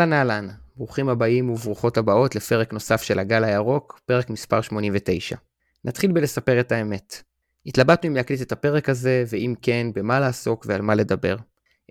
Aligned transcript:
אהלן 0.00 0.12
אהלן, 0.12 0.48
ברוכים 0.76 1.08
הבאים 1.08 1.50
וברוכות 1.50 1.96
הבאות 1.96 2.36
לפרק 2.36 2.72
נוסף 2.72 3.02
של 3.02 3.18
הגל 3.18 3.44
הירוק, 3.44 4.00
פרק 4.06 4.30
מספר 4.30 4.60
89. 4.60 5.36
נתחיל 5.84 6.12
בלספר 6.12 6.60
את 6.60 6.72
האמת. 6.72 7.22
התלבטנו 7.66 8.10
אם 8.10 8.16
להקליט 8.16 8.42
את 8.42 8.52
הפרק 8.52 8.88
הזה, 8.88 9.24
ואם 9.28 9.54
כן, 9.62 9.86
במה 9.94 10.20
לעסוק 10.20 10.66
ועל 10.68 10.82
מה 10.82 10.94
לדבר. 10.94 11.36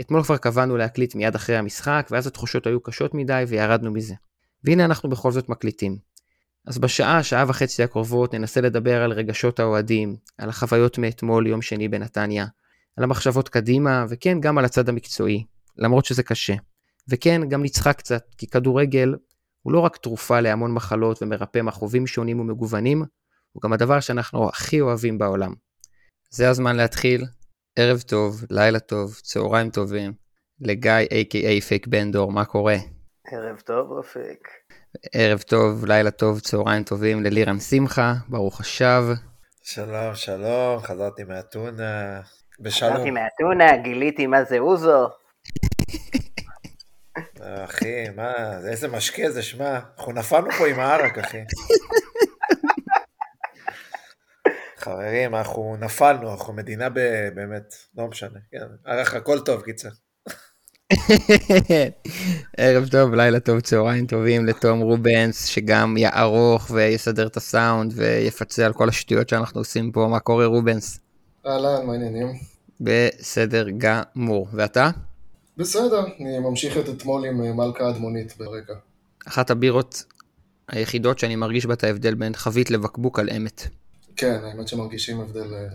אתמול 0.02 0.24
כבר 0.24 0.38
קבענו 0.38 0.78
להקליט 0.78 1.16
מיד 1.16 1.36
אחרי 1.36 1.58
המשחק, 1.58 2.08
ואז 2.12 2.28
התחושות 2.28 2.68
היו 2.68 2.80
קשות 2.80 3.14
מדי 3.14 3.44
וירדנו 3.48 3.92
מזה. 3.92 4.14
והנה 4.64 4.86
אנחנו 4.86 5.10
בכל 5.10 5.32
זאת 5.32 5.50
מקליטים. 5.50 5.98
אז 6.68 6.78
בשעה, 6.78 7.24
שעה 7.24 7.46
וחצי 7.48 7.84
הקרובות 7.84 8.34
ננסה 8.34 8.62
לדבר 8.62 9.02
על 9.04 9.12
רגשות 9.12 9.60
האוהדים, 9.60 10.16
על 10.38 10.50
החוויות 10.50 10.98
מאתמול 10.98 11.48
יום 11.48 11.62
שני 11.62 11.88
בנתניה, 11.88 12.46
על 12.98 13.04
המחשבות 13.04 13.50
קדימה, 13.50 14.06
וכן, 14.10 14.42
גם 14.42 14.58
על 14.58 14.66
הצד 14.66 14.90
המקצועי, 14.90 15.44
למרות 15.78 16.06
שזה 16.06 16.24
קשה. 16.24 16.54
וכן, 17.10 17.50
גם 17.50 17.64
נצחק 17.64 17.98
קצת, 17.98 18.24
כי 18.38 18.48
כדורגל 18.48 19.16
הוא 19.62 19.74
לא 19.74 19.80
רק 19.80 19.98
תרופה 19.98 20.40
להמון 20.40 20.74
מחלות 20.74 21.22
ומרפא 21.24 21.62
מכאובים 21.62 22.08
שונים 22.08 22.40
ומגוונים, 22.40 23.04
הוא 23.52 23.62
גם 23.62 23.74
הדבר 23.74 24.00
שאנחנו 24.00 24.50
הכי 24.50 24.82
אוהבים 24.82 25.18
בעולם. 25.18 25.54
זה 26.30 26.50
הזמן 26.50 26.76
להתחיל. 26.76 27.26
ערב 27.76 28.02
טוב, 28.02 28.44
לילה 28.50 28.80
טוב, 28.80 29.14
צהריים 29.14 29.70
טובים, 29.70 30.14
לגיא 30.62 30.92
a.k.a 30.92 31.62
פייק 31.62 31.88
בנדור, 31.88 32.32
מה 32.32 32.46
קורה? 32.46 32.76
ערב 33.32 33.60
טוב 33.60 33.92
אופק. 33.92 34.48
ערב 35.14 35.42
טוב, 35.42 35.86
לילה 35.86 36.12
טוב, 36.12 36.40
צהריים 36.40 36.84
טובים 36.84 37.24
ללירן 37.24 37.60
שמחה, 37.60 38.14
ברוך 38.28 38.60
השב. 38.62 39.04
שלום, 39.64 40.16
שלום, 40.16 40.80
חזרתי 40.80 41.24
מאתונה. 41.24 42.22
בשלום. 42.60 42.94
חזרתי 42.94 43.12
מאתונה, 43.12 43.78
גיליתי 43.78 44.28
מה 44.28 44.44
זה 44.44 44.60
אוזו. 44.60 45.08
אחי, 47.42 48.10
מה, 48.16 48.34
איזה 48.70 48.88
משקה 48.88 49.32
זה, 49.32 49.42
שמע, 49.42 49.80
אנחנו 49.98 50.14
נפלנו 50.14 50.52
פה 50.52 50.68
עם 50.68 50.80
הערק, 50.80 51.18
אחי. 51.18 51.38
חברים, 54.78 55.36
אנחנו 55.36 55.76
נפלנו, 55.80 56.32
אנחנו 56.32 56.54
מדינה 56.54 56.90
ב... 56.90 57.00
באמת, 57.36 57.76
לא 57.98 58.08
משנה, 58.08 58.40
כן, 58.52 58.58
ערך 58.86 59.14
הכל 59.14 59.40
טוב, 59.40 59.62
קיצר. 59.62 59.90
ערב 62.58 62.88
טוב, 62.92 63.14
לילה 63.14 63.40
טוב, 63.40 63.60
צהריים 63.60 64.08
טובים 64.08 64.46
לתום 64.46 64.80
רובנס, 64.80 65.46
שגם 65.46 65.98
יערוך 65.98 66.72
ויסדר 66.72 67.28
את 67.28 67.38
הסאונד 67.38 67.94
ויפצה 67.96 68.66
על 68.66 68.74
כל 68.74 68.90
השטויות 68.90 69.30
שאנחנו 69.30 69.62
עושים 69.62 69.92
פה. 69.92 70.08
מה 70.12 70.20
קורה 70.20 70.46
רובנס? 70.46 71.00
אהלן, 71.46 71.86
מה 71.86 71.94
העניינים? 71.94 72.28
בסדר 72.82 73.68
גמור. 73.78 74.48
ואתה? 74.54 74.90
בסדר, 75.58 76.06
אני 76.20 76.40
ממשיך 76.40 76.78
את 76.78 76.90
אתמול 76.90 77.26
עם 77.26 77.44
אה, 77.44 77.54
מלכה 77.54 77.90
אדמונית 77.90 78.38
ברקע. 78.38 78.74
אחת 79.28 79.52
הבירות 79.52 80.04
היחידות 80.68 81.20
שאני 81.20 81.36
מרגיש 81.36 81.66
בה 81.66 81.74
את 81.74 81.84
ההבדל 81.84 82.14
בין 82.14 82.36
חבית 82.36 82.72
לבקבוק 82.72 83.20
על 83.20 83.30
אמת. 83.30 83.68
כן, 84.16 84.40
האמת 84.44 84.68
שמרגישים 84.68 85.22
הבדל. 85.22 85.54
אה, 85.54 85.68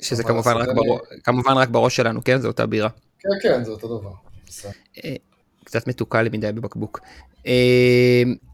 שזה 0.00 0.22
כמובן 0.22 0.56
רק, 0.56 0.68
בראש, 0.68 1.00
כמובן 1.24 1.52
רק 1.52 1.68
בראש 1.68 1.96
שלנו, 1.96 2.24
כן? 2.24 2.40
זו 2.40 2.48
אותה 2.48 2.66
בירה. 2.66 2.88
כן, 3.18 3.28
כן, 3.42 3.64
זה 3.64 3.70
אותו 3.70 3.98
דבר. 3.98 4.12
אה, 5.04 5.14
קצת 5.64 5.86
מתוקה 5.86 6.22
לי 6.22 6.28
מדי 6.28 6.52
בבקבוק. 6.52 7.00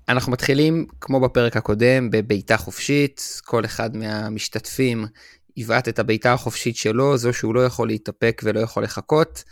אנחנו 0.09 0.33
מתחילים, 0.33 0.87
כמו 1.00 1.21
בפרק 1.21 1.56
הקודם, 1.56 2.11
בבעיטה 2.11 2.56
חופשית. 2.56 3.41
כל 3.44 3.65
אחד 3.65 3.97
מהמשתתפים 3.97 5.06
יבעט 5.56 5.89
את 5.89 5.99
הבעיטה 5.99 6.33
החופשית 6.33 6.77
שלו, 6.77 7.17
זו 7.17 7.33
שהוא 7.33 7.55
לא 7.55 7.67
יכול 7.67 7.89
להתאפק 7.89 8.43
ולא 8.44 8.61
יכול 8.61 8.83
לחכות. 8.83 9.44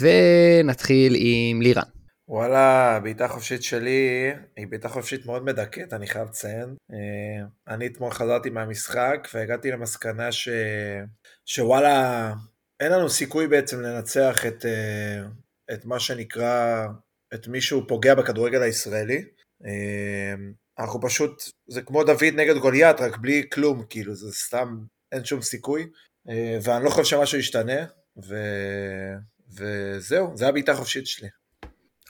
ונתחיל 0.00 1.16
עם 1.18 1.62
לירן. 1.62 1.82
וואלה, 2.28 3.00
בעיטה 3.02 3.28
חופשית 3.28 3.62
שלי 3.62 4.30
היא 4.56 4.66
בעיטה 4.66 4.88
חופשית 4.88 5.26
מאוד 5.26 5.44
מדכאת, 5.44 5.92
אני 5.92 6.06
חייב 6.06 6.28
לציין. 6.28 6.76
אה, 6.92 7.46
אני 7.68 7.86
אתמול 7.86 8.10
חזרתי 8.10 8.50
מהמשחק 8.50 9.28
והגעתי 9.34 9.70
למסקנה 9.70 10.32
ש... 10.32 10.48
שוואלה, 11.44 12.32
אין 12.80 12.92
לנו 12.92 13.08
סיכוי 13.08 13.48
בעצם 13.48 13.80
לנצח 13.80 14.46
את, 14.46 14.66
אה, 14.66 15.22
את 15.74 15.84
מה 15.84 16.00
שנקרא, 16.00 16.86
את 17.34 17.48
מי 17.48 17.60
שהוא 17.60 17.82
פוגע 17.88 18.14
בכדורגל 18.14 18.62
הישראלי. 18.62 19.24
אה, 19.66 20.34
אנחנו 20.78 21.00
פשוט, 21.00 21.42
זה 21.68 21.82
כמו 21.82 22.04
דוד 22.04 22.34
נגד 22.34 22.56
גוליית, 22.56 23.00
רק 23.00 23.16
בלי 23.16 23.42
כלום, 23.52 23.84
כאילו, 23.90 24.14
זה 24.14 24.32
סתם, 24.32 24.78
אין 25.12 25.24
שום 25.24 25.42
סיכוי. 25.42 25.86
ואני 26.62 26.84
לא 26.84 26.90
חושב 26.90 27.16
שמשהו 27.16 27.38
ישתנה, 27.38 27.84
ו... 28.28 28.34
וזהו, 29.54 30.36
זה 30.36 30.48
הבעיטה 30.48 30.72
החופשית 30.72 31.06
שלי. 31.06 31.28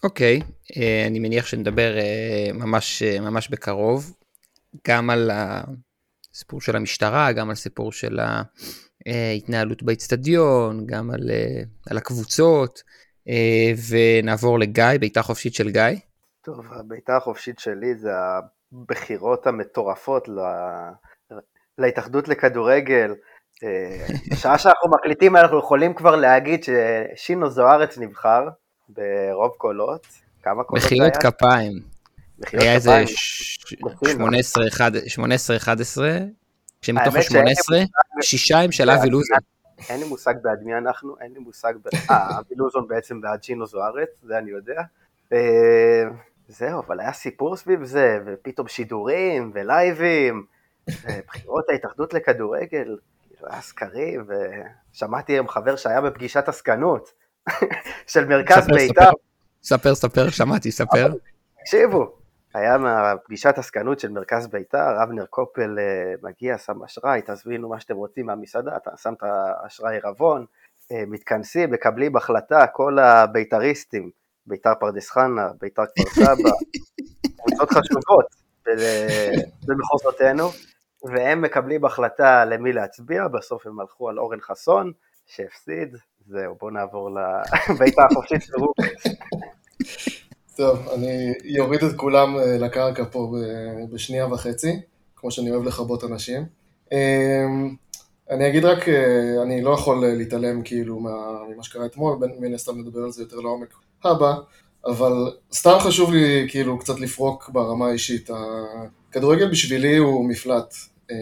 אוקיי, 0.03 0.41
okay, 0.43 0.81
אה, 0.81 1.05
אני 1.07 1.19
מניח 1.19 1.47
שנדבר 1.47 1.99
אה, 1.99 2.53
ממש, 2.55 3.03
אה, 3.03 3.21
ממש 3.21 3.49
בקרוב, 3.49 4.17
גם 4.89 5.11
על 5.11 5.31
הסיפור 5.33 6.61
של 6.61 6.77
המשטרה, 6.77 7.33
גם 7.33 7.49
על 7.49 7.55
סיפור 7.55 7.93
של 7.93 8.19
ההתנהלות 9.07 9.83
באיצטדיון, 9.83 10.87
גם 10.87 11.11
על, 11.11 11.31
על 11.91 11.97
הקבוצות, 11.97 12.83
ונעבור 13.89 14.59
לגיא, 14.59 14.85
בעיטה 15.01 15.23
חופשית 15.23 15.55
של 15.55 15.71
גיא. 15.71 15.83
טוב, 16.43 16.61
הבעיטה 16.73 17.17
החופשית 17.17 17.59
שלי 17.59 17.95
זה 17.95 18.11
הבחירות 18.73 19.47
המטורפות 19.47 20.29
להתאחדות 21.79 22.29
לכדורגל. 22.29 23.15
בשעה 24.33 24.59
שאנחנו 24.59 24.91
מקליטים 24.91 25.37
אנחנו 25.37 25.59
יכולים 25.59 25.95
כבר 25.95 26.17
להגיד 26.17 26.65
ששינו 26.65 27.51
זוארץ 27.51 27.99
נבחר 27.99 28.49
ברוב 28.89 29.53
קולות. 29.57 30.07
כמה 30.43 30.65
קולות 30.65 30.85
היה? 30.85 31.09
מחיאות 31.09 31.17
כפיים. 31.17 31.73
היה 32.53 32.75
איזה 32.75 33.05
18-11, 33.85 33.89
שמתוך 36.83 37.15
ה-18, 37.15 37.87
שישה 38.23 38.59
הם 38.59 38.73
של 38.73 38.91
אבי 38.91 39.11
לוזון. 39.11 39.39
אין 39.89 40.01
לי 40.01 40.09
מושג 40.09 40.35
בעד 40.43 40.63
מי 40.63 40.75
אנחנו, 40.75 41.15
אין 41.21 41.33
לי 41.33 41.39
מושג 41.39 41.73
בעד... 41.85 42.03
אה, 42.11 42.31
אבי 42.39 42.55
לוזון 42.57 42.89
בעצם 42.89 43.21
בעד 43.21 43.43
שינו 43.43 43.67
זוארץ, 43.67 44.09
זה 44.23 44.39
אני 44.39 44.51
יודע. 44.51 44.83
זהו, 46.49 46.83
אבל 46.87 47.01
היה 47.01 47.13
סיפור 47.13 47.57
סביב 47.57 47.85
זה, 47.85 48.19
ופתאום 48.27 48.69
שידורים 48.69 49.51
ולייבים, 49.55 50.45
בחירות 51.27 51.69
ההתאחדות 51.69 52.15
לכדורגל. 52.15 52.97
היה 53.43 53.61
סקרים, 53.61 54.27
ושמעתי 54.93 55.33
היום 55.33 55.49
חבר 55.49 55.77
שהיה 55.77 56.01
בפגישת 56.01 56.49
עסקנות 56.49 57.13
של 58.13 58.25
מרכז 58.25 58.67
בית"ר. 58.67 59.11
ספר, 59.63 59.95
ספר, 59.95 60.31
שמעתי, 60.31 60.73
ספר. 60.73 61.13
תקשיבו, 61.61 62.17
היה 62.55 62.79
מהפגישת 62.79 63.59
עסקנות 63.59 64.01
של 64.01 64.11
מרכז 64.11 64.47
בית"ר, 64.47 65.03
אבנר 65.03 65.27
קופל 65.27 65.79
אה, 65.79 66.15
מגיע, 66.23 66.59
שם 66.59 66.83
אשראי, 66.85 67.21
תזמינו 67.27 67.69
מה 67.69 67.81
שאתם 67.81 67.97
רוצים 67.97 68.27
מהמסעדה, 68.27 68.77
אתה 68.77 68.91
שם 68.97 69.13
את 69.13 69.23
האשראי 69.23 69.95
עירבון, 69.95 70.45
אה, 70.93 71.05
מתכנסים, 71.07 71.71
מקבלים 71.71 72.17
החלטה, 72.17 72.67
כל 72.67 72.99
הבית"ריסטים, 72.99 74.11
בית"ר 74.47 74.75
פרדס 74.81 75.11
חנה, 75.11 75.49
בית"ר 75.61 75.83
כפר 75.87 76.11
סבא, 76.11 76.51
קבוצות 77.37 77.71
חשובות 77.71 78.27
במחוזותינו, 79.67 80.49
והם 81.09 81.43
מקבלים 81.43 81.85
החלטה 81.85 82.45
למי 82.45 82.73
להצביע, 82.73 83.29
בסוף 83.29 83.67
הם 83.67 83.81
הלכו 83.81 84.09
על 84.09 84.19
אורן 84.19 84.41
חסון, 84.41 84.93
שהפסיד, 85.27 85.97
זהו, 86.27 86.57
בואו 86.61 86.71
נעבור 86.71 87.11
לביתה 87.11 88.03
החופשית 88.11 88.43
של 88.43 88.53
רוקס. 88.57 89.07
טוב, 90.57 90.89
אני 90.95 91.35
אוריד 91.61 91.83
את 91.83 91.97
כולם 91.97 92.39
אה, 92.39 92.59
לקרקע 92.59 93.05
פה 93.13 93.33
בשנייה 93.93 94.27
וחצי, 94.27 94.81
כמו 95.17 95.31
שאני 95.31 95.51
אוהב 95.51 95.65
לכבות 95.65 96.05
אנשים. 96.05 96.43
אמ, 96.93 97.75
אני 98.31 98.49
אגיד 98.49 98.65
רק, 98.65 98.89
אה, 98.89 99.43
אני 99.43 99.63
לא 99.63 99.71
יכול 99.71 100.07
להתעלם 100.07 100.63
כאילו 100.63 101.01
ממה 101.01 101.63
שקרה 101.63 101.87
אתמול, 101.87 102.19
מן 102.41 102.55
הסתם 102.55 102.79
נדבר 102.79 103.01
על 103.01 103.11
זה 103.11 103.23
יותר 103.23 103.37
לעומק 103.37 103.75
הבא, 104.05 104.35
אבל 104.87 105.13
סתם 105.53 105.77
חשוב 105.81 106.13
לי 106.13 106.47
כאילו 106.51 106.79
קצת 106.79 107.01
לפרוק 107.01 107.51
ברמה 107.53 107.89
האישית. 107.89 108.31
הכדורגל 109.11 109.51
בשבילי 109.51 109.97
הוא 109.97 110.29
מפלט. 110.29 110.75
אה, 111.11 111.17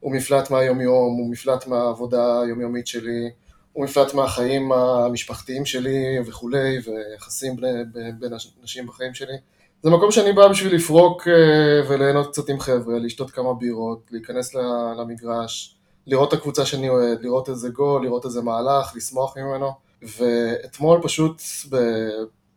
הוא 0.00 0.12
מפלט 0.12 0.50
מהיומיום, 0.50 1.16
הוא 1.18 1.30
מפלט 1.30 1.66
מהעבודה 1.66 2.40
היומיומית 2.40 2.86
שלי, 2.86 3.30
הוא 3.72 3.84
מפלט 3.84 4.14
מהחיים 4.14 4.72
המשפחתיים 4.72 5.64
שלי 5.64 6.18
וכולי, 6.26 6.78
ויחסים 6.84 7.56
בין 8.18 8.32
אנשים 8.62 8.86
בחיים 8.86 9.14
שלי. 9.14 9.34
זה 9.82 9.90
מקום 9.90 10.10
שאני 10.10 10.32
בא 10.32 10.48
בשביל 10.48 10.74
לפרוק 10.74 11.28
אה, 11.28 11.88
וליהנות 11.88 12.32
קצת 12.32 12.48
עם 12.48 12.60
חבר'ה, 12.60 12.98
לשתות 12.98 13.30
כמה 13.30 13.54
בירות, 13.54 14.00
להיכנס 14.10 14.54
למגרש, 14.98 15.76
לראות 16.06 16.34
את 16.34 16.38
הקבוצה 16.38 16.66
שאני 16.66 16.88
אוהד, 16.88 17.18
לראות 17.22 17.48
איזה 17.48 17.68
גול, 17.68 18.04
לראות 18.04 18.24
איזה 18.24 18.42
מהלך, 18.42 18.96
לשמוח 18.96 19.36
ממנו. 19.36 19.70
ואתמול 20.02 21.00
פשוט 21.02 21.42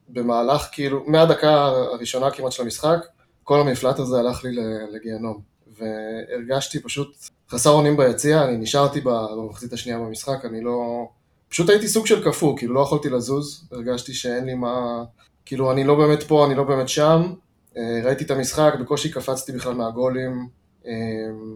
במהלך, 0.09 0.67
כאילו, 0.71 1.03
מהדקה 1.07 1.65
הראשונה 1.65 2.31
כמעט 2.31 2.51
של 2.51 2.63
המשחק, 2.63 3.05
כל 3.43 3.59
המפלט 3.59 3.99
הזה 3.99 4.19
הלך 4.19 4.43
לי 4.43 4.51
לגיהנום. 4.91 5.54
והרגשתי 5.77 6.79
פשוט 6.79 7.15
חסר 7.49 7.69
אונים 7.69 7.97
ביציע, 7.97 8.43
אני 8.43 8.57
נשארתי 8.57 9.01
במחצית 9.01 9.73
השנייה 9.73 9.99
במשחק, 9.99 10.45
אני 10.45 10.61
לא... 10.61 11.07
פשוט 11.49 11.69
הייתי 11.69 11.87
סוג 11.87 12.05
של 12.05 12.23
קפוא, 12.23 12.57
כאילו 12.57 12.73
לא 12.73 12.79
יכולתי 12.79 13.09
לזוז, 13.09 13.67
הרגשתי 13.71 14.13
שאין 14.13 14.45
לי 14.45 14.53
מה, 14.53 15.03
כאילו 15.45 15.71
אני 15.71 15.83
לא 15.83 15.95
באמת 15.95 16.23
פה, 16.23 16.45
אני 16.45 16.55
לא 16.55 16.63
באמת 16.63 16.89
שם, 16.89 17.33
אה, 17.77 18.01
ראיתי 18.03 18.23
את 18.23 18.31
המשחק, 18.31 18.73
בקושי 18.79 19.11
קפצתי 19.11 19.51
בכלל 19.51 19.73
מהגולים, 19.73 20.47
אה, 20.87 20.91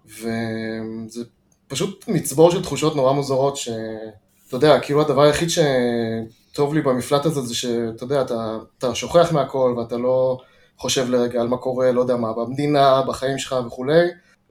וזה 0.06 1.24
פשוט 1.68 2.06
מצבור 2.07 2.51
של 2.51 2.63
תחושות 2.63 2.95
נורא 2.95 3.13
מוזרות, 3.13 3.57
שאתה 3.57 3.75
יודע, 4.54 4.80
כאילו 4.80 5.01
הדבר 5.01 5.21
היחיד 5.21 5.50
שטוב 5.50 6.74
לי 6.74 6.81
במפלט 6.81 7.25
הזה 7.25 7.42
זה 7.42 7.56
שאתה 7.56 8.04
יודע, 8.04 8.21
אתה, 8.21 8.57
אתה 8.77 8.95
שוכח 8.95 9.31
מהכל 9.31 9.75
ואתה 9.77 9.98
לא 9.98 10.39
חושב 10.80 11.10
לרגע 11.10 11.42
על 11.42 11.48
מה 11.48 11.58
קורה, 11.58 11.92
לא 11.92 12.02
יודע 12.02 12.16
מה, 12.16 12.34
במדינה, 12.34 13.02
בחיים 13.08 13.38
שלך 13.38 13.56
וכולי, 13.68 14.08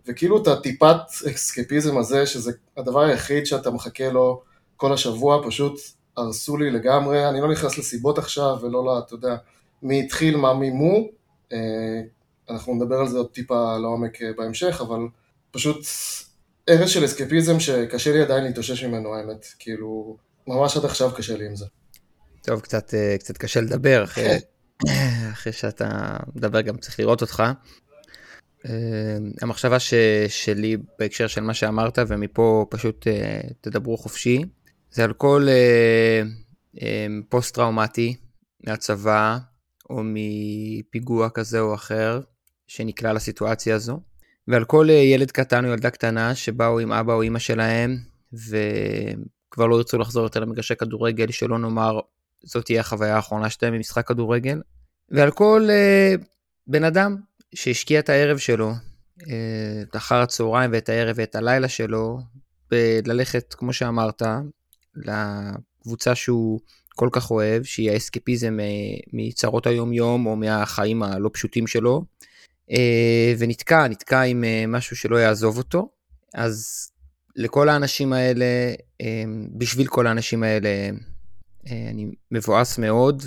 וכאילו 0.06 0.42
את 0.42 0.46
הטיפת 0.46 0.96
אקסקפיזם 1.30 1.98
הזה, 1.98 2.26
שזה 2.26 2.52
הדבר 2.76 3.00
היחיד 3.00 3.46
שאתה 3.46 3.70
מחכה 3.70 4.08
לו 4.08 4.42
כל 4.76 4.92
השבוע, 4.92 5.46
פשוט 5.46 5.80
הרסו 6.16 6.56
לי 6.56 6.70
לגמרי, 6.70 7.28
אני 7.28 7.40
לא 7.40 7.52
נכנס 7.52 7.78
לסיבות 7.78 8.18
עכשיו 8.18 8.56
ולא, 8.62 8.98
אתה 8.98 9.14
יודע, 9.14 9.36
מי 9.82 10.00
התחיל, 10.00 10.36
מה 10.36 10.54
מי 10.54 10.70
מו, 10.70 11.08
אה, 11.52 11.58
אנחנו 12.50 12.74
נדבר 12.74 12.96
על 12.96 13.08
זה 13.08 13.18
עוד 13.18 13.30
טיפה 13.30 13.76
לעומק 13.78 14.22
אה, 14.22 14.28
בהמשך, 14.36 14.80
אבל 14.80 15.00
פשוט 15.50 15.86
ארץ 16.68 16.88
של 16.88 17.04
אסקפיזם 17.04 17.60
שקשה 17.60 18.12
לי 18.12 18.22
עדיין 18.22 18.44
להתאושש 18.44 18.84
ממנו, 18.84 19.14
האמת. 19.14 19.46
כאילו, 19.58 20.16
ממש 20.46 20.76
עד 20.76 20.84
עכשיו 20.84 21.10
קשה 21.16 21.36
לי 21.36 21.46
עם 21.46 21.56
זה. 21.56 21.66
טוב, 22.42 22.60
קצת, 22.60 22.94
אה, 22.94 23.16
קצת 23.18 23.36
קשה 23.36 23.60
לדבר, 23.60 24.04
אחרי, 24.04 24.38
אחרי 25.32 25.52
שאתה 25.52 26.16
מדבר 26.34 26.60
גם 26.60 26.76
צריך 26.76 27.00
לראות 27.00 27.22
אותך. 27.22 27.42
המחשבה 29.42 29.78
ש, 29.78 29.94
שלי 30.28 30.76
בהקשר 30.98 31.26
של 31.26 31.40
מה 31.40 31.54
שאמרת, 31.54 31.98
ומפה 32.08 32.66
פשוט 32.70 33.06
תדברו 33.60 33.96
חופשי, 33.96 34.44
זה 34.90 35.04
על 35.04 35.12
כל 35.12 35.46
פוסט-טראומטי 37.28 38.16
מהצבא, 38.66 39.38
או 39.90 40.00
מפיגוע 40.04 41.30
כזה 41.30 41.60
או 41.60 41.74
אחר 41.74 42.20
שנקלע 42.66 43.12
לסיטואציה 43.12 43.74
הזו. 43.74 44.00
ועל 44.48 44.64
כל 44.64 44.90
אה, 44.90 44.94
ילד 44.94 45.30
קטן 45.30 45.64
או 45.64 45.70
ילדה 45.70 45.90
קטנה 45.90 46.34
שבאו 46.34 46.78
עם 46.78 46.92
אבא 46.92 47.12
או 47.12 47.22
אמא 47.22 47.38
שלהם 47.38 47.96
וכבר 48.32 49.66
לא 49.66 49.76
ירצו 49.76 49.98
לחזור 49.98 50.22
יותר 50.22 50.40
למגרשי 50.40 50.76
כדורגל, 50.76 51.30
שלא 51.30 51.58
נאמר 51.58 52.00
זאת 52.44 52.64
תהיה 52.64 52.80
החוויה 52.80 53.16
האחרונה 53.16 53.50
שלהם 53.50 53.74
במשחק 53.74 54.06
כדורגל. 54.08 54.60
ועל 55.10 55.30
כל 55.30 55.68
uh, 55.68 56.24
בן 56.66 56.84
אדם 56.84 57.16
שהשקיע 57.54 58.00
את 58.00 58.08
הערב 58.08 58.38
שלו, 58.38 58.72
uh, 59.20 59.24
את 59.82 59.96
אחר 59.96 60.16
הצהריים 60.22 60.70
ואת 60.72 60.88
הערב 60.88 61.16
ואת 61.18 61.34
הלילה 61.34 61.68
שלו, 61.68 62.18
בללכת, 62.70 63.54
כמו 63.54 63.72
שאמרת, 63.72 64.22
לקבוצה 64.96 66.14
שהוא 66.14 66.60
כל 66.98 67.08
כך 67.12 67.30
אוהב, 67.30 67.62
שהיא 67.62 67.90
האסקפיזם 67.90 68.60
אה, 68.60 68.66
מצרות 69.12 69.66
היום-יום 69.66 70.26
או 70.26 70.36
מהחיים 70.36 71.02
הלא 71.02 71.30
פשוטים 71.32 71.66
שלו, 71.66 72.04
אה, 72.70 73.34
ונתקע, 73.38 73.88
נתקע 73.88 74.20
עם 74.20 74.44
אה, 74.44 74.64
משהו 74.68 74.96
שלא 74.96 75.16
יעזוב 75.16 75.58
אותו. 75.58 75.88
אז 76.34 76.88
לכל 77.36 77.68
האנשים 77.68 78.12
האלה, 78.12 78.46
בשביל 79.58 79.86
כל 79.86 80.06
האנשים 80.06 80.42
האלה, 80.42 80.68
אני 81.90 82.06
מבואס 82.30 82.78
מאוד, 82.78 83.22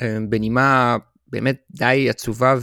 ובנימה 0.00 0.96
באמת 1.26 1.56
די 1.70 2.10
עצובה 2.10 2.54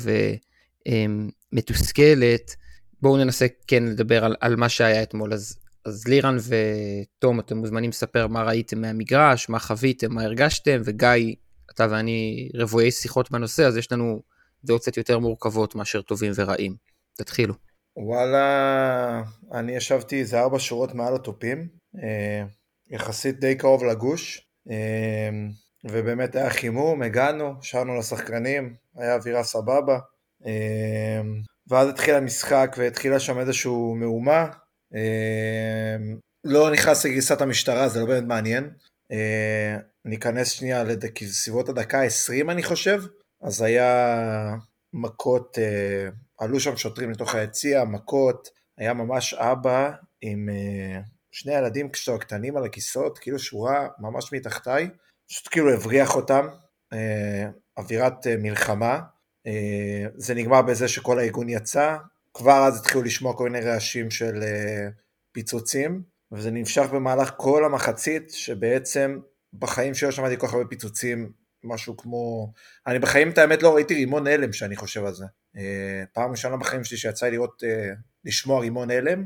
ומתוסכלת, 1.53 2.55
בואו 3.01 3.17
ננסה 3.17 3.45
כן 3.67 3.83
לדבר 3.83 4.25
על, 4.25 4.35
על 4.41 4.55
מה 4.55 4.69
שהיה 4.69 5.03
אתמול. 5.03 5.33
אז 5.33 5.57
אז 5.85 6.07
לירן 6.07 6.37
ותום, 6.47 7.39
אתם 7.39 7.57
מוזמנים 7.57 7.89
לספר 7.89 8.27
מה 8.27 8.43
ראיתם 8.43 8.81
מהמגרש, 8.81 9.49
מה 9.49 9.59
חוויתם, 9.59 10.13
מה 10.13 10.23
הרגשתם, 10.23 10.81
וגיא, 10.85 11.35
אתה 11.71 11.87
ואני 11.89 12.49
רבויי 12.55 12.91
שיחות 12.91 13.31
בנושא, 13.31 13.63
אז 13.63 13.77
יש 13.77 13.91
לנו 13.91 14.21
דעות 14.63 14.81
קצת 14.81 14.97
יותר 14.97 15.19
מורכבות 15.19 15.75
מאשר 15.75 16.01
טובים 16.01 16.31
ורעים. 16.35 16.75
תתחילו. 17.17 17.53
וואלה, 17.97 19.23
אני 19.51 19.75
ישבתי 19.75 20.19
איזה 20.19 20.39
ארבע 20.39 20.59
שורות 20.59 20.93
מעל 20.93 21.15
התופים, 21.15 21.67
אה, 22.03 22.43
יחסית 22.89 23.39
די 23.39 23.55
קרוב 23.55 23.83
לגוש, 23.83 24.37
אה, 24.37 24.43
ובאמת 25.83 26.35
היה 26.35 26.49
חימום, 26.49 27.01
הגענו, 27.01 27.53
שרנו 27.61 27.99
לשחקנים, 27.99 28.75
היה 28.95 29.15
אווירה 29.15 29.43
סבבה, 29.43 29.99
אה, 30.45 31.21
ואז 31.67 31.89
התחיל 31.89 32.15
המשחק 32.15 32.75
והתחילה 32.77 33.19
שם 33.19 33.39
איזושהי 33.39 33.71
מהומה, 33.95 34.47
אמ, 34.93 36.17
לא 36.43 36.71
נכנס 36.71 37.05
לגרסת 37.05 37.41
המשטרה, 37.41 37.89
זה 37.89 37.99
לא 37.99 38.05
באמת 38.05 38.23
מעניין. 38.23 38.69
ניכנס 40.05 40.51
שנייה 40.51 40.83
לסביבות 40.83 41.69
הדקה 41.69 42.01
ה-20 42.01 42.51
אני 42.51 42.63
חושב, 42.63 43.01
אז 43.41 43.61
היה 43.61 44.55
מכות, 44.93 45.57
אה, 45.59 46.09
עלו 46.39 46.59
שם 46.59 46.77
שוטרים 46.77 47.11
לתוך 47.11 47.35
היציע, 47.35 47.83
מכות, 47.83 48.49
היה 48.77 48.93
ממש 48.93 49.33
אבא 49.33 49.91
עם 50.21 50.49
אה, 50.49 50.99
שני 51.33 51.53
ילדים 51.53 51.89
קטנים 52.19 52.57
על 52.57 52.65
הכיסאות, 52.65 53.19
כאילו 53.19 53.39
שורה 53.39 53.87
ממש 53.99 54.33
מתחתיי, 54.33 54.89
פשוט 55.29 55.47
כאילו 55.51 55.73
הבריח 55.73 56.15
אותם, 56.15 56.47
אווירת 57.77 58.27
מלחמה, 58.27 58.99
זה 60.15 60.33
נגמר 60.35 60.61
בזה 60.61 60.87
שכל 60.87 61.19
הארגון 61.19 61.49
יצא, 61.49 61.95
כבר 62.33 62.67
אז 62.67 62.79
התחילו 62.79 63.03
לשמוע 63.03 63.37
כל 63.37 63.49
מיני 63.49 63.65
רעשים 63.65 64.11
של 64.11 64.41
uh, 64.41 64.91
פיצוצים, 65.31 66.03
וזה 66.31 66.51
נמשך 66.51 66.85
במהלך 66.93 67.33
כל 67.37 67.65
המחצית, 67.65 68.29
שבעצם 68.29 69.19
בחיים 69.53 69.93
שלא 69.93 70.11
שמעתי 70.11 70.37
כל 70.37 70.47
כך 70.47 70.53
הרבה 70.53 70.69
פיצוצים, 70.69 71.31
משהו 71.63 71.97
כמו... 71.97 72.53
אני 72.87 72.99
בחיים, 72.99 73.29
את 73.29 73.37
האמת, 73.37 73.63
לא 73.63 73.75
ראיתי 73.75 73.93
רימון 73.93 74.27
הלם 74.27 74.53
שאני 74.53 74.75
חושב 74.75 75.05
על 75.05 75.13
זה. 75.13 75.25
Uh, 75.55 75.59
פעם 76.13 76.31
ראשונה 76.31 76.57
בחיים 76.57 76.83
שלי 76.83 76.97
שיצא 76.97 77.25
לי 77.25 77.31
לראות, 77.31 77.63
uh, 77.63 77.95
לשמוע 78.25 78.59
רימון 78.59 78.91
הלם, 78.91 79.25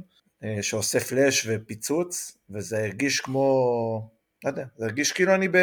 שעושה 0.62 1.00
פלאש 1.00 1.48
ופיצוץ, 1.50 2.38
וזה 2.50 2.77
הרגיש 2.77 3.20
כמו... 3.20 4.10
לא 4.44 4.50
יודע, 4.50 4.65
זה 4.77 4.86
הרגיש 4.86 5.12
כאילו 5.12 5.36
אני 5.36 5.48
ב... 5.48 5.58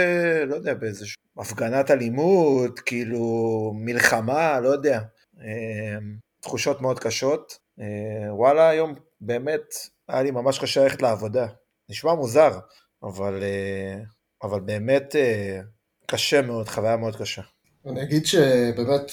לא 0.47 0.55
יודע, 0.55 0.75
באיזה 0.75 1.07
הפגנת 1.39 1.91
אלימות, 1.91 2.81
כאילו 2.81 3.73
מלחמה, 3.75 4.61
לא 4.61 4.69
יודע. 4.69 5.01
תחושות 6.45 6.81
מאוד 6.81 6.99
קשות. 6.99 7.59
אה, 7.81 8.35
וואלה, 8.35 8.69
היום 8.69 8.95
באמת 9.21 9.75
היה 10.09 10.23
לי 10.23 10.31
ממש 10.31 10.59
קשה 10.59 10.83
ללכת 10.83 11.03
לעבודה. 11.03 11.47
נשמע 11.89 12.15
מוזר, 12.15 12.59
אבל, 13.03 13.43
אה, 13.43 14.01
אבל 14.43 14.61
באמת 14.61 15.17
אה, 15.17 15.61
קשה 16.07 16.43
מאוד, 16.43 16.69
חוויה 16.69 16.97
מאוד 16.97 17.17
קשה. 17.17 17.43
אני 17.87 18.03
אגיד 18.03 18.27
שבאמת, 18.27 19.13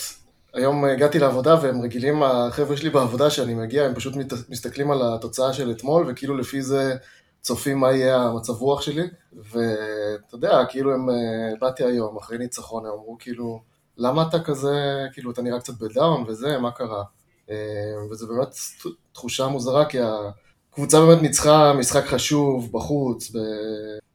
היום 0.54 0.86
הגעתי 0.86 1.20
לעבודה 1.20 1.56
והם 1.62 1.82
רגילים, 1.82 2.24
החבר'ה 2.24 2.78
שלי 2.78 2.90
בעבודה 2.90 3.30
שאני 3.30 3.54
מגיע, 3.54 3.86
הם 3.86 3.96
פשוט 3.96 4.14
מסתכלים 4.50 4.92
על 4.92 5.02
התוצאה 5.14 5.54
של 5.54 5.72
אתמול, 5.72 6.06
וכאילו 6.08 6.38
לפי 6.38 6.62
זה 6.62 6.96
צופים 7.42 7.78
מה 7.78 7.92
יהיה 7.92 8.18
המצב 8.18 8.54
רוח 8.54 8.82
שלי, 8.82 9.08
ואתה 9.34 10.36
יודע, 10.36 10.66
כאילו 10.70 10.94
הם, 10.94 11.10
באתי 11.60 11.84
היום, 11.84 12.18
אחרי 12.18 12.38
ניצחון, 12.38 12.86
הם 12.86 12.92
אמרו 12.92 13.18
כאילו, 13.20 13.62
למה 13.98 14.28
אתה 14.30 14.40
כזה, 14.40 15.08
כאילו 15.14 15.32
אתה 15.32 15.42
נראה 15.42 15.60
קצת 15.60 15.74
בדאון 15.74 16.24
וזה, 16.28 16.58
מה 16.58 16.72
קרה? 16.72 17.04
אה, 17.50 17.56
וזה 18.12 18.26
באמת 18.28 18.56
תחושה 19.12 19.48
מוזרה, 19.48 19.86
כי 19.86 19.98
הקבוצה 20.72 21.00
באמת 21.00 21.22
ניצחה 21.22 21.74
משחק 21.74 22.06
חשוב 22.06 22.72
בחוץ, 22.72 23.32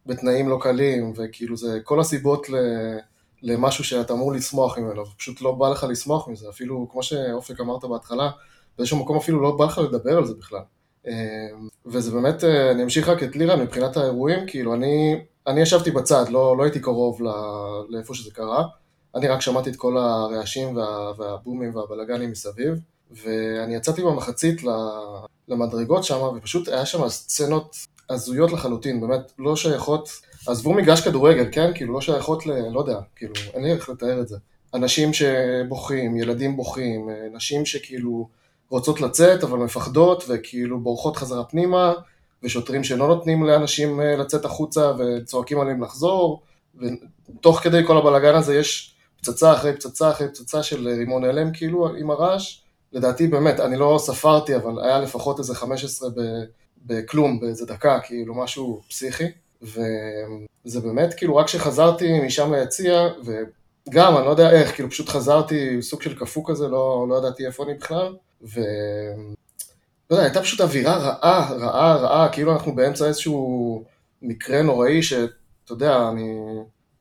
בתנאים 0.06 0.48
לא 0.48 0.58
קלים, 0.62 1.12
וכאילו 1.16 1.56
זה 1.56 1.78
כל 1.84 2.00
הסיבות 2.00 2.46
למשהו 3.42 3.84
שאתה 3.84 4.12
אמור 4.12 4.32
לשמוח 4.32 4.78
ממנו, 4.78 5.02
ופשוט 5.08 5.40
לא 5.40 5.52
בא 5.52 5.68
לך 5.68 5.86
לשמוח 5.88 6.28
מזה, 6.28 6.48
אפילו 6.48 6.88
כמו 6.92 7.02
שאופק 7.02 7.60
אמרת 7.60 7.84
בהתחלה, 7.84 8.30
באיזשהו 8.78 8.98
מקום 8.98 9.16
אפילו 9.16 9.42
לא 9.42 9.56
בא 9.56 9.64
לך 9.64 9.78
לדבר 9.78 10.16
על 10.16 10.26
זה 10.26 10.34
בכלל. 10.34 10.60
אה, 11.06 11.12
וזה 11.86 12.10
באמת, 12.10 12.44
אה, 12.44 12.70
אני 12.70 12.82
אמשיך 12.82 13.08
רק 13.08 13.22
את 13.22 13.36
לירן 13.36 13.60
מבחינת 13.60 13.96
האירועים, 13.96 14.46
כאילו 14.46 14.74
אני, 14.74 15.20
אני 15.46 15.60
ישבתי 15.60 15.90
בצד, 15.90 16.28
לא, 16.28 16.56
לא 16.56 16.62
הייתי 16.62 16.80
קרוב 16.80 17.20
לאיפה 17.88 18.14
שזה 18.14 18.30
קרה, 18.30 18.64
אני 19.14 19.28
רק 19.28 19.40
שמעתי 19.40 19.70
את 19.70 19.76
כל 19.76 19.96
הרעשים 19.98 20.76
וה, 20.76 21.12
והבומים 21.18 21.76
והבלגנים 21.76 22.30
מסביב. 22.30 22.74
ואני 23.10 23.74
יצאתי 23.74 24.02
במחצית 24.02 24.62
למדרגות 25.48 26.04
שם, 26.04 26.20
ופשוט 26.36 26.68
היה 26.68 26.86
שם 26.86 27.08
סצנות 27.08 27.76
הזויות 28.10 28.52
לחלוטין, 28.52 29.00
באמת 29.00 29.32
לא 29.38 29.56
שייכות, 29.56 30.08
עזבו 30.46 30.74
מגרש 30.74 31.00
כדורגל, 31.00 31.46
כן? 31.52 31.70
כאילו 31.74 31.94
לא 31.94 32.00
שייכות 32.00 32.46
ל... 32.46 32.50
לא 32.72 32.80
יודע, 32.80 32.98
כאילו, 33.16 33.34
אין 33.54 33.62
לי 33.62 33.72
איך 33.72 33.88
לתאר 33.88 34.20
את 34.20 34.28
זה. 34.28 34.36
אנשים 34.74 35.10
שבוכים, 35.12 36.16
ילדים 36.16 36.56
בוכים, 36.56 37.08
נשים 37.32 37.66
שכאילו 37.66 38.28
רוצות 38.70 39.00
לצאת 39.00 39.44
אבל 39.44 39.58
מפחדות 39.58 40.24
וכאילו 40.28 40.80
בורחות 40.80 41.16
חזרה 41.16 41.44
פנימה, 41.44 41.92
ושוטרים 42.42 42.84
שלא 42.84 43.08
נותנים 43.08 43.44
לאנשים 43.44 44.00
אה, 44.00 44.16
לצאת 44.16 44.44
החוצה 44.44 44.92
וצועקים 44.98 45.60
עליהם 45.60 45.82
לחזור, 45.82 46.42
ותוך 46.80 47.60
כדי 47.60 47.86
כל 47.86 47.98
הבלאגן 47.98 48.34
הזה 48.34 48.56
יש 48.56 48.94
פצצה 49.20 49.52
אחרי 49.52 49.74
פצצה 49.74 50.10
אחרי 50.10 50.28
פצצה 50.28 50.62
של 50.62 50.88
רימון 50.88 51.24
הלם 51.24 51.52
כאילו 51.52 51.96
עם 51.96 52.10
הרעש, 52.10 52.60
לדעתי 52.92 53.26
באמת, 53.26 53.60
אני 53.60 53.76
לא 53.76 53.96
ספרתי, 54.00 54.56
אבל 54.56 54.84
היה 54.84 54.98
לפחות 55.00 55.38
איזה 55.38 55.54
15 55.54 56.08
בכלום, 56.86 57.40
באיזה 57.40 57.66
דקה, 57.66 58.00
כאילו 58.00 58.34
משהו 58.34 58.80
פסיכי, 58.88 59.24
וזה 59.62 60.80
באמת, 60.80 61.14
כאילו 61.14 61.36
רק 61.36 61.46
כשחזרתי 61.46 62.20
משם 62.20 62.54
ליציע, 62.54 63.08
גם, 63.90 64.16
אני 64.16 64.25
לא 64.25 64.30
יודע 64.30 64.50
איך, 64.50 64.75
כאילו 64.75 64.90
פשוט 64.90 65.08
חזרתי, 65.08 65.82
סוג 65.82 66.02
של 66.02 66.18
קפוא 66.18 66.42
כזה, 66.46 66.68
לא, 66.68 67.06
לא 67.08 67.18
ידעתי 67.18 67.46
איפה 67.46 67.64
אני 67.64 67.75
בכלל, 67.75 68.16
ו... 68.42 68.60
לא 70.10 70.16
יודע, 70.16 70.25
הייתה 70.25 70.40
פשוט 70.42 70.60
אווירה 70.60 70.96
רעה, 70.96 71.52
רעה, 71.54 71.96
רעה, 71.96 72.28
כאילו 72.32 72.52
אנחנו 72.52 72.75
באמצע 72.75 73.06
איזשהו 73.06 73.84
מקרה 74.22 74.62
נוראי 74.62 75.02
שאתה 75.02 75.72
יודע, 75.72 76.08
אני... 76.08 76.38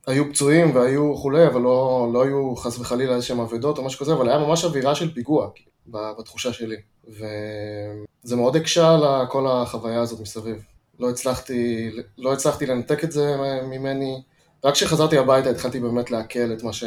היו 0.08 0.34
פצועים 0.34 0.76
והיו 0.76 1.16
כולי, 1.16 1.48
אבל 1.48 1.62
לא, 1.62 2.10
לא 2.14 2.24
היו 2.24 2.56
חס 2.56 2.80
וחלילה 2.80 3.16
איזשהם 3.16 3.40
אבדות 3.40 3.78
או 3.78 3.84
משהו 3.84 4.00
כזה, 4.00 4.14
אבל 4.14 4.30
היה 4.30 4.38
ממש 4.38 4.66
אווירה 4.66 4.96
של 4.96 5.14
פיגוע, 5.14 5.50
בתחושה 5.88 6.54
שלי. 6.54 6.76
וזה 7.08 8.36
מאוד 8.36 8.56
הקשה 8.56 8.92
על 8.92 9.28
כל 9.30 9.48
החוויה 9.48 10.02
הזאת 10.02 10.20
מסביב. 10.20 10.75
לא 11.00 11.10
הצלחתי, 11.10 11.92
לא 12.18 12.34
הצלחתי 12.34 12.66
לנתק 12.66 13.04
את 13.04 13.12
זה 13.12 13.36
ממני. 13.64 14.22
רק 14.64 14.74
כשחזרתי 14.74 15.18
הביתה 15.18 15.50
התחלתי 15.50 15.80
באמת 15.80 16.12
לעכל 16.12 16.54
את 16.58 16.64
מה, 16.64 16.74
ש, 16.74 16.84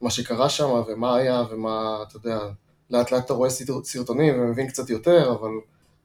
מה 0.00 0.10
שקרה 0.10 0.48
שם 0.48 0.82
ומה 0.88 1.16
היה 1.16 1.42
ומה, 1.50 2.04
אתה 2.08 2.16
יודע, 2.16 2.38
לאט 2.90 3.12
לאט 3.12 3.24
אתה 3.24 3.32
רואה 3.32 3.50
סרטונים 3.84 4.40
ומבין 4.40 4.68
קצת 4.68 4.90
יותר, 4.90 5.32
אבל 5.32 5.50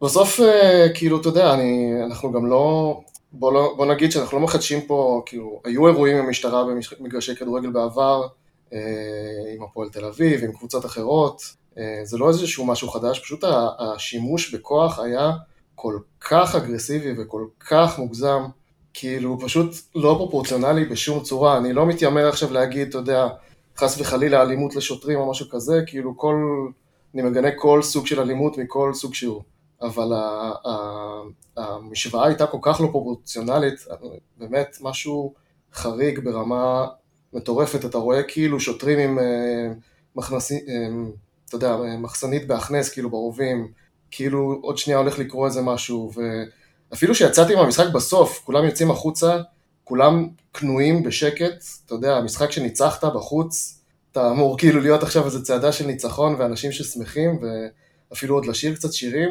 בסוף, 0.01 0.39
אה, 0.39 0.87
כאילו, 0.93 1.21
אתה 1.21 1.27
יודע, 1.27 1.53
אני, 1.53 1.91
אנחנו 2.05 2.31
גם 2.31 2.45
לא, 2.45 2.99
בוא, 3.31 3.53
לא, 3.53 3.73
בוא 3.77 3.85
נגיד 3.85 4.11
שאנחנו 4.11 4.37
לא 4.37 4.43
מחדשים 4.43 4.81
פה, 4.81 5.21
כאילו, 5.25 5.61
היו 5.65 5.87
אירועים 5.87 6.17
עם 6.17 6.25
המשטרה 6.25 6.63
במגרשי 6.99 7.35
כדורגל 7.35 7.69
בעבר, 7.69 8.27
אה, 8.73 8.79
עם 9.55 9.63
הפועל 9.63 9.89
תל 9.89 10.05
אביב, 10.05 10.43
עם 10.43 10.51
קבוצות 10.51 10.85
אחרות, 10.85 11.41
אה, 11.77 11.99
זה 12.03 12.17
לא 12.17 12.27
איזשהו 12.27 12.65
משהו 12.65 12.89
חדש, 12.89 13.19
פשוט 13.19 13.43
השימוש 13.79 14.55
בכוח 14.55 14.99
היה 14.99 15.31
כל 15.79 15.99
כך 16.21 16.55
אגרסיבי 16.55 17.21
וכל 17.21 17.45
כך 17.69 17.99
מוגזם, 17.99 18.41
כאילו 18.93 19.37
פשוט 19.39 19.75
לא 19.95 20.15
פרופורציונלי 20.17 20.85
בשום 20.85 21.23
צורה, 21.23 21.57
אני 21.57 21.73
לא 21.73 21.85
מתיימר 21.85 22.27
עכשיו 22.27 22.53
להגיד, 22.53 22.87
אתה 22.87 22.97
יודע, 22.97 23.27
חס 23.77 23.99
וחלילה 24.01 24.41
אלימות 24.41 24.75
לשוטרים 24.75 25.19
או 25.19 25.29
משהו 25.31 25.49
כזה, 25.49 25.81
כאילו 25.87 26.17
כל, 26.17 26.35
אני 27.13 27.21
מגנה 27.21 27.47
כל 27.55 27.81
סוג 27.81 28.07
של 28.07 28.19
אלימות 28.19 28.57
מכל 28.57 28.91
סוג 28.93 29.13
שהוא, 29.13 29.41
אבל 29.81 30.13
המשוואה 31.57 32.27
הייתה 32.27 32.47
כל 32.47 32.57
כך 32.61 32.81
לא 32.81 32.87
פרופורציונלית, 32.91 33.85
באמת 34.37 34.77
משהו 34.81 35.33
חריג 35.73 36.19
ברמה 36.19 36.87
מטורפת, 37.33 37.85
אתה 37.85 37.97
רואה 37.97 38.23
כאילו 38.23 38.59
שוטרים 38.59 38.99
עם 38.99 39.19
אה, 39.19 39.73
מכנסים, 40.15 40.59
אה, 40.69 41.11
אתה 41.47 41.55
יודע, 41.55 41.77
מחסנית 41.97 42.47
בהכנס, 42.47 42.89
כאילו 42.89 43.09
ברובים, 43.09 43.67
כאילו 44.11 44.59
עוד 44.61 44.77
שנייה 44.77 44.99
הולך 44.99 45.19
לקרוא 45.19 45.45
איזה 45.45 45.61
משהו, 45.61 46.11
ואפילו 46.91 47.15
שיצאתי 47.15 47.55
מהמשחק 47.55 47.93
בסוף, 47.93 48.41
כולם 48.45 48.65
יוצאים 48.65 48.91
החוצה, 48.91 49.37
כולם 49.83 50.27
כנועים 50.53 51.03
בשקט, 51.03 51.63
אתה 51.85 51.95
יודע, 51.95 52.15
המשחק 52.15 52.51
שניצחת 52.51 53.03
בחוץ, 53.03 53.79
אתה 54.11 54.31
אמור 54.31 54.57
כאילו 54.57 54.81
להיות 54.81 55.03
עכשיו 55.03 55.25
איזה 55.25 55.43
צעדה 55.43 55.71
של 55.71 55.85
ניצחון 55.85 56.35
ואנשים 56.37 56.71
ששמחים, 56.71 57.39
ואפילו 58.11 58.35
עוד 58.35 58.45
לשיר 58.45 58.75
קצת 58.75 58.93
שירים, 58.93 59.29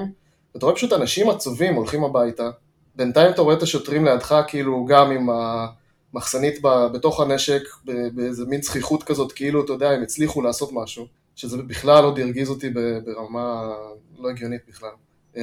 ואתה 0.54 0.66
רואה 0.66 0.76
פשוט 0.76 0.92
אנשים 0.92 1.30
עצובים 1.30 1.74
הולכים 1.74 2.04
הביתה, 2.04 2.50
בינתיים 2.96 3.30
אתה 3.30 3.42
רואה 3.42 3.54
את 3.54 3.62
השוטרים 3.62 4.04
לידך 4.04 4.36
כאילו 4.48 4.86
גם 4.88 5.10
עם 5.10 5.28
המחסנית 6.12 6.58
בתוך 6.92 7.20
הנשק, 7.20 7.62
באיזה 7.84 8.44
מין 8.46 8.62
זחיחות 8.62 9.02
כזאת, 9.02 9.32
כאילו, 9.32 9.64
אתה 9.64 9.72
יודע, 9.72 9.90
הם 9.90 10.02
הצליחו 10.02 10.42
לעשות 10.42 10.70
משהו. 10.72 11.06
שזה 11.36 11.62
בכלל 11.62 12.04
עוד 12.04 12.18
הרגיז 12.18 12.50
אותי 12.50 12.70
ברמה 13.04 13.74
לא 14.18 14.28
הגיונית 14.28 14.60
בכלל. 14.68 14.90
אמ, 15.36 15.42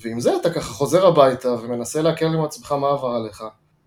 ועם 0.00 0.20
זה 0.20 0.36
אתה 0.36 0.50
ככה 0.50 0.72
חוזר 0.72 1.06
הביתה 1.06 1.52
ומנסה 1.52 2.02
להקל 2.02 2.26
עם 2.26 2.44
עצמך 2.44 2.72
מה 2.72 2.88
עבר 2.88 3.08
עליך, 3.08 3.44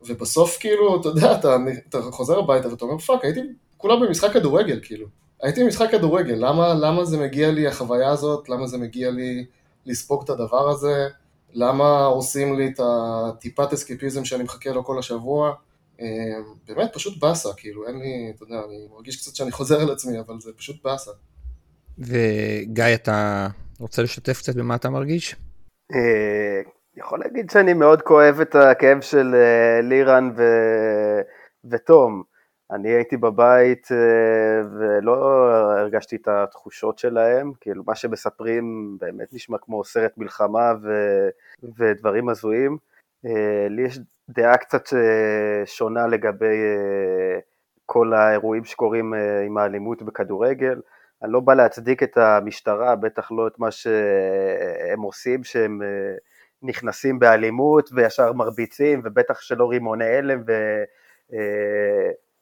ובסוף 0.08 0.58
כאילו, 0.60 1.02
אתה 1.02 1.10
יודע, 1.10 1.32
אתה, 1.36 1.58
אתה 1.90 2.02
חוזר 2.02 2.40
הביתה 2.40 2.68
ואתה 2.68 2.86
אומר, 2.86 2.98
fuck, 2.98 3.24
הייתי 3.24 3.40
כולה 3.78 3.96
במשחק 3.96 4.34
כדורגל, 4.34 4.80
כאילו. 4.84 5.08
הייתי 5.42 5.64
במשחק 5.64 5.92
כדורגל, 5.92 6.36
למה, 6.38 6.74
למה 6.74 7.06
זה 7.06 7.18
מגיע 7.18 7.52
לי, 7.52 7.68
החוויה 7.68 8.10
הזאת, 8.10 8.50
למה 8.50 8.68
זה 8.68 8.78
מגיע 8.78 9.12
לי 9.12 9.46
לספוג 9.86 10.24
את 10.24 10.30
הדבר 10.30 10.70
הזה, 10.70 11.08
למה 11.54 12.06
עושים 12.06 12.58
לי 12.58 12.68
את 12.68 12.80
הטיפת 12.84 13.74
אסקפיזם 13.74 14.26
שאני 14.26 14.44
מחכה 14.44 14.72
לו 14.72 14.86
כל 14.86 15.00
השבוע. 15.00 15.54
אמ, 16.04 16.54
באמת 16.68 16.94
פשוט 16.94 17.20
באסה, 17.20 17.50
כאילו, 17.58 17.88
אין 17.88 18.00
לי, 18.00 18.32
אתה 18.36 18.44
יודע, 18.44 18.56
אני 18.56 18.88
מרגיש 18.92 19.22
קצת 19.22 19.36
שאני 19.36 19.52
חוזר 19.52 19.82
על 19.82 19.92
עצמי, 19.92 20.20
אבל 20.20 20.40
זה 20.40 20.52
פשוט 20.58 20.84
באסה. 20.84 21.12
וגיא, 21.98 22.86
אתה 22.96 23.48
רוצה 23.80 24.02
לשתף 24.02 24.38
קצת 24.40 24.56
במה 24.56 24.76
אתה 24.76 24.90
מרגיש? 24.90 25.36
אה, 25.94 26.62
יכול 26.98 27.20
להגיד 27.20 27.50
שאני 27.50 27.74
מאוד 27.74 28.02
כואב 28.02 28.40
את 28.42 28.56
הכאב 28.56 29.02
של 29.02 29.36
אה, 29.36 29.82
לירן 29.82 30.32
ו... 30.38 30.44
ותום. 31.72 32.24
אני 32.72 32.90
הייתי 32.90 33.18
בבית 33.18 33.88
אה, 33.92 34.62
ולא 34.80 35.50
הרגשתי 35.80 36.16
את 36.16 36.28
התחושות 36.28 37.00
שלהם, 37.00 37.52
כאילו 37.62 37.84
מה 37.88 37.96
שמספרים 37.96 38.98
באמת 39.00 39.34
נשמע 39.34 39.58
כמו 39.62 39.84
סרט 39.84 40.18
מלחמה 40.18 40.74
ו... 40.84 40.90
ודברים 41.78 42.30
הזויים. 42.30 42.78
לי 43.70 43.82
יש 43.82 44.00
דעה 44.30 44.58
קצת 44.58 44.94
אה, 44.94 45.66
שונה 45.66 46.08
לגבי 46.08 46.46
אה, 46.46 47.40
כל 47.86 48.14
האירועים 48.14 48.66
שקורים 48.66 49.14
אה, 49.14 49.42
עם 49.42 49.58
האלימות 49.58 50.02
בכדורגל. 50.02 50.82
אני 51.24 51.32
לא 51.32 51.40
בא 51.40 51.54
להצדיק 51.54 52.04
את 52.04 52.18
המשטרה, 52.18 52.96
בטח 52.96 53.32
לא 53.32 53.48
את 53.48 53.60
מה 53.60 53.72
שהם 53.72 55.02
עושים, 55.02 55.44
שהם 55.44 55.82
נכנסים 56.62 57.20
באלימות 57.20 57.90
וישר 57.94 58.34
מרביצים, 58.34 59.02
ובטח 59.04 59.42
שלא 59.42 59.70
רימוני 59.70 60.06
הלם 60.06 60.44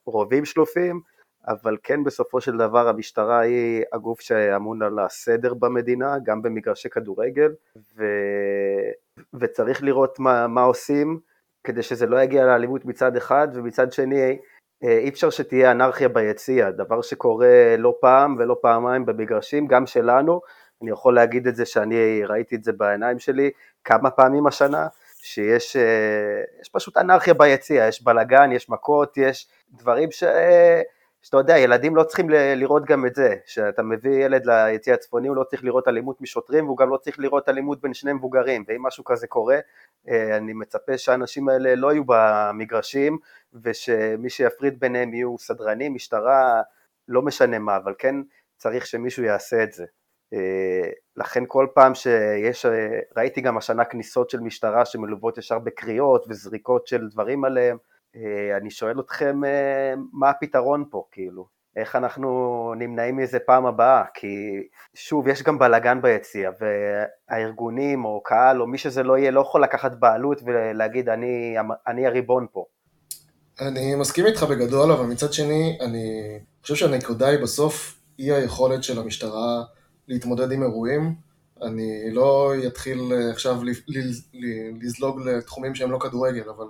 ורובים 0.07 0.45
שלופים, 0.45 1.01
אבל 1.47 1.77
כן 1.83 2.03
בסופו 2.03 2.41
של 2.41 2.57
דבר 2.57 2.87
המשטרה 2.87 3.39
היא 3.39 3.83
הגוף 3.93 4.21
שאמון 4.21 4.81
על 4.81 4.99
הסדר 4.99 5.53
במדינה, 5.53 6.15
גם 6.23 6.41
במגרשי 6.41 6.89
כדורגל, 6.89 7.51
ו... 7.95 8.03
וצריך 9.33 9.83
לראות 9.83 10.19
מה, 10.19 10.47
מה 10.47 10.61
עושים. 10.61 11.30
כדי 11.63 11.83
שזה 11.83 12.05
לא 12.05 12.21
יגיע 12.21 12.45
לאלימות 12.45 12.85
מצד 12.85 13.15
אחד, 13.15 13.47
ומצד 13.53 13.91
שני 13.91 14.37
אה, 14.83 14.97
אי 14.97 15.09
אפשר 15.09 15.29
שתהיה 15.29 15.71
אנרכיה 15.71 16.09
ביציע, 16.09 16.71
דבר 16.71 17.01
שקורה 17.01 17.75
לא 17.77 17.95
פעם 18.01 18.35
ולא 18.39 18.57
פעמיים 18.61 19.05
במגרשים, 19.05 19.67
גם 19.67 19.85
שלנו, 19.85 20.41
אני 20.81 20.91
יכול 20.91 21.15
להגיד 21.15 21.47
את 21.47 21.55
זה 21.55 21.65
שאני 21.65 22.21
ראיתי 22.25 22.55
את 22.55 22.63
זה 22.63 22.71
בעיניים 22.73 23.19
שלי 23.19 23.51
כמה 23.83 24.09
פעמים 24.09 24.47
השנה, 24.47 24.87
שיש 25.21 25.75
אה, 25.75 26.41
פשוט 26.71 26.97
אנרכיה 26.97 27.33
ביציע, 27.33 27.87
יש 27.87 28.03
בלאגן, 28.03 28.51
יש 28.51 28.69
מכות, 28.69 29.17
יש 29.17 29.47
דברים 29.71 30.11
ש... 30.11 30.23
שאתה 31.21 31.37
יודע, 31.37 31.57
ילדים 31.57 31.95
לא 31.95 32.03
צריכים 32.03 32.29
לראות 32.29 32.85
גם 32.85 33.05
את 33.05 33.15
זה, 33.15 33.35
שאתה 33.45 33.83
מביא 33.83 34.25
ילד 34.25 34.45
ליציע 34.45 34.93
הצפוני 34.93 35.27
הוא 35.27 35.35
לא 35.35 35.43
צריך 35.43 35.63
לראות 35.63 35.87
אלימות 35.87 36.21
משוטרים 36.21 36.65
והוא 36.65 36.77
גם 36.77 36.89
לא 36.89 36.97
צריך 36.97 37.19
לראות 37.19 37.49
אלימות 37.49 37.81
בין 37.81 37.93
שני 37.93 38.13
מבוגרים, 38.13 38.63
ואם 38.67 38.83
משהו 38.83 39.03
כזה 39.03 39.27
קורה, 39.27 39.59
אה, 40.09 40.37
אני 40.37 40.53
מצפה 40.53 40.97
שהאנשים 40.97 41.49
האלה 41.49 41.75
לא 41.75 41.91
יהיו 41.91 42.03
במגרשים 42.07 43.17
ושמי 43.53 44.29
שיפריד 44.29 44.79
ביניהם 44.79 45.13
יהיו 45.13 45.37
סדרנים, 45.37 45.93
משטרה, 45.93 46.61
לא 47.07 47.21
משנה 47.21 47.59
מה, 47.59 47.77
אבל 47.77 47.93
כן 47.97 48.15
צריך 48.57 48.85
שמישהו 48.85 49.23
יעשה 49.23 49.63
את 49.63 49.71
זה. 49.71 49.85
אה, 50.33 50.89
לכן 51.17 51.43
כל 51.47 51.67
פעם 51.73 51.95
שיש, 51.95 52.65
אה, 52.65 52.99
ראיתי 53.17 53.41
גם 53.41 53.57
השנה 53.57 53.85
כניסות 53.85 54.29
של 54.29 54.39
משטרה 54.39 54.85
שמלוות 54.85 55.37
ישר 55.37 55.59
בקריאות 55.59 56.25
וזריקות 56.29 56.87
של 56.87 57.07
דברים 57.09 57.45
עליהם, 57.45 57.77
אני 58.57 58.71
שואל 58.71 58.99
אתכם 58.99 59.45
אה, 59.45 59.93
מה 60.13 60.29
הפתרון 60.29 60.85
פה, 60.91 61.03
כאילו, 61.11 61.45
איך 61.75 61.95
אנחנו 61.95 62.73
נמנעים 62.77 63.17
מזה 63.17 63.39
פעם 63.39 63.65
הבאה, 63.65 64.03
כי 64.13 64.27
שוב, 64.93 65.27
יש 65.27 65.43
גם 65.43 65.59
בלאגן 65.59 66.01
ביציע, 66.01 66.51
והארגונים 66.59 68.05
או 68.05 68.21
קהל 68.23 68.61
או 68.61 68.67
מי 68.67 68.77
שזה 68.77 69.03
לא 69.03 69.17
יהיה 69.17 69.31
לא 69.31 69.41
יכול 69.41 69.63
לקחת 69.63 69.91
בעלות 69.99 70.41
ולהגיד 70.45 71.09
אני, 71.09 71.55
אני 71.87 72.07
הריבון 72.07 72.45
פה. 72.51 72.65
אני 73.61 73.95
מסכים 73.95 74.25
איתך 74.25 74.43
בגדול, 74.43 74.91
אבל 74.91 75.05
מצד 75.05 75.33
שני, 75.33 75.77
אני 75.81 76.39
חושב 76.61 76.75
שהנקודה 76.75 77.27
היא 77.27 77.39
בסוף 77.39 77.99
אי 78.19 78.31
היכולת 78.31 78.83
של 78.83 78.99
המשטרה 78.99 79.63
להתמודד 80.07 80.51
עם 80.51 80.63
אירועים. 80.63 81.15
אני 81.61 82.13
לא 82.13 82.53
אתחיל 82.67 82.99
עכשיו 83.31 83.57
לזלוג 84.81 85.21
לתחומים 85.21 85.75
שהם 85.75 85.91
לא 85.91 85.99
כדורגל, 85.99 86.49
אבל 86.49 86.65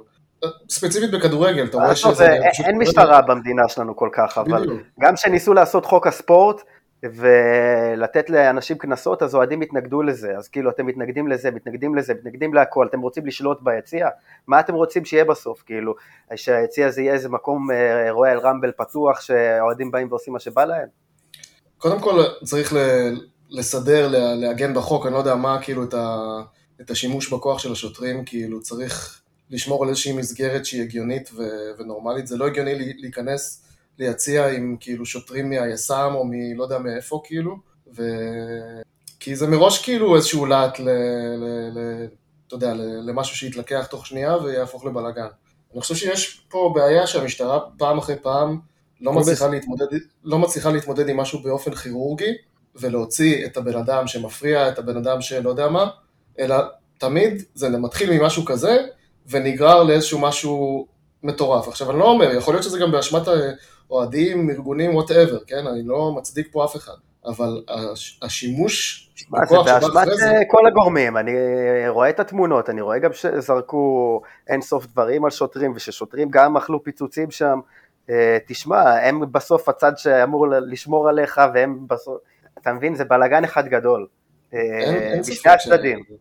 ספציפית 0.69 1.11
בכדורגל, 1.11 1.65
אתה 1.65 1.77
רואה 1.77 1.95
שזה... 1.95 2.27
אין 2.65 2.77
משטרה 2.77 3.21
במדינה 3.21 3.67
שלנו 3.67 3.95
כל 3.95 4.09
כך, 4.13 4.37
אבל 4.37 4.67
גם 4.99 5.15
כשניסו 5.15 5.53
לעשות 5.53 5.85
חוק 5.85 6.07
הספורט 6.07 6.61
ולתת 7.03 8.29
לאנשים 8.29 8.77
קנסות, 8.77 9.23
אז 9.23 9.35
אוהדים 9.35 9.61
התנגדו 9.61 10.01
לזה, 10.01 10.37
אז 10.37 10.47
כאילו 10.47 10.69
אתם 10.69 10.85
מתנגדים 10.85 11.27
לזה, 11.27 11.51
מתנגדים 11.51 11.95
לזה, 11.95 12.13
מתנגדים 12.13 12.53
להכל, 12.53 12.87
אתם 12.89 13.01
רוצים 13.01 13.25
לשלוט 13.25 13.57
ביציע? 13.61 14.07
מה 14.47 14.59
אתם 14.59 14.73
רוצים 14.73 15.05
שיהיה 15.05 15.25
בסוף, 15.25 15.63
כאילו? 15.65 15.93
שהיציע 16.35 16.87
הזה 16.87 17.01
יהיה 17.01 17.13
איזה 17.13 17.29
מקום 17.29 17.67
רויאל 18.09 18.39
רמבל 18.39 18.71
פתוח, 18.77 19.21
שאוהדים 19.21 19.91
באים 19.91 20.07
ועושים 20.09 20.33
מה 20.33 20.39
שבא 20.39 20.65
להם? 20.65 20.87
קודם 21.77 21.99
כל 21.99 22.23
צריך 22.43 22.73
לסדר, 23.49 24.07
לעגן 24.35 24.73
בחוק, 24.73 25.05
אני 25.05 25.13
לא 25.13 25.19
יודע 25.19 25.35
מה 25.35 25.61
כאילו 25.61 25.83
את 26.81 26.89
השימוש 26.89 27.33
בכוח 27.33 27.59
של 27.59 27.71
השוטרים, 27.71 28.25
כאילו 28.25 28.61
צריך... 28.61 29.21
לשמור 29.51 29.83
על 29.83 29.89
איזושהי 29.89 30.13
מסגרת 30.13 30.65
שהיא 30.65 30.81
הגיונית 30.81 31.29
ו- 31.33 31.71
ונורמלית. 31.77 32.27
זה 32.27 32.37
לא 32.37 32.47
הגיוני 32.47 32.93
להיכנס 32.97 33.63
ליציע 33.99 34.47
עם 34.47 34.77
כאילו 34.79 35.05
שוטרים 35.05 35.49
מהיס"מ 35.49 36.11
או 36.15 36.25
מלא 36.25 36.63
יודע 36.63 36.77
מאיפה 36.79 37.21
כאילו, 37.25 37.55
ו... 37.95 38.03
כי 39.19 39.35
זה 39.35 39.47
מראש 39.47 39.83
כאילו 39.83 40.15
איזשהו 40.15 40.45
להט 40.45 40.79
ל... 40.79 40.89
ל... 41.37 41.69
ל... 41.73 42.05
אתה 42.47 42.55
יודע, 42.55 42.73
למשהו 43.03 43.35
שיתלקח 43.35 43.85
תוך 43.85 44.07
שנייה 44.07 44.37
ויהפוך 44.37 44.85
לבלאגן. 44.85 45.27
אני 45.73 45.81
חושב 45.81 45.95
שיש 45.95 46.45
פה 46.49 46.71
בעיה 46.75 47.07
שהמשטרה 47.07 47.59
פעם 47.77 47.97
אחרי 47.97 48.15
פעם 48.21 48.59
לא 49.01 49.13
מצליחה, 49.13 49.47
להתמודד, 49.47 49.85
לא 50.23 50.39
מצליחה 50.39 50.71
להתמודד 50.71 51.09
עם 51.09 51.17
משהו 51.17 51.39
באופן 51.39 51.75
כירורגי 51.75 52.31
ולהוציא 52.75 53.45
את 53.45 53.57
הבן 53.57 53.77
אדם 53.77 54.07
שמפריע, 54.07 54.69
את 54.69 54.79
הבן 54.79 54.97
אדם 54.97 55.21
שלא 55.21 55.49
יודע 55.49 55.67
מה, 55.67 55.89
אלא 56.39 56.55
תמיד 56.97 57.43
זה 57.55 57.69
מתחיל 57.69 58.19
ממשהו 58.19 58.45
כזה 58.45 58.77
ונגרר 59.29 59.83
לאיזשהו 59.83 60.19
משהו 60.19 60.87
מטורף. 61.23 61.67
עכשיו 61.67 61.91
אני 61.91 61.99
לא 61.99 62.05
אומר, 62.05 62.35
יכול 62.35 62.53
להיות 62.53 62.63
שזה 62.63 62.79
גם 62.79 62.91
באשמת 62.91 63.21
אוהדים, 63.91 64.49
ארגונים, 64.49 64.95
וואטאבר, 64.95 65.39
כן? 65.47 65.67
אני 65.67 65.83
לא 65.85 66.11
מצדיק 66.17 66.47
פה 66.51 66.65
אף 66.65 66.75
אחד. 66.75 66.93
אבל 67.25 67.63
השימוש 68.21 69.07
מה 69.29 69.39
זה 69.45 69.55
באשמת 69.65 70.07
כל 70.47 70.67
הגורמים, 70.67 71.17
אני 71.17 71.31
רואה 71.87 72.09
את 72.09 72.19
התמונות, 72.19 72.69
אני 72.69 72.81
רואה 72.81 72.99
גם 72.99 73.13
שזרקו 73.13 74.21
אינסוף 74.47 74.85
דברים 74.85 75.25
על 75.25 75.31
שוטרים, 75.31 75.73
וששוטרים 75.75 76.29
גם 76.31 76.57
אכלו 76.57 76.83
פיצוצים 76.83 77.31
שם. 77.31 77.59
אה, 78.09 78.37
תשמע, 78.47 78.81
הם 78.81 79.31
בסוף 79.31 79.69
הצד 79.69 79.91
שאמור 79.97 80.47
לשמור 80.47 81.09
עליך, 81.09 81.41
והם 81.53 81.87
בסוף, 81.87 82.17
אתה 82.61 82.73
מבין, 82.73 82.95
זה 82.95 83.05
בלאגן 83.05 83.43
אחד 83.43 83.67
גדול. 83.67 84.07
אה, 84.53 85.19
בשני 85.19 85.51
הצדדים. 85.51 85.99
אה, 86.11 86.15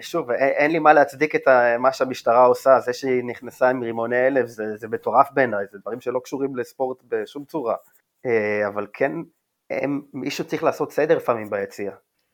שוב, 0.00 0.30
אין 0.30 0.70
לי 0.70 0.78
מה 0.78 0.92
להצדיק 0.92 1.34
את 1.34 1.42
מה 1.78 1.92
שהמשטרה 1.92 2.44
עושה, 2.44 2.80
זה 2.80 2.92
שהיא 2.92 3.24
נכנסה 3.24 3.68
עם 3.68 3.82
רימוני 3.82 4.26
אלף, 4.26 4.46
זה, 4.46 4.76
זה 4.76 4.88
מטורף 4.88 5.28
בעיניי, 5.32 5.64
זה 5.72 5.78
דברים 5.78 6.00
שלא 6.00 6.20
קשורים 6.24 6.56
לספורט 6.56 7.02
בשום 7.08 7.44
צורה. 7.44 7.74
אבל 8.66 8.86
כן, 8.92 9.12
הם, 9.70 10.02
מישהו 10.14 10.44
צריך 10.44 10.62
לעשות 10.62 10.92
סדר 10.92 11.16
לפעמים 11.16 11.50
ביציע. 11.50 11.90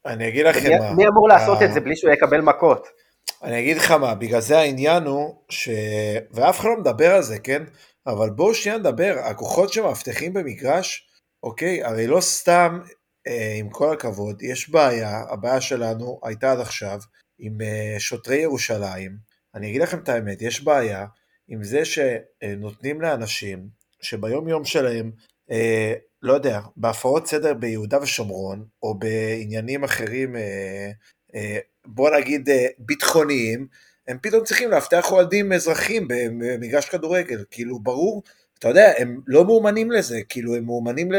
אני 0.07 0.29
אגיד 0.29 0.47
לכם 0.47 0.69
מי, 0.69 0.79
מה. 0.79 0.95
מי 0.95 1.09
אמור 1.09 1.29
לעשות 1.29 1.63
את 1.63 1.73
זה 1.73 1.81
בלי 1.81 1.97
שהוא 1.97 2.13
יקבל 2.13 2.41
מכות? 2.41 2.89
אני 3.43 3.61
אגיד 3.61 3.77
לך 3.77 3.91
מה, 3.91 4.15
בגלל 4.15 4.41
זה 4.41 4.59
העניין 4.59 5.03
הוא, 5.03 5.35
ש... 5.49 5.69
ואף 6.31 6.61
אחד 6.61 6.69
לא 6.69 6.77
מדבר 6.77 7.15
על 7.15 7.23
זה, 7.23 7.39
כן? 7.39 7.63
אבל 8.07 8.31
בואו 8.31 8.55
שנייה 8.55 8.79
נדבר, 8.79 9.15
הכוחות 9.25 9.73
שמאבטחים 9.73 10.33
במגרש, 10.33 11.09
אוקיי, 11.43 11.85
הרי 11.85 12.07
לא 12.07 12.21
סתם, 12.21 12.81
אה, 12.83 12.89
עם 13.59 13.71
כל 13.71 13.93
הכבוד, 13.93 14.43
יש 14.43 14.71
בעיה, 14.71 15.25
הבעיה 15.31 15.61
שלנו 15.61 16.21
הייתה 16.23 16.53
עד 16.53 16.61
עכשיו 16.61 16.99
עם 17.39 17.61
אה, 17.61 17.97
שוטרי 17.99 18.37
ירושלים, 18.37 19.17
אני 19.55 19.71
אגיד 19.71 19.83
לכם 19.83 19.99
את 19.99 20.09
האמת, 20.09 20.43
יש 20.43 20.65
בעיה 20.65 21.07
עם 21.49 21.65
זה 21.65 21.83
שנותנים 21.85 23.01
לאנשים 23.01 23.69
שביום 24.01 24.49
יום 24.49 24.65
שלהם 24.65 25.11
אה, 25.51 25.95
לא 26.23 26.33
יודע, 26.33 26.61
בהפרות 26.77 27.27
סדר 27.27 27.55
ביהודה 27.55 28.03
ושומרון, 28.03 28.65
או 28.83 28.99
בעניינים 28.99 29.85
אחרים, 29.85 30.37
אה, 30.37 30.91
אה, 31.35 31.59
בוא 31.87 32.11
נגיד 32.17 32.49
אה, 32.49 32.67
ביטחוניים, 32.79 33.67
הם 34.09 34.19
פתאום 34.23 34.45
צריכים 34.45 34.71
לאבטח 34.71 35.13
אוהדים 35.13 35.53
אזרחים 35.53 36.09
במגרש 36.09 36.89
כדורגל, 36.89 37.45
כאילו 37.51 37.79
ברור, 37.81 38.23
אתה 38.63 38.71
יודע, 38.71 38.93
הם 38.99 39.21
לא 39.27 39.45
מאומנים 39.45 39.91
לזה, 39.91 40.21
כאילו 40.29 40.57
הם 40.57 40.65
מאומנים 40.65 41.13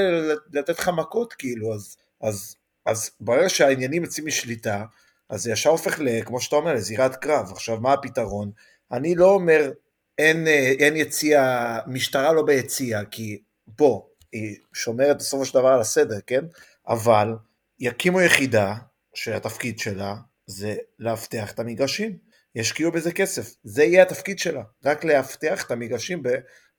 לתת 0.54 0.80
לך 0.80 0.90
מכות, 0.98 1.34
כאילו, 1.34 1.74
אז, 1.74 1.98
אז, 2.22 2.56
אז 2.86 3.12
ברגע 3.20 3.50
שהעניינים 3.50 4.04
יוצאים 4.04 4.28
משליטה, 4.28 4.86
אז 5.30 5.44
זה 5.44 5.52
ישר 5.52 5.70
הופך, 5.70 6.00
כמו 6.26 6.42
שאתה 6.42 6.56
אומר, 6.56 6.74
לזירת 6.74 7.16
קרב. 7.16 7.52
עכשיו, 7.52 7.78
מה 7.82 7.94
הפתרון? 7.94 8.52
אני 8.92 9.16
לא 9.16 9.30
אומר, 9.30 9.72
אין, 10.18 10.48
אין 10.80 10.96
יציע, 10.96 11.80
משטרה 11.88 12.34
לא 12.34 12.42
ביציע, 12.42 13.02
כי 13.12 13.42
בוא, 13.68 14.02
היא 14.32 14.56
שומרת 14.74 15.18
בסופו 15.18 15.46
של 15.46 15.54
דבר 15.54 15.68
על 15.68 15.82
הסדר, 15.82 16.20
כן? 16.28 16.46
אבל 16.88 17.36
יקימו 17.80 18.22
יחידה 18.22 18.74
שהתפקיד 19.14 19.80
שלה 19.80 20.16
זה 20.48 20.76
לאבטח 21.00 21.52
את 21.52 21.60
המגרשים. 21.60 22.18
ישקיעו 22.56 22.92
בזה 22.92 23.12
כסף, 23.12 23.56
זה 23.64 23.84
יהיה 23.84 24.04
התפקיד 24.04 24.40
שלה, 24.40 24.64
רק 24.86 25.04
לאבטח 25.04 25.66
את 25.66 25.72
המגרשים 25.72 26.24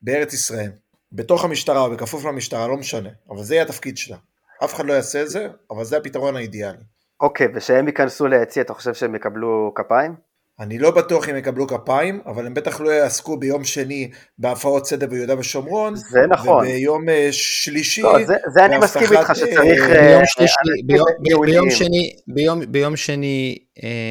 בארץ 0.05 0.33
ישראל. 0.33 0.71
בתוך 1.13 1.45
המשטרה 1.45 1.81
או 1.81 1.91
בכפוף 1.91 2.25
למשטרה, 2.25 2.69
לא 2.69 2.77
משנה, 2.77 3.09
אבל 3.31 3.43
זה 3.43 3.55
יהיה 3.55 3.65
התפקיד 3.65 3.97
שלה. 3.97 4.17
אף 4.65 4.75
אחד 4.75 4.87
לא 4.87 4.93
יעשה 4.93 5.23
את 5.23 5.31
זה, 5.31 5.49
אבל 5.71 5.85
זה 5.85 5.97
הפתרון 5.97 6.37
האידיאלי. 6.37 6.79
אוקיי, 7.21 7.47
ושהם 7.55 7.87
ייכנסו 7.87 8.27
ליציע, 8.27 8.63
אתה 8.63 8.75
חושב 8.75 8.95
שהם 8.95 9.15
יקבלו 9.15 9.73
כפיים? 9.75 10.15
אני 10.61 10.79
לא 10.79 10.91
בטוח 10.91 11.29
אם 11.29 11.37
יקבלו 11.37 11.67
כפיים, 11.67 12.21
אבל 12.27 12.47
הם 12.47 12.55
בטח 12.55 12.81
לא 12.81 12.91
יעסקו 12.91 13.37
ביום 13.37 13.65
שני 13.65 14.11
בהפרות 14.39 14.87
סדר 14.87 15.07
ביהודה 15.07 15.39
ושומרון. 15.39 15.97
זה 15.97 16.21
נכון. 16.31 16.67
וביום 16.67 17.09
אה, 17.09 17.29
שלישי... 17.33 18.03
לא, 18.03 18.25
זה, 18.25 18.35
זה 18.55 18.65
אני 18.65 18.79
מסכים 18.79 19.13
איתך 19.13 19.33
שצריך... 19.35 19.83
אה, 19.91 20.09
ביום 20.09 20.23
שלישי, 20.27 20.55
ביום, 20.87 21.07
ביום 21.47 21.71
שני, 21.71 22.17
ביום, 22.27 22.61
ביום 22.69 22.97
שני 22.97 23.59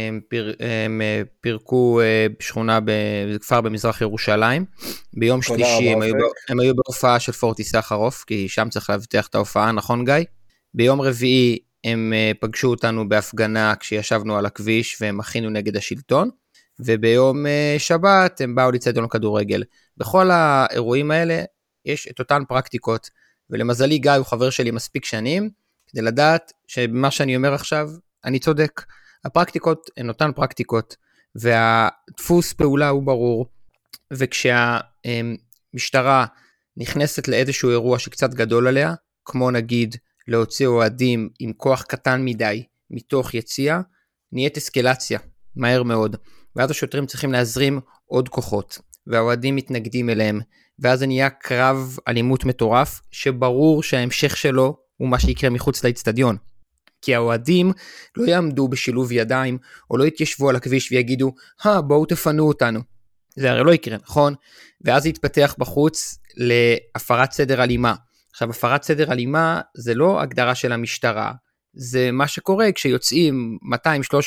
הם, 0.09 0.19
פיר, 0.29 0.55
הם 0.59 1.01
פירקו 1.41 2.01
אה, 2.01 2.27
שכונה 2.39 2.79
בכפר 2.85 3.61
במזרח 3.61 4.01
ירושלים. 4.01 4.65
ביום 5.13 5.41
שלישי 5.41 5.89
הם 5.89 6.01
היו, 6.01 6.15
הם 6.49 6.59
היו 6.59 6.75
בהופעה 6.75 7.19
של 7.19 7.31
פורטי 7.31 7.63
סחרוף, 7.63 8.23
כי 8.27 8.49
שם 8.49 8.69
צריך 8.69 8.89
להבטיח 8.89 9.27
את 9.27 9.35
ההופעה, 9.35 9.71
נכון 9.71 10.05
גיא? 10.05 10.15
ביום 10.73 11.01
רביעי 11.01 11.57
הם 11.83 12.13
אה, 12.15 12.31
פגשו 12.39 12.67
אותנו 12.67 13.09
בהפגנה 13.09 13.75
כשישבנו 13.75 14.37
על 14.37 14.45
הכביש 14.45 14.97
והם 15.01 15.19
הכינו 15.19 15.49
נגד 15.49 15.77
השלטון, 15.77 16.29
וביום 16.79 17.45
אה, 17.45 17.75
שבת 17.77 18.41
הם 18.41 18.55
באו 18.55 18.71
לצדון 18.71 19.07
כדורגל. 19.07 19.63
בכל 19.97 20.31
האירועים 20.31 21.11
האלה 21.11 21.43
יש 21.85 22.07
את 22.07 22.19
אותן 22.19 22.43
פרקטיקות, 22.47 23.09
ולמזלי 23.49 23.97
גיא 23.97 24.11
הוא 24.11 24.25
חבר 24.25 24.49
שלי 24.49 24.71
מספיק 24.71 25.05
שנים, 25.05 25.49
כדי 25.87 26.01
לדעת 26.01 26.51
שבמה 26.67 27.11
שאני 27.11 27.35
אומר 27.35 27.53
עכשיו, 27.53 27.89
אני 28.25 28.39
צודק. 28.39 28.81
הפרקטיקות 29.25 29.89
הן 29.97 30.09
אותן 30.09 30.31
פרקטיקות, 30.35 30.95
והדפוס 31.35 32.53
פעולה 32.53 32.89
הוא 32.89 33.03
ברור, 33.03 33.45
וכשהמשטרה 34.13 35.35
נכנסת 36.77 37.27
לאיזשהו 37.27 37.69
אירוע 37.69 37.99
שקצת 37.99 38.33
גדול 38.33 38.67
עליה, 38.67 38.93
כמו 39.25 39.51
נגיד 39.51 39.95
להוציא 40.27 40.67
אוהדים 40.67 41.29
עם 41.39 41.53
כוח 41.53 41.81
קטן 41.83 42.25
מדי 42.25 42.63
מתוך 42.89 43.33
יציע, 43.33 43.79
נהיית 44.31 44.57
אסקלציה, 44.57 45.19
מהר 45.55 45.83
מאוד. 45.83 46.15
ואז 46.55 46.71
השוטרים 46.71 47.05
צריכים 47.05 47.31
להזרים 47.31 47.79
עוד 48.05 48.29
כוחות, 48.29 48.79
והאוהדים 49.07 49.55
מתנגדים 49.55 50.09
אליהם, 50.09 50.39
ואז 50.79 50.99
זה 50.99 51.07
נהיה 51.07 51.29
קרב 51.29 51.97
אלימות 52.07 52.45
מטורף, 52.45 53.01
שברור 53.11 53.83
שההמשך 53.83 54.37
שלו 54.37 54.77
הוא 54.97 55.09
מה 55.09 55.19
שיקרה 55.19 55.49
מחוץ 55.49 55.83
לאצטדיון. 55.83 56.37
כי 57.01 57.15
האוהדים 57.15 57.71
לא 58.17 58.25
יעמדו 58.25 58.67
בשילוב 58.67 59.11
ידיים, 59.11 59.57
או 59.91 59.97
לא 59.97 60.03
יתיישבו 60.03 60.49
על 60.49 60.55
הכביש 60.55 60.91
ויגידו, 60.91 61.33
אה, 61.65 61.81
בואו 61.81 62.05
תפנו 62.05 62.47
אותנו. 62.47 62.79
זה 63.35 63.51
הרי 63.51 63.63
לא 63.63 63.73
יקרה, 63.73 63.97
נכון? 64.03 64.33
ואז 64.81 65.03
זה 65.03 65.09
יתפתח 65.09 65.55
בחוץ 65.57 66.17
להפרת 66.37 67.31
סדר 67.31 67.63
אלימה. 67.63 67.95
עכשיו, 68.33 68.49
הפרת 68.49 68.83
סדר 68.83 69.11
אלימה 69.11 69.61
זה 69.77 69.95
לא 69.95 70.21
הגדרה 70.21 70.55
של 70.55 70.71
המשטרה, 70.71 71.31
זה 71.73 72.11
מה 72.11 72.27
שקורה 72.27 72.71
כשיוצאים 72.71 73.57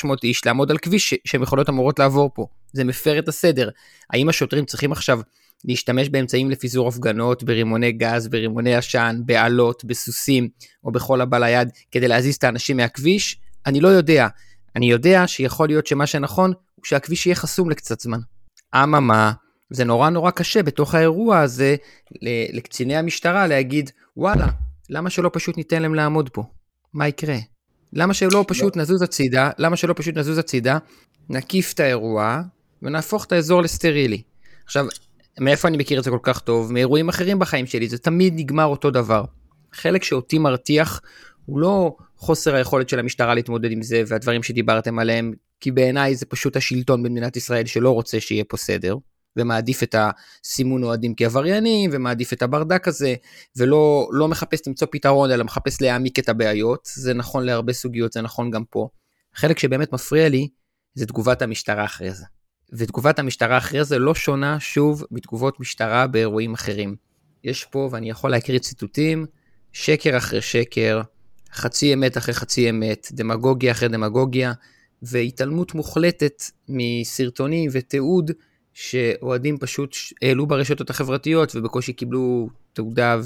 200-300 0.07 0.09
איש 0.23 0.45
לעמוד 0.45 0.71
על 0.71 0.77
כביש 0.77 1.13
שהם 1.25 1.43
יכולות 1.43 1.69
אמורות 1.69 1.99
לעבור 1.99 2.31
פה. 2.33 2.47
זה 2.73 2.83
מפר 2.83 3.19
את 3.19 3.27
הסדר. 3.27 3.69
האם 4.09 4.29
השוטרים 4.29 4.65
צריכים 4.65 4.91
עכשיו 4.91 5.19
להשתמש 5.65 6.09
באמצעים 6.09 6.51
לפיזור 6.51 6.87
הפגנות, 6.87 7.43
ברימוני 7.43 7.91
גז, 7.91 8.27
ברימוני 8.27 8.75
עשן, 8.75 9.21
באלות, 9.25 9.85
בסוסים, 9.85 10.49
או 10.83 10.91
בכל 10.91 11.21
הבא 11.21 11.37
ליד, 11.37 11.69
כדי 11.91 12.07
להזיז 12.07 12.35
את 12.35 12.43
האנשים 12.43 12.77
מהכביש? 12.77 13.39
אני 13.65 13.79
לא 13.79 13.87
יודע. 13.87 14.27
אני 14.75 14.91
יודע 14.91 15.27
שיכול 15.27 15.67
להיות 15.67 15.87
שמה 15.87 16.07
שנכון 16.07 16.53
הוא 16.75 16.85
שהכביש 16.85 17.25
יהיה 17.25 17.35
חסום 17.35 17.69
לקצת 17.69 17.99
זמן. 17.99 18.19
אממה, 18.75 19.31
זה 19.69 19.85
נורא 19.85 20.09
נורא 20.09 20.31
קשה 20.31 20.63
בתוך 20.63 20.95
האירוע 20.95 21.39
הזה 21.39 21.75
לקציני 22.53 22.95
המשטרה 22.95 23.47
להגיד, 23.47 23.91
וואלה, 24.17 24.47
למה 24.89 25.09
שלא 25.09 25.29
פשוט 25.33 25.57
ניתן 25.57 25.81
להם 25.81 25.95
לעמוד 25.95 26.29
פה? 26.29 26.43
מה 26.93 27.07
יקרה? 27.07 27.37
למה 27.93 28.13
שלא 28.13 28.45
פשוט 28.47 28.75
לא. 28.75 28.81
נזוז 28.81 29.01
הצידה, 29.01 29.49
למה 29.57 29.75
שלא 29.75 29.93
פשוט 29.97 30.17
נזוז 30.17 30.37
הצידה, 30.37 30.77
נקיף 31.29 31.73
את 31.73 31.79
האירוע 31.79 32.41
ונהפוך 32.81 33.25
את 33.25 33.31
האזור 33.31 33.61
לסטרילי. 33.61 34.21
עכשיו, 34.65 34.85
מאיפה 35.39 35.67
אני 35.67 35.77
מכיר 35.77 35.99
את 35.99 36.03
זה 36.03 36.09
כל 36.09 36.19
כך 36.23 36.39
טוב? 36.39 36.73
מאירועים 36.73 37.09
אחרים 37.09 37.39
בחיים 37.39 37.65
שלי, 37.65 37.87
זה 37.87 37.97
תמיד 37.97 38.33
נגמר 38.37 38.65
אותו 38.65 38.91
דבר. 38.91 39.23
חלק 39.73 40.03
שאותי 40.03 40.37
מרתיח 40.37 41.01
הוא 41.45 41.59
לא 41.59 41.95
חוסר 42.17 42.55
היכולת 42.55 42.89
של 42.89 42.99
המשטרה 42.99 43.35
להתמודד 43.35 43.71
עם 43.71 43.81
זה 43.81 44.03
והדברים 44.07 44.43
שדיברתם 44.43 44.99
עליהם, 44.99 45.33
כי 45.59 45.71
בעיניי 45.71 46.15
זה 46.15 46.25
פשוט 46.25 46.55
השלטון 46.55 47.03
במדינת 47.03 47.37
ישראל 47.37 47.65
שלא 47.65 47.91
רוצה 47.91 48.19
שיהיה 48.19 48.43
פה 48.43 48.57
סדר. 48.57 48.95
ומעדיף 49.37 49.83
את 49.83 49.95
הסימון 49.97 50.83
אוהדים 50.83 51.13
כעבריינים, 51.15 51.89
ומעדיף 51.93 52.33
את 52.33 52.41
הברדק 52.41 52.87
הזה, 52.87 53.15
ולא 53.55 54.09
לא 54.11 54.27
מחפש 54.27 54.67
למצוא 54.67 54.87
פתרון, 54.91 55.31
אלא 55.31 55.43
מחפש 55.43 55.81
להעמיק 55.81 56.19
את 56.19 56.29
הבעיות. 56.29 56.89
זה 56.93 57.13
נכון 57.13 57.43
להרבה 57.43 57.73
סוגיות, 57.73 58.13
זה 58.13 58.21
נכון 58.21 58.51
גם 58.51 58.63
פה. 58.69 58.87
החלק 59.35 59.59
שבאמת 59.59 59.93
מפריע 59.93 60.29
לי, 60.29 60.47
זה 60.93 61.05
תגובת 61.05 61.41
המשטרה 61.41 61.85
אחרי 61.85 62.11
זה. 62.11 62.25
ותגובת 62.73 63.19
המשטרה 63.19 63.57
אחרי 63.57 63.83
זה 63.83 63.99
לא 63.99 64.15
שונה 64.15 64.59
שוב 64.59 65.03
מתגובות 65.11 65.59
משטרה 65.59 66.07
באירועים 66.07 66.53
אחרים. 66.53 66.95
יש 67.43 67.65
פה, 67.65 67.89
ואני 67.91 68.09
יכול 68.09 68.31
להקריא 68.31 68.59
ציטוטים, 68.59 69.25
שקר 69.73 70.17
אחרי 70.17 70.41
שקר, 70.41 71.01
חצי 71.53 71.93
אמת 71.93 72.17
אחרי 72.17 72.33
חצי 72.33 72.69
אמת, 72.69 73.07
דמגוגיה 73.11 73.71
אחרי 73.71 73.89
דמגוגיה, 73.89 74.53
והתעלמות 75.01 75.75
מוחלטת 75.75 76.43
מסרטונים 76.69 77.69
ותיעוד 77.73 78.31
שאוהדים 78.79 79.57
פשוט 79.57 79.95
העלו 80.21 80.47
ברשתות 80.47 80.89
החברתיות 80.89 81.55
ובקושי 81.55 81.93
קיבלו 81.93 82.49
תעודה 82.73 83.17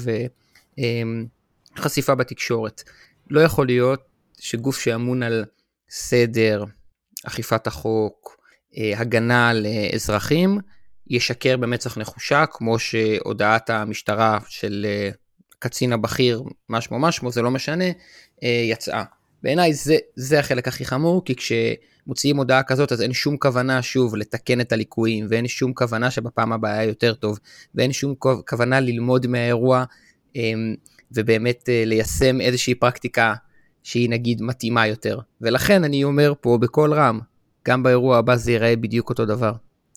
וחשיפה 1.76 2.14
בתקשורת. 2.14 2.82
לא 3.30 3.40
יכול 3.40 3.66
להיות 3.66 4.00
שגוף 4.40 4.80
שאמון 4.80 5.22
על 5.22 5.44
סדר, 5.90 6.64
אכיפת 7.24 7.66
החוק, 7.66 8.36
אה, 8.76 8.92
הגנה 8.96 9.50
על 9.50 9.66
אזרחים, 9.94 10.58
ישקר 11.06 11.56
במצח 11.56 11.98
נחושה, 11.98 12.44
כמו 12.46 12.78
שהודעת 12.78 13.70
המשטרה 13.70 14.38
של 14.48 14.86
אה, 14.88 15.10
הקצין 15.56 15.92
הבכיר, 15.92 16.42
משמו 16.68 16.98
משמו, 16.98 17.32
זה 17.32 17.42
לא 17.42 17.50
משנה, 17.50 17.88
אה, 18.42 18.64
יצאה. 18.70 19.04
בעיניי 19.42 19.74
זה, 19.74 19.96
זה 20.16 20.38
החלק 20.38 20.68
הכי 20.68 20.84
חמור, 20.84 21.24
כי 21.24 21.34
כשמוציאים 22.02 22.36
הודעה 22.36 22.62
כזאת, 22.62 22.92
אז 22.92 23.02
אין 23.02 23.12
שום 23.12 23.36
כוונה, 23.36 23.82
שוב, 23.82 24.16
לתקן 24.16 24.60
את 24.60 24.72
הליקויים, 24.72 25.26
ואין 25.28 25.48
שום 25.48 25.74
כוונה 25.74 26.10
שבפעם 26.10 26.52
הבאה 26.52 26.70
יהיה 26.70 26.84
יותר 26.84 27.14
טוב, 27.14 27.38
ואין 27.74 27.92
שום 27.92 28.14
כוונה 28.46 28.80
ללמוד 28.80 29.26
מהאירוע, 29.26 29.84
אמ, 30.36 30.74
ובאמת 31.12 31.68
אה, 31.68 31.82
ליישם 31.86 32.40
איזושהי 32.40 32.74
פרקטיקה 32.74 33.34
שהיא 33.82 34.10
נגיד 34.10 34.42
מתאימה 34.42 34.86
יותר. 34.86 35.18
ולכן 35.40 35.84
אני 35.84 36.04
אומר 36.04 36.32
פה 36.40 36.58
בקול 36.60 36.94
רם, 36.94 37.20
גם 37.68 37.82
באירוע 37.82 38.18
הבא 38.18 38.36
זה 38.36 38.52
ייראה 38.52 38.76
בדיוק 38.76 39.10
אותו 39.10 39.24
דבר. 39.24 39.52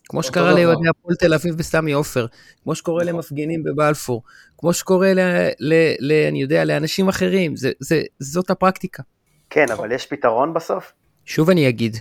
כמו 0.08 0.22
שקרה 0.22 0.52
ליהודי 0.54 0.88
הפועל 0.88 1.16
תל 1.16 1.34
אביב 1.34 1.54
בסמי 1.54 1.92
עופר, 1.92 2.26
כמו 2.62 2.74
שקורה 2.74 3.04
נכון. 3.04 3.14
למפגינים 3.14 3.62
בבלפור, 3.64 4.22
כמו 4.58 4.72
שקורה, 4.72 5.14
ל, 5.14 5.20
ל, 5.60 5.74
ל, 6.00 6.12
אני 6.28 6.42
יודע, 6.42 6.64
לאנשים 6.64 7.08
אחרים, 7.08 7.56
זה, 7.56 7.72
זה, 7.80 8.02
זאת 8.20 8.50
הפרקטיקה. 8.50 9.02
כן, 9.50 9.66
אבל 9.72 9.92
יש 9.92 10.06
פתרון 10.06 10.54
בסוף? 10.54 10.92
שוב 11.26 11.50
אני 11.50 11.68
אגיד, 11.68 11.96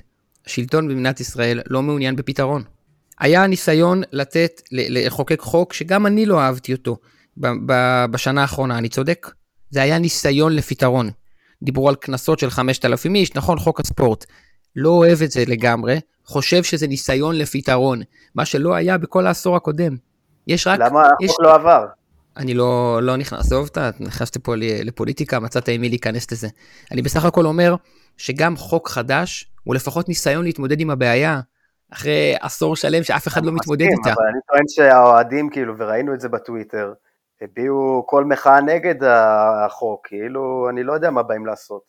השלטון 0.46 0.88
במדינת 0.88 1.20
ישראל 1.20 1.62
לא 1.70 1.82
מעוניין 1.82 2.16
בפתרון. 2.16 2.64
היה 3.20 3.48
ניסיון 3.48 4.04
לתת, 4.12 4.62
לחוקק 4.72 5.40
חוק 5.40 5.74
שגם 5.74 6.06
אני 6.06 6.26
לא 6.26 6.40
אהבתי 6.40 6.74
אותו 6.74 6.98
בשנה 8.12 8.42
האחרונה, 8.42 8.78
אני 8.78 8.90
צודק? 8.90 9.32
זה 9.70 9.82
היה 9.82 10.00
ניסיון 10.00 10.56
לפתרון. 10.56 11.10
דיברו 11.64 11.90
על 11.90 11.96
קנסות 11.96 12.40
של 12.40 12.50
5,000 12.50 13.16
איש, 13.16 13.36
נכון, 13.36 13.60
חוק 13.60 13.80
הספורט. 13.80 14.26
לא 14.76 14.90
אוהב 14.90 15.22
את 15.22 15.32
זה 15.32 15.44
לגמרי, 15.48 16.00
חושב 16.26 16.64
שזה 16.64 16.88
ניסיון 16.88 17.36
לפתרון, 17.36 18.02
מה 18.36 18.46
שלא 18.46 18.74
היה 18.74 18.98
בכל 18.98 19.28
העשור 19.28 19.56
הקודם. 19.56 19.96
יש 20.48 20.68
רק... 20.68 20.80
למה 20.80 21.04
יש... 21.22 21.30
החוק 21.32 21.46
לא 21.46 21.56
עבר? 21.56 21.86
אני 22.38 22.54
לא, 22.54 23.00
לא 23.04 23.16
נכנס, 23.16 23.40
עזוב 23.40 23.68
אותה, 23.68 23.90
נכנסתי 24.00 24.40
פה 24.40 24.54
לפוליטיקה, 24.58 25.40
מצאת 25.40 25.70
עם 25.70 25.82
מי 25.82 25.90
להיכנס 25.90 26.32
לזה. 26.32 26.48
אני 26.92 27.02
בסך 27.02 27.26
הכל 27.26 27.46
אומר 27.46 27.76
שגם 28.18 28.56
חוק 28.58 28.90
חדש 28.90 29.52
הוא 29.64 29.76
לפחות 29.76 30.10
ניסיון 30.10 30.46
להתמודד 30.46 30.80
עם 30.80 30.90
הבעיה, 30.90 31.40
אחרי 31.94 32.36
עשור 32.42 32.76
שלם 32.76 33.04
שאף 33.04 33.28
אחד 33.28 33.46
לא 33.46 33.52
מתמודד 33.52 33.86
איתה. 33.86 34.14
אבל 34.14 34.28
אני 34.32 34.40
טוען 34.48 34.64
שהאוהדים, 34.68 35.50
כאילו, 35.50 35.74
וראינו 35.78 36.14
את 36.14 36.22
זה 36.22 36.30
בטוויטר, 36.30 36.94
הביעו 37.42 38.04
כל 38.08 38.26
מחאה 38.26 38.62
נגד 38.62 38.96
החוק, 39.66 40.08
כאילו, 40.08 40.68
אני 40.70 40.84
לא 40.84 40.94
יודע 40.94 41.12
מה 41.12 41.24
באים 41.24 41.46
לעשות. 41.46 41.82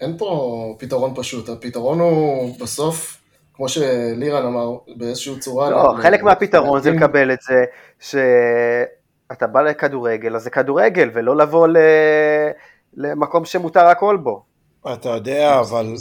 אין 0.00 0.18
פה 0.18 0.76
פתרון 0.78 1.14
פשוט, 1.14 1.48
הפתרון 1.48 2.00
הוא 2.00 2.54
בסוף 2.60 3.18
כמו 3.54 3.68
שלירן 3.68 4.46
אמר, 4.46 4.76
באיזושהי 4.96 5.38
צורה... 5.38 5.70
לא, 5.70 5.94
חלק 6.02 6.22
מהפתרון 6.22 6.82
זה 6.82 6.90
לקבל 6.90 7.32
את 7.32 7.38
זה, 7.40 7.64
שאתה 8.00 9.46
בא 9.46 9.62
לכדורגל, 9.62 10.36
אז 10.36 10.42
זה 10.42 10.50
כדורגל, 10.50 11.10
ולא 11.12 11.36
לבוא 11.36 11.68
ל... 11.68 11.76
למקום 12.94 13.44
שמותר 13.44 13.86
הכל 13.86 14.16
בו. 14.16 14.51
אתה 14.92 15.08
יודע, 15.08 15.60
אבל 15.60 15.94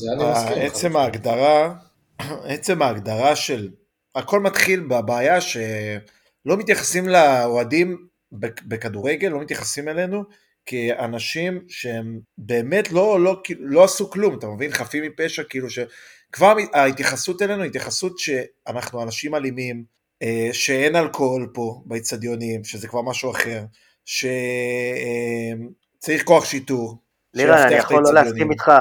עצם 0.56 0.98
ההגדרה, 0.98 1.74
עצם 2.44 2.82
ההגדרה 2.82 3.36
של... 3.36 3.70
הכל 4.15 4.39
מתחיל 4.39 4.80
בבעיה 4.80 5.41
שלא 5.41 6.58
מתייחסים 6.58 7.08
לאוהדים 7.08 8.08
בכדורגל, 8.67 9.28
לא 9.28 9.41
מתייחסים 9.41 9.89
אלינו 9.89 10.24
כאנשים 10.65 11.62
שהם 11.67 12.20
באמת 12.38 12.91
לא, 12.91 13.24
לא, 13.24 13.41
לא 13.60 13.84
עשו 13.84 14.10
כלום, 14.10 14.38
אתה 14.38 14.48
מבין? 14.48 14.72
חפים 14.72 15.04
מפשע, 15.04 15.44
כאילו 15.44 15.70
ש... 15.70 15.80
כבר 16.32 16.56
ההתייחסות 16.74 17.41
אלינו 17.41 17.62
היא 17.62 17.70
התייחסות 17.70 18.20
שאנחנו 18.20 19.04
אנשים 19.04 19.36
אלימים, 19.36 19.84
אה, 20.22 20.50
שאין 20.54 20.96
אלכוהול 20.96 21.52
פה 21.54 21.82
באיצטדיונים, 21.86 22.63
שזה 22.63 22.88
כבר 22.88 23.02
משהו 23.02 23.32
אחר, 23.32 23.63
שצריך 24.06 24.32
אה, 26.10 26.24
כוח 26.26 26.46
שיטור. 26.46 26.98
לירן, 27.34 27.58
אני 27.58 27.76
יכול 27.76 28.04
לא 28.04 28.13
להסכים 28.13 28.52
איתך. 28.52 28.72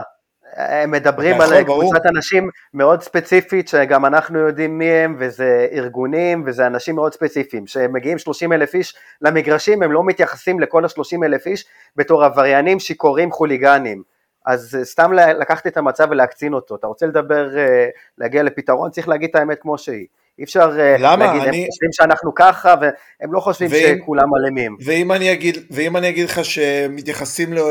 הם 0.56 0.90
מדברים 0.90 1.40
על 1.40 1.64
קבוצת 1.64 2.06
אנשים 2.06 2.50
מאוד 2.74 3.02
ספציפית, 3.02 3.68
שגם 3.68 4.06
אנחנו 4.06 4.38
יודעים 4.38 4.78
מי 4.78 4.90
הם, 4.90 5.16
וזה 5.18 5.66
ארגונים, 5.72 6.42
וזה 6.46 6.66
אנשים 6.66 6.94
מאוד 6.94 7.14
ספציפיים. 7.14 7.66
שמגיעים 7.66 8.18
30 8.18 8.52
אלף 8.52 8.74
איש 8.74 8.94
למגרשים, 9.22 9.82
הם 9.82 9.92
לא 9.92 10.04
מתייחסים 10.04 10.60
לכל 10.60 10.84
ה-30 10.84 11.24
אלף 11.24 11.46
איש 11.46 11.64
בתור 11.96 12.24
עבריינים, 12.24 12.80
שיכורים, 12.80 13.32
חוליגנים. 13.32 14.02
אז 14.46 14.76
אה, 14.78 14.84
סתם 14.84 15.12
לקחת 15.12 15.66
את 15.66 15.76
המצב 15.76 16.06
ולהקצין 16.10 16.54
אותו, 16.54 16.76
אתה 16.76 16.86
רוצה 16.86 17.06
לדבר, 17.06 17.58
אה, 17.58 17.88
להגיע 18.18 18.42
לפתרון, 18.42 18.90
צריך 18.90 19.08
להגיד 19.08 19.30
את 19.30 19.36
האמת 19.36 19.58
כמו 19.60 19.78
שהיא. 19.78 20.06
אי 20.40 20.44
אפשר 20.44 20.70
אה, 20.78 20.96
למה? 20.98 21.26
להגיד, 21.26 21.48
אני... 21.48 21.58
הם 21.58 21.66
חושבים 21.70 21.92
שאנחנו 21.92 22.34
ככה, 22.34 22.74
והם 22.80 23.32
לא 23.32 23.40
חושבים 23.40 23.70
ואם, 23.72 23.98
שכולם 24.02 24.28
אלימים. 24.40 24.76
ואם 24.84 25.12
אני, 25.12 25.32
אגיד, 25.32 25.58
ואם 25.70 25.96
אני 25.96 26.08
אגיד 26.08 26.24
לך 26.24 26.44
שמתייחסים 26.44 27.52
לו, 27.52 27.70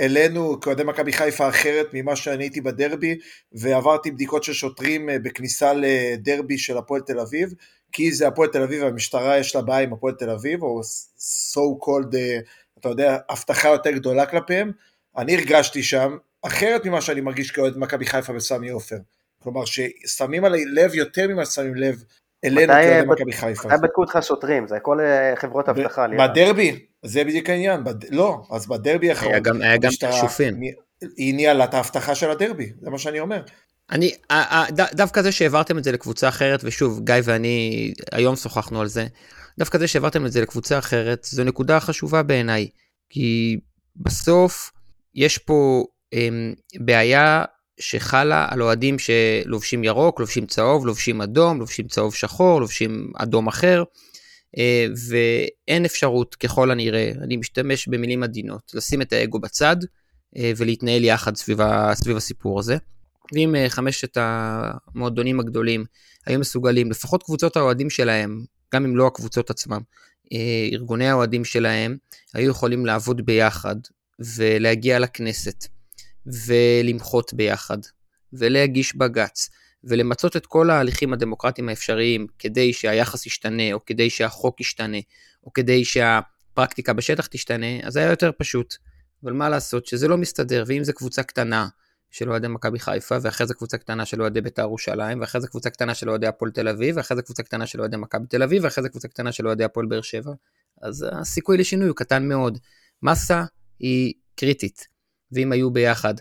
אלינו 0.00 0.60
כאוהדי 0.60 0.84
מכבי 0.84 1.12
חיפה 1.12 1.48
אחרת 1.48 1.86
ממה 1.92 2.16
שאני 2.16 2.44
הייתי 2.44 2.60
בדרבי, 2.60 3.18
ועברתי 3.52 4.10
בדיקות 4.10 4.44
של 4.44 4.52
שוטרים 4.52 5.08
בכניסה 5.22 5.72
לדרבי 5.72 6.58
של 6.58 6.78
הפועל 6.78 7.00
תל 7.00 7.20
אביב, 7.20 7.54
כי 7.92 8.12
זה 8.12 8.28
הפועל 8.28 8.48
תל 8.48 8.62
אביב, 8.62 8.82
והמשטרה 8.82 9.38
יש 9.38 9.56
לה 9.56 9.62
בעיה 9.62 9.80
עם 9.80 9.92
הפועל 9.92 10.14
תל 10.14 10.30
אביב, 10.30 10.62
או 10.62 10.80
so 11.52 11.84
called, 11.84 12.16
אתה 12.78 12.88
יודע, 12.88 13.16
הבטחה 13.30 13.68
יותר 13.68 13.90
גדולה 13.90 14.26
כלפיהם, 14.26 14.70
אני 15.16 15.36
הרגשתי 15.36 15.82
שם 15.82 16.16
אחרת 16.42 16.86
ממה 16.86 17.00
שאני 17.00 17.20
מרגיש 17.20 17.50
כאוהד 17.50 17.78
מכבי 17.78 18.06
חיפה 18.06 18.32
בסמי 18.32 18.70
עופר. 18.70 18.96
כלומר 19.42 19.62
ששמים 19.64 20.44
עלי 20.44 20.64
לב 20.64 20.94
יותר 20.94 21.28
ממה 21.28 21.46
ששמים 21.46 21.74
לב 21.74 22.04
אלינו 22.44 22.72
כאוהד 22.72 23.06
מכבי 23.08 23.32
חיפה. 23.32 23.68
מתי 23.68 23.82
בדקו 23.82 24.00
אותך 24.00 24.18
שוטרים? 24.22 24.68
זה 24.68 24.78
כל 24.82 25.00
אה, 25.00 25.36
חברות 25.36 25.68
אבטחה. 25.68 26.06
בדרבי, 26.18 26.86
זה 27.02 27.24
בדיוק 27.24 27.50
העניין. 27.50 27.84
בד... 27.84 28.14
לא, 28.14 28.42
אז 28.50 28.66
בדרבי 28.66 29.10
האחרון, 29.10 29.32
היה 29.32 29.40
גם, 29.40 29.62
היה 29.62 29.76
גם 29.76 29.90
שופים. 30.20 30.60
היא 31.16 31.34
ניהלה 31.34 31.64
את 31.64 31.74
ההבטחה 31.74 32.14
של 32.14 32.30
הדרבי, 32.30 32.72
זה 32.80 32.90
מה 32.90 32.98
שאני 32.98 33.20
אומר. 33.20 33.42
אני, 33.90 34.14
דווקא 34.92 35.22
זה 35.22 35.32
שהעברתם 35.32 35.78
את 35.78 35.84
זה 35.84 35.92
לקבוצה 35.92 36.28
אחרת, 36.28 36.60
ושוב, 36.64 37.00
גיא 37.04 37.14
ואני 37.24 37.92
היום 38.12 38.36
שוחחנו 38.36 38.80
על 38.80 38.86
זה, 38.86 39.06
דווקא 39.58 39.78
זה 39.78 39.88
שהעברתם 39.88 40.26
את 40.26 40.32
זה 40.32 40.42
לקבוצה 40.42 40.78
אחרת, 40.78 41.24
זו 41.24 41.44
נקודה 41.44 41.80
חשובה 41.80 42.22
בעיניי, 42.22 42.68
כי 43.10 43.58
בסוף, 43.96 44.70
יש 45.14 45.38
פה 45.38 45.84
אמ, 46.12 46.54
בעיה 46.80 47.44
שחלה 47.80 48.46
על 48.50 48.62
אוהדים 48.62 48.96
שלובשים 48.98 49.84
ירוק, 49.84 50.20
לובשים 50.20 50.46
צהוב, 50.46 50.86
לובשים 50.86 51.20
אדום, 51.20 51.58
לובשים 51.58 51.88
צהוב 51.88 52.14
שחור, 52.14 52.60
לובשים 52.60 53.12
אדום 53.16 53.46
אחר, 53.48 53.84
אה, 54.58 54.86
ואין 55.08 55.84
אפשרות 55.84 56.34
ככל 56.34 56.70
הנראה, 56.70 57.12
אני 57.22 57.36
משתמש 57.36 57.88
במילים 57.88 58.22
עדינות, 58.22 58.62
לשים 58.74 59.02
את 59.02 59.12
האגו 59.12 59.38
בצד 59.38 59.76
אה, 60.36 60.52
ולהתנהל 60.56 61.04
יחד 61.04 61.36
סביב, 61.36 61.58
סביב 61.94 62.16
הסיפור 62.16 62.58
הזה. 62.58 62.76
ואם 63.34 63.54
אה, 63.54 63.68
חמשת 63.68 64.16
המועדונים 64.16 65.40
הגדולים 65.40 65.84
היו 66.26 66.40
מסוגלים, 66.40 66.90
לפחות 66.90 67.22
קבוצות 67.22 67.56
האוהדים 67.56 67.90
שלהם, 67.90 68.44
גם 68.74 68.84
אם 68.84 68.96
לא 68.96 69.06
הקבוצות 69.06 69.50
עצמם, 69.50 69.80
ארגוני 70.72 71.08
האוהדים 71.08 71.44
שלהם 71.44 71.96
היו 72.34 72.50
יכולים 72.50 72.86
לעבוד 72.86 73.26
ביחד 73.26 73.76
ולהגיע 74.36 74.98
לכנסת, 74.98 75.68
ולמחות 76.26 77.34
ביחד, 77.34 77.78
ולהגיש 78.32 78.96
בג"ץ, 78.96 79.50
ולמצות 79.84 80.36
את 80.36 80.46
כל 80.46 80.70
ההליכים 80.70 81.12
הדמוקרטיים 81.12 81.68
האפשריים 81.68 82.26
כדי 82.38 82.72
שהיחס 82.72 83.26
ישתנה, 83.26 83.72
או 83.72 83.84
כדי 83.84 84.10
שהחוק 84.10 84.60
ישתנה, 84.60 84.98
או 85.44 85.52
כדי 85.52 85.84
שהפרקטיקה 85.84 86.92
בשטח 86.92 87.26
תשתנה, 87.26 87.80
אז 87.82 87.96
היה 87.96 88.10
יותר 88.10 88.30
פשוט. 88.38 88.74
אבל 89.24 89.32
מה 89.32 89.48
לעשות 89.48 89.86
שזה 89.86 90.08
לא 90.08 90.18
מסתדר, 90.18 90.64
ואם 90.66 90.84
זו 90.84 90.92
קבוצה 90.92 91.22
קטנה 91.22 91.68
של 92.10 92.30
אוהדי 92.30 92.48
מכבי 92.48 92.78
חיפה, 92.78 93.16
ואחרי 93.22 93.46
זה 93.46 93.54
קבוצה 93.54 93.78
קטנה 93.78 94.06
של 94.06 94.22
אוהדי 94.22 94.40
בית"ר 94.40 94.62
ירושלים, 94.62 95.20
ואחרי 95.20 95.40
זה 95.40 95.48
קבוצה 95.48 95.70
קטנה 95.70 95.94
של 95.94 96.10
אוהדי 96.10 96.26
הפועל 96.26 96.50
תל 96.50 96.68
אביב, 96.68 96.96
ואחרי 96.96 97.16
זה 97.16 97.22
קבוצה 97.22 97.42
קטנה 97.42 97.66
של 97.66 97.80
אוהדי 97.80 97.96
מכבי 97.96 98.26
תל 98.26 98.42
אביב, 98.42 98.64
ואחרי 98.64 98.82
זה 98.82 98.88
קבוצה 98.88 99.08
קטנה 99.08 99.32
של 99.32 99.46
אוהדי 99.46 99.64
הפועל 99.64 99.86
באר 99.86 100.02
שבע, 100.02 100.32
אז 100.82 101.06
הסיכוי 101.12 101.58
לשינוי 101.58 101.88
הוא 101.88 101.96
קטן 101.96 102.28
מאוד. 102.28 102.58
מסה 103.02 103.44
היא 103.78 104.14
קריטית. 104.36 104.91
ואם 105.32 105.52
היו 105.52 105.70
ביחד 105.70 106.14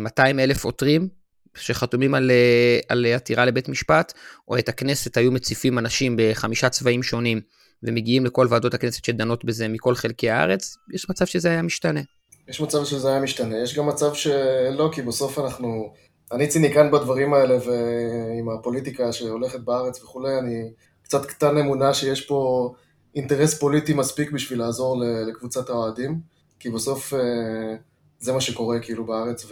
200 0.00 0.38
אה, 0.38 0.44
אלף 0.44 0.64
עותרים 0.64 1.08
שחתומים 1.54 2.14
על, 2.14 2.30
אה, 2.30 2.78
על 2.88 3.06
עתירה 3.06 3.44
לבית 3.44 3.68
משפט, 3.68 4.12
או 4.48 4.58
את 4.58 4.68
הכנסת 4.68 5.16
היו 5.16 5.32
מציפים 5.32 5.78
אנשים 5.78 6.16
בחמישה 6.18 6.68
צבעים 6.68 7.02
שונים 7.02 7.40
ומגיעים 7.82 8.26
לכל 8.26 8.46
ועדות 8.50 8.74
הכנסת 8.74 9.04
שדנות 9.04 9.44
בזה 9.44 9.68
מכל 9.68 9.94
חלקי 9.94 10.30
הארץ, 10.30 10.76
יש 10.94 11.10
מצב 11.10 11.26
שזה 11.26 11.48
היה 11.48 11.62
משתנה. 11.62 12.00
יש 12.48 12.60
מצב 12.60 12.84
שזה 12.84 13.08
היה 13.08 13.20
משתנה, 13.20 13.62
יש 13.62 13.78
גם 13.78 13.86
מצב 13.86 14.14
שלא, 14.14 14.90
כי 14.92 15.02
בסוף 15.02 15.38
אנחנו... 15.38 15.92
אני 16.32 16.48
ציניקן 16.48 16.90
בדברים 16.90 17.34
האלה, 17.34 17.56
ועם 17.56 18.48
הפוליטיקה 18.48 19.12
שהולכת 19.12 19.60
בארץ 19.60 20.02
וכולי, 20.02 20.38
אני 20.38 20.70
קצת 21.02 21.26
קטן 21.26 21.58
אמונה 21.58 21.94
שיש 21.94 22.20
פה 22.20 22.70
אינטרס 23.14 23.58
פוליטי 23.58 23.94
מספיק 23.94 24.30
בשביל 24.30 24.58
לעזור 24.58 25.02
לקבוצת 25.28 25.70
האוהדים, 25.70 26.20
כי 26.58 26.70
בסוף 26.70 27.14
אה, 27.14 27.76
זה 28.24 28.32
מה 28.32 28.40
שקורה 28.40 28.78
כאילו 28.78 29.04
בארץ, 29.04 29.46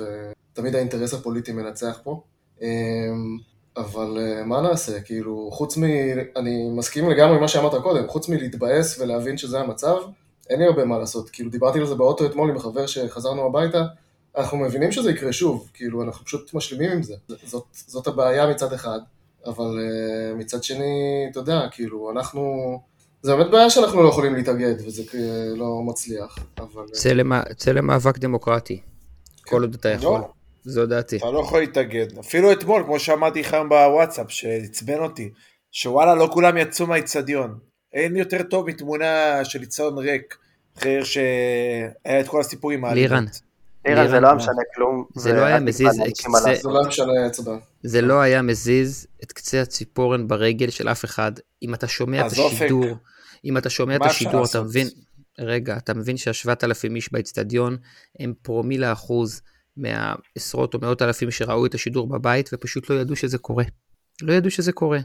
ותמיד 0.52 0.74
האינטרס 0.74 1.14
הפוליטי 1.14 1.52
מנצח 1.52 2.00
פה. 2.02 2.20
אמ, 2.62 2.68
אבל 3.76 4.18
אה, 4.20 4.44
מה 4.44 4.61
נעשה, 4.61 5.00
כאילו, 5.00 5.48
חוץ 5.52 5.76
מ... 5.78 5.85
אני 6.37 6.70
מסכים 6.70 7.11
לגמרי 7.11 7.38
מה 7.38 7.48
שאמרת 7.48 7.82
קודם, 7.82 8.08
חוץ 8.08 8.28
מלהתבאס 8.28 9.00
ולהבין 9.00 9.38
שזה 9.38 9.61
המצב, 9.61 9.96
אין 10.50 10.58
לי 10.58 10.66
הרבה 10.66 10.85
מה 10.85 10.98
לעשות. 10.98 11.30
כאילו, 11.30 11.50
דיברתי 11.50 11.78
על 11.78 11.87
זה 11.87 11.94
באוטו 11.94 12.26
אתמול 12.26 12.50
עם 12.50 12.58
חבר 12.58 12.87
שחזרנו 12.87 13.46
הביתה, 13.46 13.85
אנחנו 14.37 14.58
מבינים 14.58 14.92
שזה 14.92 15.11
יקרה 15.11 15.32
שוב, 15.32 15.70
כאילו, 15.74 16.02
אנחנו 16.02 16.24
פשוט 16.24 16.54
משלימים 16.54 16.92
עם 16.92 17.02
זה. 17.02 17.14
זאת, 17.44 17.64
זאת 17.72 18.06
הבעיה 18.06 18.50
מצד 18.50 18.72
אחד, 18.72 18.98
אבל 19.46 19.78
uh, 19.78 20.38
מצד 20.38 20.64
שני, 20.64 21.26
אתה 21.30 21.38
יודע, 21.38 21.61
כאילו, 21.70 22.11
אנחנו... 22.11 22.80
זה 23.22 23.37
באמת 23.37 23.50
בעיה 23.50 23.70
שאנחנו 23.70 24.02
לא 24.02 24.08
יכולים 24.08 24.35
להתאגד, 24.35 24.74
וזה 24.87 25.02
לא 25.56 25.82
מצליח, 25.87 26.38
אבל... 26.58 26.85
צא, 26.92 27.12
צא 27.56 27.72
למאבק 27.72 28.18
דמוקרטי, 28.18 28.76
כן. 28.76 29.50
כל 29.50 29.62
עוד 29.62 29.74
אתה 29.74 29.88
יכול. 29.88 30.20
לא. 30.20 30.28
זו 30.64 30.87
דעתי. 30.87 31.16
אתה 31.16 31.30
לא 31.30 31.40
יכול 31.40 31.61
להתאגד. 31.61 32.18
אפילו 32.18 32.52
אתמול, 32.52 32.82
כמו 32.85 32.98
שאמרתי 32.98 33.40
לך 33.40 33.54
היום 33.54 33.68
בוואטסאפ, 33.68 34.30
שעצבן 34.30 34.98
אותי, 34.98 35.30
שוואלה, 35.72 36.14
לא 36.14 36.28
כולם 36.32 36.56
יצאו 36.56 36.87
מהאיצטדיון. 36.87 37.58
אין 37.92 38.16
יותר 38.16 38.42
טוב 38.42 38.68
מתמונה 38.68 39.44
של 39.44 39.61
איצטדיון 39.61 39.98
ריק, 39.98 40.37
אחרי 40.78 41.04
שהיה 41.04 42.20
את 42.20 42.28
כל 42.28 42.40
הסיפורים 42.40 42.85
האלה. 42.85 42.94
לירן. 42.94 43.24
לירן, 43.85 44.08
זה 44.08 44.20
לא 44.20 44.35
משנה 44.35 44.62
כלום. 44.74 45.04
זה 45.14 45.32
לא 45.32 45.40
היה 45.40 45.61
מזיז, 45.61 45.88
זה 46.32 46.68
לא 46.68 46.80
משנה 46.88 47.26
אצבע. 47.26 47.56
זה 47.82 48.00
לא 48.00 48.20
היה 48.20 48.42
מזיז 48.42 49.06
את 49.24 49.32
קצה 49.32 49.62
הציפורן 49.62 50.28
ברגל 50.28 50.70
של 50.70 50.88
אף 50.88 51.04
אחד. 51.04 51.32
אם 51.62 51.74
אתה 51.74 51.88
שומע 51.88 52.26
את 52.26 52.32
השידור, 52.32 52.85
אם 53.44 53.59
אתה 53.59 53.70
שומע 53.70 53.96
את 53.96 54.00
השידור, 54.05 54.44
אתה 54.44 54.62
מבין, 54.62 54.88
רגע, 55.38 55.76
אתה 55.76 55.94
מבין 55.94 56.16
שהשבעת 56.16 56.64
אלפים 56.64 56.96
איש 56.96 57.12
באצטדיון 57.12 57.76
הם 58.20 58.35
פרומיל 58.42 58.85
האחוז 58.85 59.42
מהעשרות 59.76 60.74
או 60.74 60.78
מאות 60.81 61.02
אלפים 61.02 61.31
שראו 61.31 61.66
את 61.66 61.74
השידור 61.74 62.09
בבית 62.09 62.50
ופשוט 62.52 62.90
לא 62.90 62.94
ידעו 62.94 63.16
שזה 63.16 63.38
קורה. 63.38 63.64
לא 64.22 64.33
ידעו 64.33 64.50
שזה 64.50 64.72
קורה. 64.72 64.98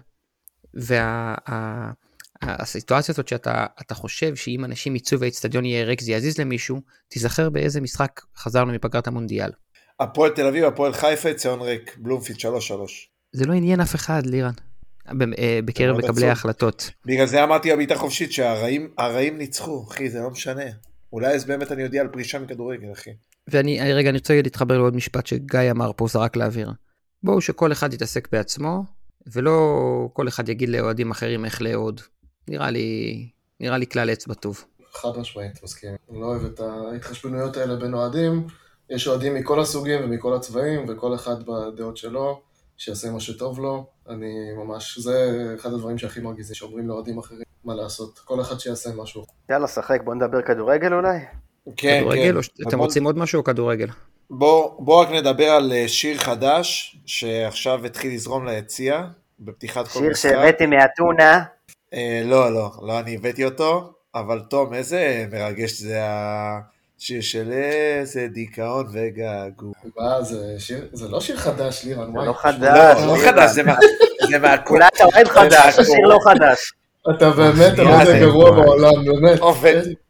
והסיטואציה 2.44 3.14
הזאת 3.14 3.28
שאתה 3.28 3.94
חושב 3.94 4.36
שאם 4.36 4.66
אנשים 4.66 4.96
יצאו 4.96 5.20
והאיצטדיון 5.20 5.66
יהיה 5.66 5.86
ריק 5.86 6.02
זה 6.02 6.12
יזיז 6.12 6.38
למישהו, 6.38 6.82
תיזכר 7.08 7.50
באיזה 7.50 7.82
משחק 7.82 8.22
חזרנו 8.38 8.74
מפגרת 8.74 9.08
המונדיאל. 9.08 9.52
הפועל 10.00 10.32
תל 10.32 10.48
אביב, 10.48 10.64
הפועל 10.64 10.94
חיפה, 10.94 11.34
ציון 11.34 11.62
ריק, 11.62 11.98
בלומפיד 11.98 12.36
3-3. 12.36 12.40
זה 13.32 13.46
לא 13.46 13.54
עניין 13.54 13.82
אף 13.82 13.96
אחד, 13.96 14.26
לירן. 14.26 14.52
אה, 15.38 15.60
בקרב 15.66 15.98
מקבלי 15.98 16.30
ההחלטות. 16.30 16.92
בגלל 17.06 17.26
זה 17.26 17.44
אמרתי 17.44 17.74
בבעיטה 17.74 17.96
חופשית 17.96 18.32
שהרעים 18.32 19.38
ניצחו, 19.38 19.86
אחי, 19.90 20.10
זה 20.10 20.20
לא 20.20 20.30
משנה. 20.30 20.64
אולי 21.14 21.34
אז 21.36 21.46
באמת 21.46 21.72
אני 21.72 21.84
אודיע 21.84 22.02
על 22.02 22.08
פרישה 22.08 22.40
מכדורגל, 22.40 22.92
אחי. 22.94 23.12
ואני, 23.48 23.94
רגע, 23.94 24.10
אני 24.10 24.18
רוצה 24.18 24.42
להתחבר 24.42 24.78
לעוד 24.78 24.96
משפט 24.96 25.28
שגיא 25.28 25.72
אמר 25.72 25.92
פה, 25.96 26.08
זרק 26.08 26.36
לאוויר. 26.36 26.72
בואו 27.24 27.42
שכל 27.42 27.72
אחד 27.72 27.94
יתעסק 27.94 28.28
בעצמו, 28.32 28.84
ולא 29.34 30.10
כל 30.14 30.28
אחד 30.28 30.50
יגיד 30.50 30.70
לאוהדים 30.70 31.12
אחרים 31.12 31.46
איך 31.46 31.62
לאהוד. 31.62 32.02
נראה 32.48 32.72
לי, 32.72 33.30
נראה 33.60 33.78
לי 33.78 33.88
כלל 33.88 34.10
אצבע 34.10 34.34
טוב. 34.34 34.64
חד 34.94 35.10
משמעית, 35.18 35.64
מסכים. 35.64 35.96
אני 36.12 36.22
לא 36.22 36.26
אוהב 36.26 36.46
את 36.46 36.60
ההתחשבנויות 36.60 37.58
האלה 37.58 37.76
בין 37.76 37.94
אוהדים. 37.94 38.48
יש 38.90 39.08
אוהדים 39.08 39.36
מכל 39.36 39.60
הסוגים 39.60 40.04
ומכל 40.04 40.36
הצבעים, 40.36 40.86
וכל 40.90 41.16
אחד 41.16 41.36
בדעות 41.44 41.98
שלו, 41.98 42.42
שיעשה 42.78 43.12
מה 43.12 43.20
שטוב 43.20 43.60
לו. 43.60 43.86
אני 44.10 44.54
ממש, 44.58 45.00
זה 45.00 45.46
אחד 45.60 45.74
הדברים 45.74 45.98
שהכי 45.98 46.20
מרגיזים, 46.20 46.56
שאומרים 46.56 46.88
לאוהדים 46.88 47.18
אחרים 47.18 47.42
מה 47.64 47.76
לעשות. 47.76 48.20
כל 48.20 48.42
אחד 48.42 48.60
שיעשה 48.60 48.90
משהו. 48.96 49.26
יאללה, 49.50 49.68
שחק, 49.68 50.02
בוא 50.04 50.16
נדבר 50.16 50.42
כדורגל 50.42 50.94
אולי. 50.94 51.18
כן, 51.78 52.00
כדורגל, 52.00 52.32
כן. 52.32 52.36
או 52.64 52.70
אתם 52.70 52.80
רוצים 52.80 53.04
עוד 53.04 53.18
משהו 53.18 53.40
או 53.40 53.44
כדורגל? 53.44 53.88
בוא, 54.30 54.86
בוא 54.86 55.02
רק 55.02 55.10
נדבר 55.12 55.50
על 55.50 55.74
אה, 55.74 55.88
שיר 55.88 56.18
חדש, 56.18 56.98
שעכשיו 57.06 57.86
התחיל 57.86 58.14
לזרום 58.14 58.46
ליציע, 58.48 59.04
בפתיחת 59.40 59.88
כל 59.88 60.00
משחק. 60.00 60.00
שיר 60.00 60.14
שהבאתי 60.14 60.66
מאתונה. 60.66 61.44
אה, 61.94 62.22
לא, 62.26 62.54
לא, 62.54 62.72
לא 62.82 63.00
אני 63.00 63.16
הבאתי 63.16 63.46
אותו, 63.46 63.94
אבל 64.16 64.40
תום, 64.50 64.74
איזה 64.74 65.26
מרגש 65.32 65.72
זה 65.72 66.02
השיר 67.00 67.22
של 67.22 67.52
איזה 67.52 68.28
דיכאון 68.28 68.88
וגעגוע. 68.92 69.74
מה, 69.98 70.24
זה 70.24 70.60
שיר, 70.60 70.88
זה 70.94 71.08
לא 71.08 71.22
שיר 71.22 71.38
חדש, 71.38 71.84
לירן. 71.84 72.12
זה 72.12 72.26
לא 72.26 72.34
חדש. 72.34 72.98
לא, 73.02 73.08
לא 73.08 73.22
חדש, 73.26 73.52
זה 73.52 73.64
מה... 73.64 73.76
אולי 74.70 74.86
אתה 74.96 75.04
אוהד 75.04 75.28
חדש, 75.28 75.80
השיר 75.80 76.08
לא 76.08 76.20
חדש. 76.24 76.74
אתה 77.10 77.30
באמת 77.30 77.80
האוהד 77.80 78.08
הגרוע 78.08 78.52
בעולם, 78.52 79.06
באמת. 79.06 79.40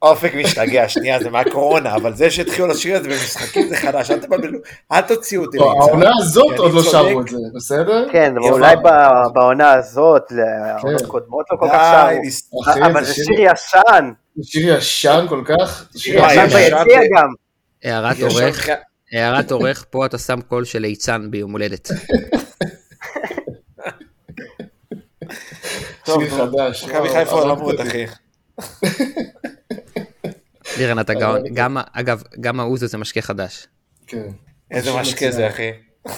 אופק 0.01 0.35
משתגע, 0.35 0.89
שנייה, 0.89 1.19
זה 1.19 1.29
מהקורונה, 1.29 1.95
אבל 1.95 2.13
זה 2.13 2.31
שהתחילו 2.31 2.67
לשיר 2.67 2.97
את 2.97 3.03
זה 3.03 3.09
במשחקים 3.09 3.67
זה 3.67 3.77
חדש, 3.77 4.11
אל 4.11 4.19
תבלבלו, 4.19 4.59
אל 4.91 5.01
תוציאו 5.01 5.43
אותי. 5.43 5.57
לא, 5.57 5.73
העונה 5.81 6.11
הזאת 6.21 6.57
עוד 6.57 6.73
לא 6.73 6.83
שרו 6.83 7.21
את 7.21 7.27
זה, 7.27 7.37
בסדר? 7.55 8.07
כן, 8.11 8.33
אולי 8.37 8.75
בעונה 9.33 9.73
הזאת, 9.73 10.23
לעונות 10.31 11.01
כן. 11.01 11.07
קודמות 11.07 11.45
לא 11.51 11.57
כל 11.57 11.67
כך 11.73 12.09
שרו, 12.29 12.85
אבל 12.85 13.03
זה 13.03 13.13
שיר 13.13 13.39
ישן. 13.39 14.11
שיר 14.43 14.77
ישן 14.77 15.25
כל 15.29 15.43
כך? 15.45 15.87
שיר 15.95 16.25
ישן 16.25 16.45
ביציע 16.45 16.99
גם. 17.17 17.27
הערת 17.83 18.21
עורך, 18.21 18.69
הערת 19.11 19.51
עורך, 19.51 19.85
פה 19.89 20.05
אתה 20.05 20.17
שם 20.17 20.41
קול 20.41 20.65
של 20.65 20.79
ליצן 20.79 21.31
ביום 21.31 21.51
הולדת. 21.51 21.89
טוב, 26.07 26.23
חדש. 26.29 26.83
מכבי 26.83 27.09
חיפה 27.09 27.31
עולמות, 27.31 27.75
אחי. 27.81 28.05
לירן, 30.77 30.99
אתה 30.99 31.13
גאון. 31.13 31.41
גם, 31.53 31.77
אגב, 31.93 32.23
גם 32.39 32.59
האוזו 32.59 32.87
זה 32.87 32.97
משקה 32.97 33.21
חדש. 33.21 33.67
כן. 34.07 34.27
איזה 34.71 34.91
משקה 35.01 35.31
זה, 35.31 35.47
אחי. 35.47 35.71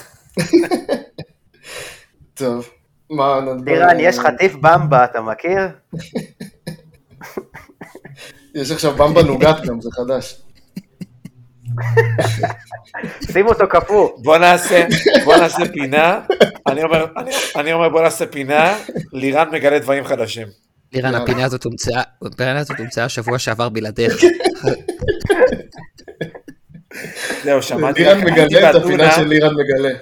טוב. 2.34 2.70
מה 3.10 3.40
נדבר? 3.40 3.72
לירן, 3.72 4.00
יש 4.00 4.18
חטיף 4.18 4.54
במבה, 4.54 5.04
אתה 5.04 5.20
מכיר? 5.20 5.68
יש 8.54 8.70
עכשיו 8.70 8.96
במבה 8.96 9.22
נוגת 9.22 9.56
גם, 9.64 9.80
זה 9.80 9.90
חדש. 9.92 10.42
שים 13.32 13.46
אותו 13.46 13.68
קפוא. 13.68 14.08
בוא 14.22 14.38
נעשה, 14.38 14.86
בוא 15.24 15.36
נעשה 15.36 15.68
פינה, 15.72 16.20
אני 16.66 16.84
אומר, 16.84 17.06
אני, 17.16 17.30
אני 17.56 17.72
אומר 17.72 17.88
בוא 17.88 18.02
נעשה 18.02 18.26
פינה, 18.26 18.78
לירן 19.12 19.48
מגלה 19.52 19.78
דברים 19.78 20.04
חדשים. 20.04 20.46
לירן, 20.92 21.14
הפינה 21.14 21.44
הזאת 21.44 21.64
הומצאה, 21.64 22.02
הפינה 22.22 22.58
הזאת 22.58 22.78
הומצאה 22.78 23.08
שבוע 23.08 23.38
שעבר 23.38 23.68
בלעדיך. 23.68 24.24
זהו, 27.44 27.62
שמעתי, 27.62 28.04
לירן 28.04 28.20
מגלה 28.24 28.70
את 28.70 28.74
הפינה 28.74 29.12
של 29.12 29.28
לירן 29.28 29.54
מגלה. 29.54 29.94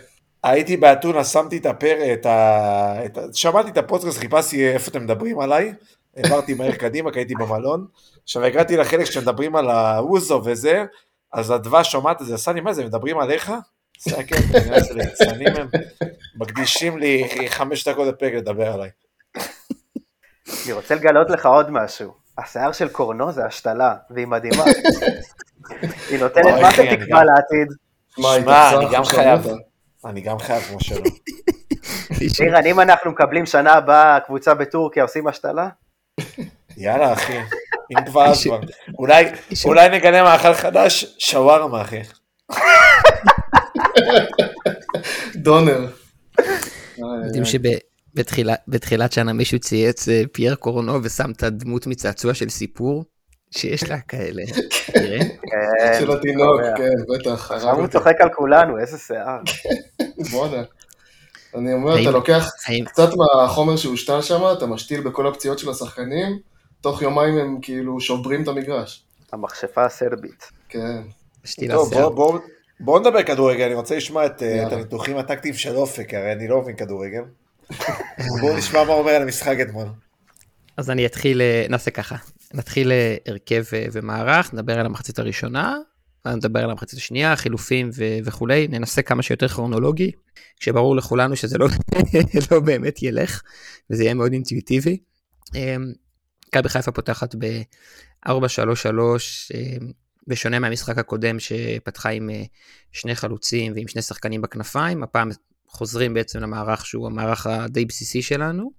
הייתי 0.44 0.76
באתונה, 0.76 1.24
שמתי 1.24 1.57
את 1.57 1.66
הפרק, 1.66 1.98
את 2.12 2.26
ה... 2.26 3.00
את 3.04 3.18
ה... 3.18 3.20
שמעתי 3.33 3.70
את 3.70 3.78
הפודקאסט, 3.78 4.18
חיפשתי 4.18 4.68
איפה 4.68 4.90
אתם 4.90 5.04
מדברים 5.04 5.40
עליי, 5.40 5.72
העברתי 6.16 6.54
מהר 6.54 6.72
קדימה, 6.72 7.12
כי 7.12 7.18
הייתי 7.18 7.35
במלון. 7.35 7.87
עכשיו 8.24 8.44
הגעתי 8.44 8.76
לחלק 8.76 9.04
שמדברים 9.04 9.57
על 9.57 9.70
האוזו 9.70 10.42
וזה, 10.44 10.85
אז 11.33 11.51
הדבש 11.51 11.93
שומעת 11.93 12.23
את 12.23 12.27
זה, 12.27 12.35
עשה 12.35 12.53
לי 12.53 12.61
מה 12.61 12.73
זה, 12.73 12.85
מדברים 12.85 13.19
עליך? 13.19 13.53
סקר, 13.99 14.37
איזה 14.55 14.95
ליצנים 14.95 15.57
הם, 15.57 15.69
מקדישים 16.37 16.99
לי 16.99 17.29
חמש 17.49 17.88
דקות 17.88 18.09
לפרק 18.09 18.33
לדבר 18.33 18.73
עליי. 18.73 18.91
אני 20.64 20.73
רוצה 20.73 20.95
לגלות 20.95 21.31
לך 21.31 21.47
עוד 21.47 21.71
משהו, 21.71 22.14
השיער 22.38 22.73
של 22.73 22.88
קורנו 22.88 23.33
זה 23.33 23.45
השתלה, 23.45 23.95
והיא 24.11 24.27
מדהימה. 24.27 24.64
היא 26.11 26.21
נותנת 26.21 26.45
מה 26.62 26.71
זה 26.77 26.83
תקווה 26.97 27.25
לעתיד. 27.25 27.69
שמע, 28.09 28.71
אני 28.77 28.87
גם 28.93 29.05
חייב, 29.05 29.47
אני 30.05 30.21
גם 30.21 30.38
חייב 30.38 30.62
כמו 30.62 30.81
שלא. 30.81 31.01
לירן, 32.41 32.67
אם 32.67 32.81
אנחנו 32.81 33.11
מקבלים 33.11 33.47
שנה 33.47 33.73
הבאה 33.73 34.21
קבוצה 34.21 34.55
בטורקיה 34.55 35.03
עושים 35.03 35.27
השתלה? 35.27 35.69
יאללה 36.77 37.12
אחי, 37.12 37.38
אם 37.90 38.05
כבר 38.07 38.27
אז 38.27 38.44
כבר. 38.44 38.61
אולי 39.64 39.88
נגלה 39.92 40.22
מאכל 40.22 40.55
חדש, 40.55 41.16
שווארמה 41.18 41.83
אחי. 41.83 42.01
דונר. 45.37 45.87
יודעים 47.24 47.44
שבתחילת 47.44 49.12
שנה 49.12 49.33
מישהו 49.33 49.59
צייץ 49.59 50.09
אה, 50.09 50.22
פייר 50.33 50.55
קורנו 50.55 51.03
ושם 51.03 51.31
את 51.31 51.42
הדמות 51.42 51.87
מצעצוע 51.87 52.35
של 52.35 52.48
סיפור? 52.48 53.05
שיש 53.51 53.83
לה 53.90 54.01
כאלה, 54.01 54.42
תראה. 54.92 55.18
כן, 55.18 56.01
של 56.01 56.11
התינוק, 56.12 56.61
כן, 56.77 57.14
בטח. 57.14 57.53
עכשיו 57.53 57.74
הוא 57.74 57.87
צוחק 57.87 58.20
על 58.20 58.29
כולנו, 58.35 58.79
איזה 58.79 58.98
שיער. 58.98 59.38
בואנה. 60.31 60.62
אני 61.55 61.72
אומר, 61.72 62.03
אתה 62.03 62.11
לוקח 62.11 62.51
קצת 62.85 63.09
מהחומר 63.16 63.77
שהושתל 63.77 64.22
שם, 64.22 64.40
אתה 64.59 64.66
משתיל 64.66 65.01
בכל 65.01 65.27
הפציעות 65.27 65.59
של 65.59 65.70
השחקנים, 65.70 66.38
תוך 66.81 67.03
יומיים 67.03 67.38
הם 67.38 67.59
כאילו 67.62 68.01
שוברים 68.01 68.43
את 68.43 68.49
המגרש. 68.49 69.05
המכשפה 69.33 69.85
הסרבית. 69.85 70.51
כן. 70.69 71.03
טוב. 71.71 71.95
בואו 71.95 72.14
בוא, 72.14 72.38
בוא 72.81 73.01
נדבר 73.01 73.23
כדורגל, 73.23 73.64
אני 73.64 73.75
רוצה 73.75 73.97
לשמוע 73.97 74.27
את, 74.27 74.43
אה. 74.43 74.67
את 74.67 74.73
הניתוחים 74.73 75.17
הטקטיים 75.17 75.55
של 75.55 75.77
אופק, 75.77 76.14
הרי 76.14 76.33
אני 76.33 76.49
לא 76.49 76.62
מבין 76.62 76.77
כדורגל. 76.77 77.23
בואו 78.41 78.57
נשמע 78.57 78.85
מה 78.85 78.93
אומר 78.93 79.11
על 79.11 79.23
המשחק 79.23 79.57
אתמול. 79.62 79.87
אז 80.77 80.91
אני 80.91 81.07
אתחיל, 81.07 81.41
אה, 81.41 81.67
נעשה 81.69 81.91
ככה, 81.91 82.17
נתחיל 82.55 82.93
אה, 82.93 83.17
הרכב 83.27 83.64
ומערך, 83.93 84.55
נדבר 84.55 84.81
על 84.81 84.87
המחצית 84.87 85.19
הראשונה, 85.19 85.77
נדבר 86.27 86.64
על 86.64 86.71
המחצית 86.71 86.99
השנייה, 86.99 87.37
חילופים 87.37 87.91
ו- 87.97 88.19
וכולי, 88.25 88.69
ננסה 88.69 89.03
כמה 89.03 89.23
שיותר 89.23 89.49
כרונולוגי, 89.49 90.11
כשברור 90.61 90.97
לכולנו 90.97 91.37
שזה 91.37 91.59
לא, 91.59 91.67
לא 92.51 92.61
באמת 92.61 93.03
ילך, 93.03 93.43
וזה 93.91 94.05
יהיה 94.05 94.14
מאוד 94.14 94.33
אינטואיטיבי. 94.33 94.99
מכבי 96.49 96.69
חיפה 96.69 96.93
פותחת 96.93 97.35
ב-4-3-3, 97.35 98.31
אה, 99.55 99.77
בשונה 100.27 100.59
מהמשחק 100.59 100.99
הקודם 100.99 101.41
שפתחה 101.41 102.09
עם 102.09 102.31
אה, 102.31 102.43
שני 102.93 103.15
חלוצים 103.15 103.73
ועם 103.75 103.89
שני 103.89 104.03
שחקנים 104.03 104.43
בכנפיים, 104.43 105.03
הפעם 105.03 105.31
חוזרים 105.69 106.15
בעצם 106.15 106.41
למערך 106.41 106.87
שהוא 106.87 107.07
המערך 107.07 107.47
הדי 107.47 107.85
בסיסי 107.85 108.23
שלנו. 108.23 108.71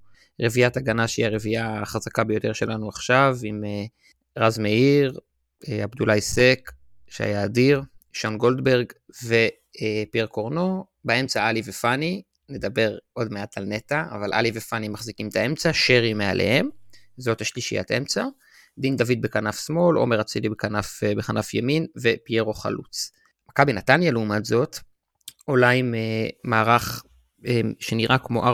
רביעיית 0.41 0.77
הגנה 0.77 1.07
שהיא 1.07 1.25
הרביעייה 1.25 1.81
החזקה 1.81 2.23
ביותר 2.23 2.53
שלנו 2.53 2.89
עכשיו, 2.89 3.37
עם 3.43 3.63
אה, 3.65 3.85
רז 4.37 4.59
מאיר, 4.59 5.19
עבדולאי 5.67 6.21
סק, 6.21 6.71
שהיה 7.07 7.45
אדיר, 7.45 7.81
שון 8.13 8.37
גולדברג 8.37 8.85
ופייר 9.25 10.25
קורנו, 10.25 10.85
באמצע 11.05 11.47
עלי 11.47 11.61
ופאני, 11.65 12.21
נדבר 12.49 12.97
עוד 13.13 13.31
מעט 13.31 13.57
על 13.57 13.65
נטע, 13.65 14.03
אבל 14.11 14.33
עלי 14.33 14.51
ופאני 14.53 14.87
מחזיקים 14.87 15.27
את 15.27 15.35
האמצע, 15.35 15.69
שרי 15.73 16.13
מעליהם, 16.13 16.69
זאת 17.19 17.41
השלישיית 17.41 17.91
אמצע, 17.91 18.25
דין 18.77 18.95
דוד 18.95 19.21
בכנף 19.21 19.65
שמאל, 19.65 19.95
עומר 19.95 20.21
אצילי 20.21 20.49
בכנף, 20.49 21.03
אה, 21.03 21.15
בכנף 21.15 21.53
ימין 21.53 21.85
ופיירו 22.01 22.53
חלוץ. 22.53 23.11
מכבי 23.49 23.73
נתניה 23.73 24.11
לעומת 24.11 24.45
זאת, 24.45 24.77
עולה 25.45 25.69
עם 25.69 25.95
אה, 25.95 26.27
מערך 26.43 27.03
אה, 27.47 27.61
שנראה 27.79 28.17
כמו 28.17 28.43
4-3-3 28.43 28.45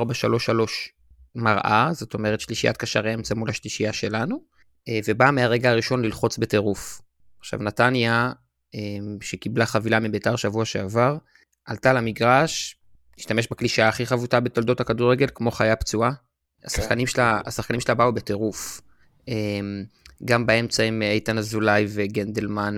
מראה, 1.36 1.90
זאת 1.94 2.14
אומרת 2.14 2.40
שלישיית 2.40 2.78
קשרי 2.78 3.14
אמצע 3.14 3.36
מול 3.36 3.50
השלישייה 3.50 3.94
שלנו, 3.94 4.44
אה, 4.90 5.00
ובאה 5.08 5.32
מהרגע 5.32 5.70
הראשון 5.70 6.06
ללחוץ 6.06 6.38
בטירוף. 6.38 7.02
עכשיו 7.40 7.60
נתניה, 7.60 8.32
אה, 8.76 8.80
שקיבלה 9.22 9.66
חבילה 9.66 10.00
מביתר 10.00 10.36
שבוע 10.36 10.66
שעבר, 10.66 11.18
עלתה 11.66 11.94
למגרש, 11.94 12.78
השתמש 13.20 13.48
בקלישאה 13.52 13.88
הכי 13.88 14.06
חבוטה 14.06 14.40
בתולדות 14.40 14.80
הכדורגל, 14.80 15.28
כמו 15.36 15.52
חיה 15.52 15.76
פצועה. 15.76 16.12
השחקנים 16.66 17.08
שלה, 17.08 17.42
השחקנים 17.46 17.80
שלה 17.80 17.96
באו 17.96 18.14
בטירוף. 18.14 18.82
אה, 19.30 19.34
גם 20.26 20.46
באמצע 20.46 20.84
עם 20.84 21.02
איתן 21.02 21.38
אזולאי 21.38 21.86
וגנדלמן 21.90 22.78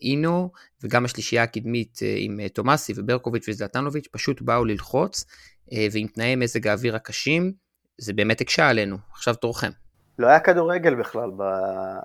ואינו, 0.00 0.50
וגם 0.82 1.04
השלישייה 1.04 1.42
הקדמית 1.42 1.98
אה, 2.02 2.14
עם 2.18 2.40
אה, 2.40 2.48
תומאסי 2.48 2.92
וברקוביץ' 2.96 3.48
וזלטנוביץ', 3.48 4.08
פשוט 4.12 4.42
באו 4.42 4.64
ללחוץ, 4.64 5.24
אה, 5.72 5.86
ועם 5.92 6.06
תנאי 6.06 6.36
מזג 6.36 6.66
האוויר 6.66 6.96
הקשים, 6.96 7.52
זה 7.98 8.12
באמת 8.12 8.40
הקשה 8.40 8.68
עלינו. 8.68 8.96
עכשיו 9.12 9.34
תורכם. 9.34 9.70
לא 10.18 10.26
היה 10.26 10.40
כדורגל 10.40 10.94
בכלל, 10.94 11.30
ב... 11.36 11.42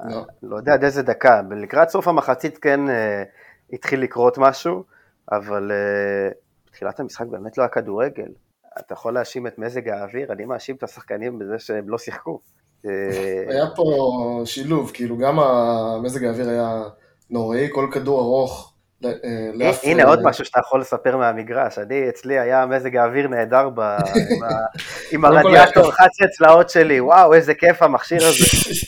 לא. 0.09 0.25
לא 0.43 0.55
יודע 0.55 0.73
עד 0.73 0.83
איזה 0.83 1.03
דקה. 1.03 1.41
לקראת 1.61 1.89
סוף 1.89 2.07
המחצית 2.07 2.57
כן 2.57 2.89
אה, 2.89 3.23
התחיל 3.73 4.01
לקרות 4.01 4.37
משהו, 4.37 4.83
אבל 5.31 5.71
אה, 5.71 6.31
בתחילת 6.67 6.99
המשחק 6.99 7.25
באמת 7.25 7.57
לא 7.57 7.63
היה 7.63 7.69
כדורגל. 7.69 8.31
אתה 8.79 8.93
יכול 8.93 9.13
להאשים 9.13 9.47
את 9.47 9.59
מזג 9.59 9.89
האוויר, 9.89 10.31
אני 10.31 10.45
מאשים 10.45 10.75
את 10.75 10.83
השחקנים 10.83 11.39
בזה 11.39 11.55
שהם 11.59 11.89
לא 11.89 11.97
שיחקו. 11.97 12.39
אה, 12.85 12.91
היה 13.47 13.65
פה 13.75 13.83
שילוב, 14.45 14.91
כאילו 14.93 15.17
גם 15.17 15.39
המזג 15.39 16.23
האוויר 16.23 16.49
היה 16.49 16.81
נוראי, 17.29 17.67
כל 17.71 17.87
כדור 17.91 18.19
ארוך. 18.21 18.73
אה, 19.05 19.11
לאף- 19.53 19.83
הנה 19.83 20.03
עוד 20.03 20.19
משהו 20.23 20.45
שאתה 20.45 20.59
יכול 20.59 20.81
לספר 20.81 21.17
מהמגרש, 21.17 21.79
אני, 21.79 22.09
אצלי 22.09 22.39
היה 22.39 22.65
מזג 22.65 22.95
האוויר 22.95 23.27
נהדר. 23.27 23.69
עם, 25.11 25.25
הרדיאטור, 25.25 25.83
היה- 25.83 25.93
11 25.93 26.27
צלעות 26.37 26.69
שלי, 26.69 27.01
וואו 27.01 27.33
איזה 27.33 27.53
כיף 27.53 27.81
המכשיר 27.81 28.23
הזה, 28.25 28.45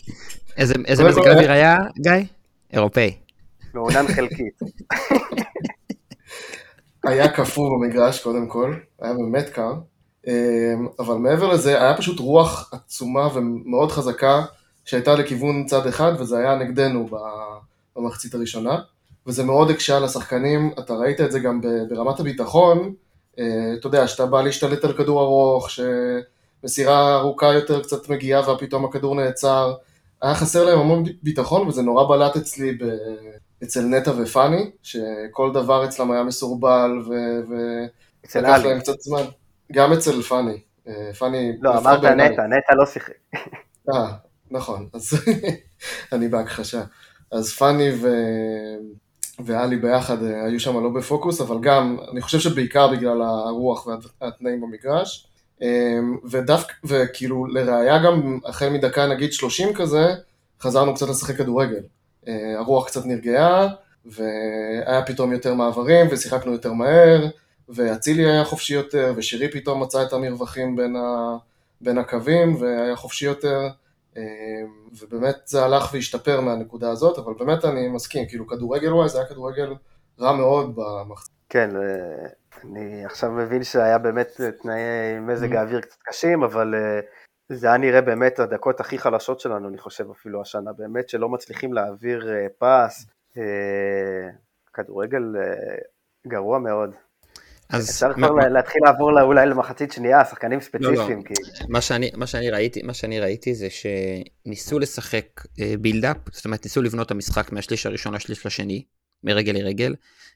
איזה, 0.58 0.74
מזג 1.04 1.22
כל, 1.22 1.30
אוויר 1.32 1.52
היה, 1.52 1.78
גיא? 2.02 2.12
אירופאי. 2.74 3.16
מעונן 3.74 4.06
חלקית. 4.16 4.60
היה 7.04 7.28
קפוא 7.28 7.70
במגרש 7.70 8.24
קודם 8.24 8.48
כל, 8.48 8.76
היה 9.02 9.14
באמת 9.14 9.50
קר, 9.50 9.74
אמ, 10.28 10.88
אבל 11.00 11.16
מעבר 11.16 11.48
לזה 11.48 11.82
היה 11.82 11.98
פשוט 11.98 12.20
רוח 12.20 12.70
עצומה 12.74 13.30
ומאוד 13.34 13.92
חזקה 13.92 14.46
שהייתה 14.86 15.16
לכיוון 15.16 15.66
צד 15.66 15.88
אחד 15.88 16.14
וזה 16.20 16.38
היה 16.38 16.56
נגדנו 16.56 17.10
במחצית 17.96 18.34
הראשונה. 18.34 18.80
וזה 19.28 19.44
מאוד 19.44 19.70
הקשה 19.70 19.98
על 19.98 20.04
השחקנים, 20.04 20.72
אתה 20.80 20.94
ראית 20.94 21.22
את 21.22 21.32
זה 21.32 21.40
גם 21.40 21.62
ברמת 21.90 22.20
הביטחון, 22.20 22.94
אה, 23.40 23.74
אתה 23.80 23.88
יודע, 23.88 24.08
שאתה 24.08 24.26
בא 24.26 24.42
להשתלט 24.42 24.84
על 24.86 24.94
כדור 24.94 25.22
ארוך, 25.22 25.70
שמסירה 25.70 27.16
ארוכה 27.16 27.54
יותר 27.54 27.84
קצת 27.84 28.10
מגיעה 28.10 28.52
ופתאום 28.52 28.86
הכדור 28.86 29.16
נעצר, 29.16 29.74
היה 30.22 30.36
חסר 30.36 30.66
להם 30.66 30.80
המון 30.80 31.04
ביטחון 31.24 31.68
וזה 31.68 31.82
נורא 31.82 32.04
בלט 32.08 32.36
אצלי 32.36 32.72
ב... 32.72 32.84
אצל 33.64 33.82
נטע 33.82 34.12
ופאני, 34.18 34.72
שכל 34.84 35.52
דבר 35.54 35.86
אצלם 35.86 36.12
היה 36.12 36.24
מסורבל 36.24 36.92
ו... 37.08 37.12
ו... 37.50 37.56
אצל 38.26 38.40
לקח 38.40 38.50
עלי. 38.50 38.70
להם 38.70 38.80
קצת 38.80 39.00
זמן. 39.00 39.24
גם 39.72 39.94
אצל 39.94 40.22
פאני. 40.22 40.60
אה, 40.88 41.14
פאני... 41.14 41.52
לא, 41.62 41.78
אמרת. 41.78 42.04
נטע, 42.04 42.48
נטע 42.48 42.76
לא 42.76 42.86
שיחק. 42.86 43.14
אה, 43.90 44.12
נכון, 44.52 44.90
אז 44.94 45.14
אני 46.14 46.28
בהכחשה. 46.28 46.84
אז 47.32 47.52
פאני 47.52 47.90
ו... 48.02 48.08
ואלי 49.46 49.76
ביחד 49.76 50.24
אה, 50.24 50.46
היו 50.46 50.60
שם 50.60 50.84
לא 50.84 50.90
בפוקוס, 50.90 51.42
אבל 51.42 51.58
גם, 51.62 51.98
אני 52.12 52.22
חושב 52.22 52.40
שבעיקר 52.40 52.88
בגלל 52.88 53.22
הרוח 53.22 53.88
והתנאים 54.22 54.62
במגרש. 54.62 55.28
אה, 55.62 56.00
ודווקא, 56.32 56.74
וכאילו, 56.84 57.46
לראיה 57.46 58.04
גם, 58.04 58.40
החל 58.46 58.70
מדקה 58.70 59.08
נגיד 59.08 59.34
30 59.34 59.74
כזה, 59.74 60.06
חזרנו 60.62 60.96
קצת 60.96 61.10
לשחק 61.10 61.36
כדורגל. 61.36 61.82
אה, 62.28 62.54
הרוח 62.58 62.88
קצת 62.88 63.06
נרגעה, 63.06 63.68
והיה 64.06 65.06
פתאום 65.06 65.32
יותר 65.34 65.54
מעברים, 65.54 66.08
ושיחקנו 66.12 66.52
יותר 66.52 66.74
מהר, 66.74 67.26
ואצילי 67.70 68.26
היה 68.32 68.44
חופשי 68.46 68.74
יותר, 68.74 69.14
ושירי 69.16 69.52
פתאום 69.52 69.84
מצא 69.84 70.04
את 70.04 70.14
המרווחים 70.14 70.76
בין, 70.76 70.96
ה... 70.96 71.38
בין 71.82 71.98
הקווים, 71.98 72.56
והיה 72.62 72.96
חופשי 72.96 73.26
יותר, 73.26 73.68
אה, 74.18 74.24
ובאמת 75.02 75.36
זה 75.46 75.64
הלך 75.66 75.94
והשתפר 75.94 76.42
מהנקודה 76.42 76.92
הזאת, 76.92 77.18
אבל 77.18 77.34
באמת 77.40 77.66
אני 77.66 77.88
מסכים, 77.88 78.28
כאילו 78.28 78.48
כדורגל 78.48 78.94
וואי, 78.94 79.10
זה 79.10 79.18
היה 79.18 79.28
כדורגל 79.28 79.74
רע 80.20 80.34
מאוד 80.34 80.76
במחצית. 80.76 81.32
כן, 81.50 81.70
אה, 81.76 82.28
אני 82.64 83.06
עכשיו 83.06 83.32
מבין 83.32 83.64
שהיה 83.64 83.98
באמת 83.98 84.42
תנאי 84.62 84.80
מזג 85.22 85.54
Mhm. 85.54 85.58
האוויר 85.58 85.82
קצת 85.82 85.98
קשים, 86.04 86.44
אבל 86.44 86.74
זה 87.54 87.68
היה 87.68 87.78
נראה 87.78 88.02
באמת 88.02 88.40
הדקות 88.40 88.80
הכי 88.80 88.98
חלשות 88.98 89.40
שלנו, 89.40 89.68
אני 89.70 89.78
חושב 89.78 90.06
אפילו 90.12 90.42
השנה, 90.42 90.74
באמת 90.74 91.10
שלא 91.10 91.30
מצליחים 91.30 91.74
להעביר 91.74 92.30
אה, 92.30 92.48
פס, 92.58 93.06
אה, 93.38 93.44
כדורגל 94.74 95.24
אה, 95.40 95.76
גרוע 96.28 96.60
מאוד. 96.60 96.96
אז 97.70 97.90
אפשר 97.90 98.14
כבר 98.14 98.32
מה- 98.34 98.48
להתחיל 98.50 98.82
לעבור 98.86 99.14
לה- 99.14 99.22
אולי 99.22 99.46
למחצית 99.46 99.92
שנייה, 99.92 100.26
שחקנים 100.26 100.62
ספציפיים, 100.62 101.24
כי 101.24 101.34
מה 101.70 101.82
שאני, 101.82 102.12
מה 102.16 102.28
שאני 102.28 102.50
ראיתי, 102.50 102.82
מה 102.84 102.94
שאני 102.94 103.20
ראיתי 103.20 103.56
זה 103.56 103.68
שניסו 103.70 104.80
לשחק 104.80 105.26
בילדאפ, 105.80 106.18
זאת 106.32 106.46
אומרת 106.46 106.64
ניסו 106.64 106.82
לבנות 106.82 107.06
את 107.06 107.12
המשחק 107.12 107.52
מהשליש 107.52 107.86
הראשון 107.86 108.14
לשליש 108.14 108.46
לשני, 108.46 108.84
מרגל 109.24 109.52
לרגל. 109.54 109.96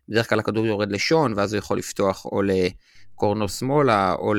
בדרך 0.10 0.30
כלל 0.30 0.40
הכדור 0.40 0.66
יורד 0.66 0.92
לשון, 0.92 1.34
ואז 1.38 1.54
הוא 1.54 1.60
יכול 1.60 1.78
לפתוח 1.78 2.26
או 2.26 2.42
לקורנו 2.42 3.50
שמאלה, 3.50 4.14
או 4.14 4.34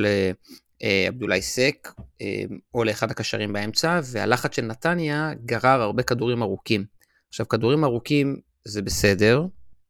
לעבדולאי 0.81 1.41
סק, 1.41 1.93
אה, 2.21 2.43
או 2.73 2.83
לאחד 2.83 3.11
הקשרים 3.11 3.53
באמצע, 3.53 3.99
והלחץ 4.03 4.55
של 4.55 4.61
נתניה 4.61 5.31
גרר 5.45 5.81
הרבה 5.81 6.03
כדורים 6.03 6.43
ארוכים. 6.43 6.85
עכשיו, 7.29 7.47
כדורים 7.47 7.83
ארוכים 7.83 8.39
זה 8.65 8.81
בסדר, 8.81 9.45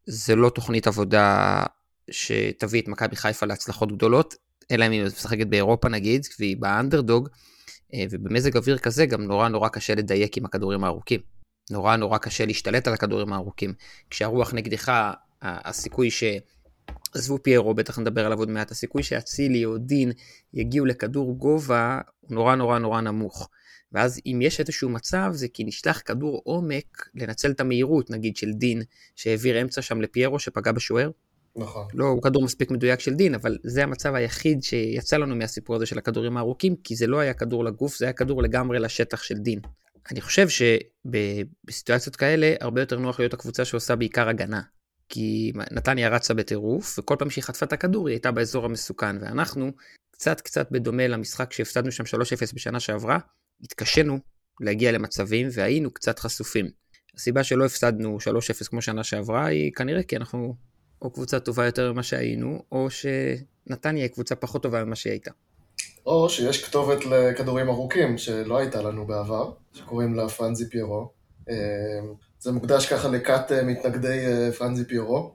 זה 0.05 0.35
לא 0.35 0.49
תוכנית 0.49 0.87
עבודה 0.87 1.63
שתביא 2.11 2.81
את 2.81 2.87
מכבי 2.87 3.15
חיפה 3.15 3.45
להצלחות 3.45 3.91
גדולות, 3.91 4.35
אלא 4.71 4.87
אם 4.87 4.91
היא 4.91 5.03
משחקת 5.05 5.47
באירופה 5.47 5.89
נגיד, 5.89 6.25
והיא 6.39 6.57
באנדרדוג, 6.59 7.29
אה, 7.93 8.05
ובמזג 8.09 8.57
אוויר 8.57 8.77
כזה 8.77 9.05
גם 9.05 9.21
נורא 9.21 9.47
נורא 9.47 9.69
קשה 9.69 9.95
לדייק 9.95 10.37
עם 10.37 10.45
הכדורים 10.45 10.83
הארוכים. 10.83 11.19
נורא 11.71 11.95
נורא 11.95 12.17
קשה 12.17 12.45
להשתלט 12.45 12.87
על 12.87 12.93
הכדורים 12.93 13.33
הארוכים. 13.33 13.73
כשהרוח 14.09 14.53
נגדך, 14.53 14.91
הסיכוי 15.41 16.11
ש... 16.11 16.23
עזבו 17.15 17.43
פיירו, 17.43 17.73
בטח 17.73 17.99
נדבר 17.99 18.25
עליו 18.25 18.39
עוד 18.39 18.49
מעט, 18.49 18.71
הסיכוי 18.71 19.03
שאצילי 19.03 19.65
או 19.65 19.77
דין 19.77 20.11
יגיעו 20.53 20.85
לכדור 20.85 21.37
גובה 21.37 22.01
הוא 22.19 22.35
נורא 22.35 22.55
נורא 22.55 22.79
נורא 22.79 23.01
נמוך. 23.01 23.49
ואז 23.91 24.21
אם 24.25 24.39
יש 24.41 24.59
איזשהו 24.59 24.89
מצב 24.89 25.31
זה 25.33 25.47
כי 25.47 25.63
נשלח 25.63 26.01
כדור 26.05 26.41
עומק 26.43 27.09
לנצל 27.15 27.51
את 27.51 27.59
המהירות 27.59 28.09
נגיד 28.09 28.37
של 28.37 28.51
דין 28.51 28.81
שהעביר 29.15 29.61
אמצע 29.61 29.81
שם 29.81 30.01
לפיירו 30.01 30.39
שפגע 30.39 30.71
בשוער. 30.71 31.11
נכון. 31.55 31.87
לא 31.93 32.05
הוא 32.05 32.21
כדור 32.21 32.43
מספיק 32.43 32.71
מדויק 32.71 32.99
של 32.99 33.13
דין, 33.13 33.35
אבל 33.35 33.57
זה 33.63 33.83
המצב 33.83 34.13
היחיד 34.13 34.63
שיצא 34.63 35.17
לנו 35.17 35.35
מהסיפור 35.35 35.75
הזה 35.75 35.85
של 35.85 35.97
הכדורים 35.97 36.37
הארוכים, 36.37 36.75
כי 36.83 36.95
זה 36.95 37.07
לא 37.07 37.19
היה 37.19 37.33
כדור 37.33 37.65
לגוף, 37.65 37.97
זה 37.97 38.05
היה 38.05 38.13
כדור 38.13 38.43
לגמרי 38.43 38.79
לשטח 38.79 39.23
של 39.23 39.35
דין. 39.35 39.59
אני 40.11 40.21
חושב 40.21 40.47
שבסיטואציות 40.49 42.15
כאלה, 42.15 42.55
הרבה 42.61 42.81
יותר 42.81 42.99
נוח 42.99 43.19
להיות 43.19 43.33
הקבוצה 43.33 43.65
שעושה 43.65 43.95
בעיקר 43.95 44.29
הגנה. 44.29 44.61
כי 45.09 45.51
נתניה 45.71 46.09
רצה 46.09 46.33
בטירוף, 46.33 46.99
וכל 46.99 47.15
פעם 47.19 47.29
שהיא 47.29 47.43
חטפה 47.43 47.65
את 47.65 47.73
הכדור 47.73 48.07
היא 48.07 48.15
הייתה 48.15 48.31
באזור 48.31 48.65
המסוכן, 48.65 49.15
ואנחנו, 49.21 49.71
קצת 50.11 50.41
קצת 50.41 50.71
בדומה 50.71 51.07
למשחק 51.07 51.53
שהפסדנו 51.53 51.91
שם 51.91 52.03
3-0 52.03 52.07
בשנה 52.53 52.79
שעברה, 52.79 53.19
התקשינו 53.63 54.19
להגיע 54.61 54.91
למצבים 54.91 55.47
והיינו 55.51 55.91
קצת 55.91 56.19
חשופים. 56.19 56.69
הסיבה 57.15 57.43
שלא 57.43 57.65
הפסדנו 57.65 58.17
3-0 58.63 58.67
כמו 58.69 58.81
שנה 58.81 59.03
שעברה 59.03 59.45
היא 59.45 59.71
כנראה 59.73 60.03
כי 60.03 60.17
אנחנו 60.17 60.55
או 61.01 61.11
קבוצה 61.11 61.39
טובה 61.39 61.65
יותר 61.65 61.93
ממה 61.93 62.03
שהיינו, 62.03 62.63
או 62.71 62.87
שנתניה 62.89 64.03
היא 64.03 64.11
קבוצה 64.11 64.35
פחות 64.35 64.63
טובה 64.63 64.83
ממה 64.83 64.95
שהיא 64.95 65.11
הייתה. 65.11 65.31
או 66.05 66.29
שיש 66.29 66.63
כתובת 66.63 67.05
לכדורים 67.05 67.69
ארוכים 67.69 68.17
שלא 68.17 68.57
הייתה 68.57 68.81
לנו 68.81 69.07
בעבר, 69.07 69.51
שקוראים 69.73 70.13
לה 70.13 70.29
פרנזי 70.29 70.69
פיירו. 70.69 71.11
אה, 72.47 72.51
זה 72.51 72.51
מוקדש 72.51 72.85
ככה 72.85 73.07
לכת 73.07 73.51
אה, 73.51 73.63
מתנגדי 73.63 74.25
אה, 74.25 74.51
פרנזי 74.51 74.85
פיירו. 74.85 75.31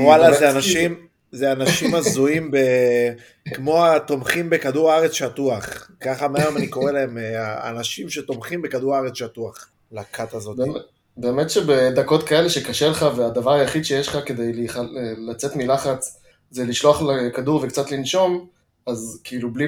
וואלה, 0.00 0.32
זה 0.32 0.50
אנשים, 0.50 1.06
זה 1.32 1.52
אנשים 1.52 1.94
הזויים, 1.94 2.50
ב... 2.50 2.56
כמו 3.54 3.86
התומכים 3.86 4.50
בכדור 4.50 4.92
הארץ 4.92 5.12
שטוח. 5.12 5.90
ככה 6.00 6.28
מהיום 6.28 6.56
אני 6.56 6.66
קורא 6.66 6.92
להם 6.92 7.18
האנשים 7.36 8.08
שתומכים 8.08 8.62
בכדור 8.62 8.94
הארץ 8.94 9.14
שטוח, 9.14 9.68
לכת 9.92 10.34
הזאת. 10.34 10.56
באמת 11.16 11.50
שבדקות 11.50 12.28
כאלה 12.28 12.48
שקשה 12.48 12.88
לך 12.88 13.06
והדבר 13.16 13.52
היחיד 13.52 13.84
שיש 13.84 14.08
לך 14.08 14.18
כדי 14.26 14.66
לצאת 15.28 15.56
מלחץ 15.56 16.20
זה 16.50 16.64
לשלוח 16.64 17.02
לכדור 17.02 17.60
וקצת 17.62 17.90
לנשום, 17.90 18.46
אז 18.86 19.20
כאילו 19.24 19.52
בלי, 19.52 19.66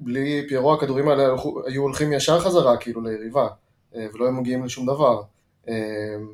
בלי 0.00 0.44
פיירו 0.48 0.74
הכדורים 0.74 1.08
האלה 1.08 1.22
היו 1.66 1.82
הולכים 1.82 2.12
ישר 2.12 2.40
חזרה 2.40 2.76
כאילו 2.76 3.00
ליריבה, 3.00 3.42
אה, 3.42 3.48
ולא 3.94 4.24
היו 4.24 4.32
מגיעים 4.32 4.64
לשום 4.64 4.86
דבר. 4.86 5.22
אה, 5.68 5.74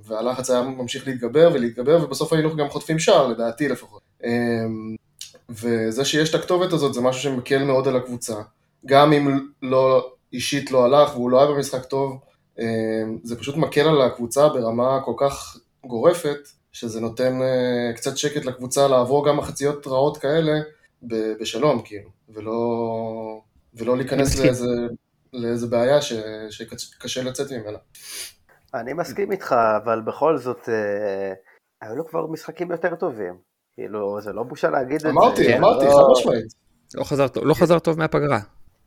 והלחץ 0.05 0.51
היה 0.51 0.63
ממשיך 0.63 1.07
להתגבר 1.07 1.51
ולהתגבר, 1.55 2.05
ובסוף 2.05 2.33
היינו 2.33 2.57
גם 2.57 2.69
חוטפים 2.69 2.99
שער, 2.99 3.27
לדעתי 3.27 3.69
לפחות. 3.69 4.03
אה, 4.25 4.31
וזה 5.49 6.05
שיש 6.05 6.31
את 6.31 6.35
הכתובת 6.35 6.73
הזאת 6.73 6.95
זה 6.95 7.01
משהו 7.01 7.23
שמקל 7.23 7.65
מאוד 7.65 7.89
על 7.89 7.97
הקבוצה. 7.97 8.35
גם 8.87 9.13
אם 9.13 9.49
לא, 9.63 10.11
אישית 10.33 10.71
לא 10.71 10.85
הלך 10.85 11.15
והוא 11.15 11.31
לא 11.31 11.41
היה 11.41 11.51
במשחק 11.51 11.85
טוב, 11.85 12.19
זה 13.23 13.37
פשוט 13.39 13.57
מקל 13.57 13.89
על 13.89 14.03
הקבוצה 14.03 14.49
ברמה 14.49 15.01
כל 15.05 15.13
כך 15.17 15.57
גורפת, 15.87 16.39
שזה 16.73 17.01
נותן 17.01 17.39
קצת 17.97 18.17
שקט 18.17 18.45
לקבוצה 18.45 18.89
לעבור 18.89 19.29
גם 19.29 19.37
מחציות 19.37 19.87
רעות 19.87 20.17
כאלה 20.17 20.61
בשלום, 21.41 21.83
כאילו. 21.85 22.11
ולא, 22.29 23.41
ולא 23.75 23.97
להיכנס 23.97 24.39
לאיזה, 24.39 24.67
לאיזה 25.37 25.67
בעיה 25.67 26.03
ש, 26.03 26.13
שקשה 26.51 27.23
לצאת 27.23 27.53
ממנה. 27.53 27.79
אני 28.75 28.93
מסכים 28.93 29.33
איתך, 29.33 29.55
אבל 29.85 30.01
בכל 30.01 30.37
זאת, 30.39 30.69
אה, 30.69 31.33
היו 31.83 31.97
לו 31.97 32.07
כבר 32.07 32.27
משחקים 32.27 32.71
יותר 32.71 32.95
טובים. 32.95 33.35
כאילו, 33.75 34.21
זה 34.21 34.33
לא 34.33 34.43
בושה 34.43 34.71
להגיד 34.71 34.95
את 34.95 35.01
זה. 35.01 35.09
אמרתי, 35.09 35.57
אמרתי, 35.59 35.85
לא- 35.85 35.91
חד 35.91 36.03
משמעית. 36.13 36.47
לא 36.95 37.05
חזר 37.05 37.29
טוב, 37.29 37.45
לא 37.45 37.55
חזר 37.55 37.79
טוב 37.79 37.99
מהפגרה. 37.99 38.39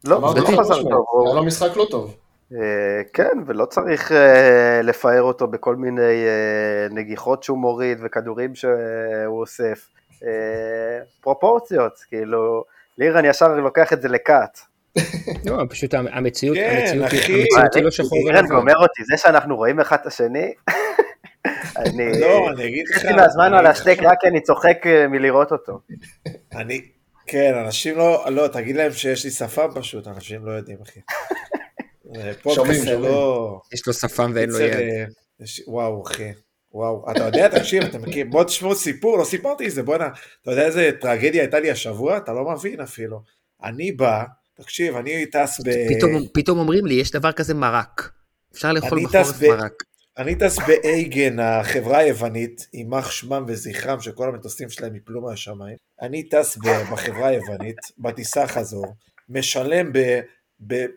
לא, 0.06 0.22
לא 0.22 0.60
חזר 0.60 0.82
טוב. 0.84 1.06
היה 1.26 1.36
לו 1.36 1.44
משחק 1.44 1.78
לא 1.78 1.86
טוב. 1.90 2.16
אה, 2.54 3.02
כן, 3.14 3.38
ולא 3.46 3.66
צריך 3.66 4.12
אה, 4.12 4.82
לפאר 4.84 5.22
אותו 5.22 5.48
בכל 5.48 5.76
מיני 5.76 6.26
נגיחות 6.92 7.44
שהוא 7.44 7.58
מוריד 7.58 7.98
וכדורים 8.02 8.56
שהוא 8.56 9.42
אוסף. 9.42 9.88
פרופורציות, 11.22 11.94
כאילו, 12.08 12.64
לירן 12.98 13.26
ישר 13.26 13.48
לוקח 13.56 13.94
את 13.94 14.02
זה 14.02 14.08
לקאט. 14.08 14.60
לא, 15.46 15.64
פשוט 15.70 15.94
המציאות, 15.94 16.58
כן, 16.58 17.00
המציאות 17.02 17.76
היא 17.76 17.84
לא 17.84 17.92
שחור 17.92 18.20
ולבן. 18.20 18.34
לירן 18.34 18.48
גומר 18.48 18.78
אותי, 18.78 19.04
זה 19.06 19.18
שאנחנו 19.18 19.56
רואים 19.56 19.80
אחד 19.80 19.98
את 20.02 20.06
השני, 20.08 20.54
אני... 21.78 22.20
לא, 22.20 22.50
אני 22.50 22.68
אגיד 22.68 22.88
לך... 22.90 22.98
חצי 22.98 23.14
מהזמן 23.14 23.54
על 23.54 23.66
השטק 23.66 23.98
רק 24.02 24.18
כי 24.22 24.28
אני 24.28 24.42
צוחק 24.42 24.78
אה, 24.86 25.08
מלראות 25.08 25.52
אותו. 25.52 25.80
אני... 26.56 26.82
כן, 27.28 27.54
אנשים 27.66 27.98
לא... 27.98 28.26
לא, 28.30 28.48
תגיד 28.48 28.76
להם 28.76 28.92
שיש 28.92 29.26
לי 29.26 29.32
שפם 29.32 29.68
פשוט, 29.76 30.08
אנשים 30.08 30.46
לא 30.46 30.52
יודעים, 30.52 30.78
אחי. 30.84 31.00
פודקאסט 32.42 32.82
זה 32.86 32.98
לא... 32.98 33.60
יש 33.74 33.88
לו 33.88 33.94
שפם 33.94 34.32
ואין 34.36 34.50
לו 34.50 34.60
יד. 34.60 34.74
אה, 34.74 35.06
וואו, 35.68 36.04
אחי. 36.08 36.32
וואו, 36.72 37.12
אתה 37.12 37.24
יודע, 37.24 37.48
תקשיב, 37.48 37.84
אתה 37.84 37.98
מכיר, 37.98 38.26
בוא 38.30 38.44
תשמעו 38.44 38.76
סיפור, 38.76 39.18
לא 39.18 39.24
סיפרתי 39.24 39.68
את 39.68 39.72
זה, 39.72 39.84
בואנה, 39.84 40.08
אתה 40.42 40.52
יודע 40.52 40.66
איזה 40.66 40.92
טרגדיה 41.02 41.42
הייתה 41.42 41.60
לי 41.60 41.72
השבוע? 41.72 42.18
אתה 42.18 42.34
לא 42.34 42.46
מבין 42.52 42.82
אפילו. 42.82 43.22
אני 43.64 43.92
בא, 43.92 44.24
תקשיב, 44.62 44.96
אני 44.96 45.26
טס 45.26 45.62
ב... 45.66 45.70
פתאום, 45.96 46.12
פתאום 46.34 46.60
אומרים 46.60 46.86
לי, 46.86 46.94
יש 46.94 47.12
דבר 47.12 47.32
כזה 47.32 47.54
מרק. 47.54 48.12
אפשר 48.54 48.74
לאכול 48.74 49.04
בחורף 49.04 49.40
ב... 49.40 49.48
מרק. 49.48 49.74
אני 50.18 50.36
טס 50.36 50.58
באייגן, 50.60 51.40
החברה 51.40 51.98
היוונית, 51.98 52.68
יימח 52.74 53.12
שמם 53.12 53.46
וזכרם 53.48 54.00
שכל 54.02 54.30
המטוסים 54.30 54.70
שלהם 54.70 54.96
יפלו 54.96 55.22
מהשמיים. 55.22 55.76
אני 56.02 56.30
טס 56.30 56.58
בחברה 56.92 57.28
היוונית, 57.28 57.78
בטיסה 57.98 58.48
חזור, 58.48 58.96
משלם 59.30 59.94
ב... 59.94 60.22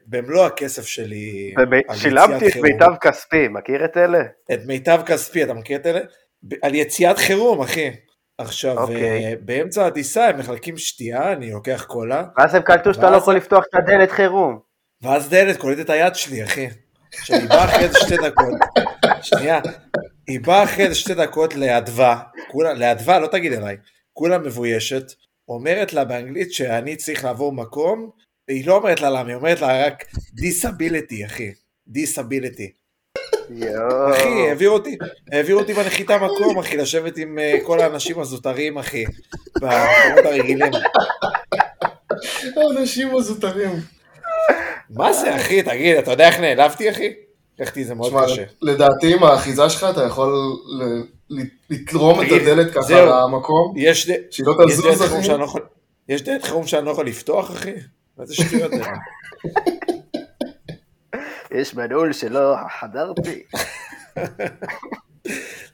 במלוא 0.06 0.46
הכסף 0.46 0.86
שלי 0.86 1.54
שילמתי 1.94 2.48
את 2.48 2.56
מיטב 2.56 2.90
כספי, 3.00 3.48
מכיר 3.48 3.84
את 3.84 3.96
אלה? 3.96 4.22
את 4.52 4.60
מיטב 4.66 5.00
כספי, 5.06 5.44
אתה 5.44 5.54
מכיר 5.54 5.76
את 5.76 5.86
אלה? 5.86 6.00
על 6.62 6.74
יציאת 6.74 7.18
חירום, 7.18 7.60
אחי. 7.60 7.90
עכשיו, 8.38 8.78
okay. 8.78 8.80
אוקיי. 8.80 9.26
אה, 9.26 9.34
באמצע 9.44 9.86
הטיסה 9.86 10.28
הם 10.28 10.38
מחלקים 10.38 10.78
שתייה, 10.78 11.32
אני 11.32 11.50
לוקח 11.50 11.84
קולה. 11.88 12.24
ואז 12.38 12.54
הם 12.54 12.62
קלטו 12.62 12.94
שאתה 12.94 13.10
לא 13.10 13.16
יכול 13.16 13.36
לפתוח 13.36 13.64
את 13.70 13.74
הדלת 13.74 14.10
חירום. 14.10 14.58
ואז 15.02 15.28
דלת 15.28 15.56
קולט 15.56 15.80
את 15.80 15.90
היד 15.90 16.14
שלי, 16.14 16.44
אחי. 16.44 16.68
היא 17.28 17.48
באה 17.48 17.64
אחרי 17.64 17.84
איזה 17.84 17.98
שתי 17.98 18.16
דקות, 18.16 18.54
שנייה, 19.22 19.60
היא 20.26 20.40
באה 20.40 20.64
אחרי 20.64 20.84
איזה 20.84 20.94
שתי 20.94 21.14
דקות 21.14 21.54
לאדווה, 21.54 22.22
לאדווה, 22.76 23.18
לא 23.18 23.26
תגיד 23.26 23.52
אליי, 23.52 23.76
כולה 24.12 24.38
מבוישת, 24.38 25.04
אומרת 25.48 25.92
לה 25.92 26.04
באנגלית 26.04 26.52
שאני 26.52 26.96
צריך 26.96 27.24
לעבור 27.24 27.52
מקום, 27.52 28.10
היא 28.48 28.66
לא 28.66 28.76
אומרת 28.76 29.00
לה 29.00 29.10
למה, 29.10 29.28
היא 29.28 29.36
אומרת 29.36 29.60
לה 29.60 29.86
רק 29.86 30.04
disability, 30.40 31.26
אחי. 31.26 31.52
disability. 31.88 32.81
אחי, 34.12 34.48
העביר 34.48 34.70
אותי, 34.70 34.96
העביר 35.32 35.56
אותי 35.56 35.74
בנחיתה 35.74 36.18
מקום, 36.18 36.58
אחי, 36.58 36.76
לשבת 36.76 37.16
עם 37.16 37.38
אה, 37.38 37.58
כל 37.64 37.80
האנשים 37.80 38.20
הזוטרים, 38.20 38.78
אחי, 38.78 39.04
במקומות 39.60 40.24
הרגילים. 40.24 40.72
האנשים 42.56 43.16
הזוטרים. 43.16 43.70
מה 44.90 45.12
זה, 45.12 45.36
אחי, 45.36 45.62
תגיד, 45.62 45.96
אתה 45.96 46.10
יודע 46.10 46.26
איך 46.28 46.40
נעלבתי, 46.40 46.90
אחי? 46.90 47.12
לקחתי 47.58 47.84
זה 47.84 47.94
מאוד 47.94 48.12
קשה. 48.24 48.44
לדעתי, 48.62 49.14
עם 49.14 49.24
האחיזה 49.24 49.70
שלך, 49.70 49.86
אתה 49.90 50.04
יכול 50.04 50.32
לתרום 51.70 52.22
את 52.22 52.26
הדלת 52.32 52.74
ככה 52.74 53.02
למקום, 53.04 53.74
שהיא 54.30 54.46
לא 54.46 54.54
תזוז, 54.68 55.02
אחי. 55.02 55.58
יש 56.08 56.22
דלת 56.22 56.44
חירום 56.44 56.66
שאני 56.66 56.86
לא 56.86 56.90
יכול 56.90 57.06
לפתוח, 57.06 57.50
אחי? 57.50 57.72
מה 58.18 58.26
זה 58.26 58.34
שטויות 58.34 58.72
האלה? 58.72 58.86
יש 61.54 61.74
מנעול 61.74 62.12
שלא 62.12 62.54
חדרתי. 62.80 63.42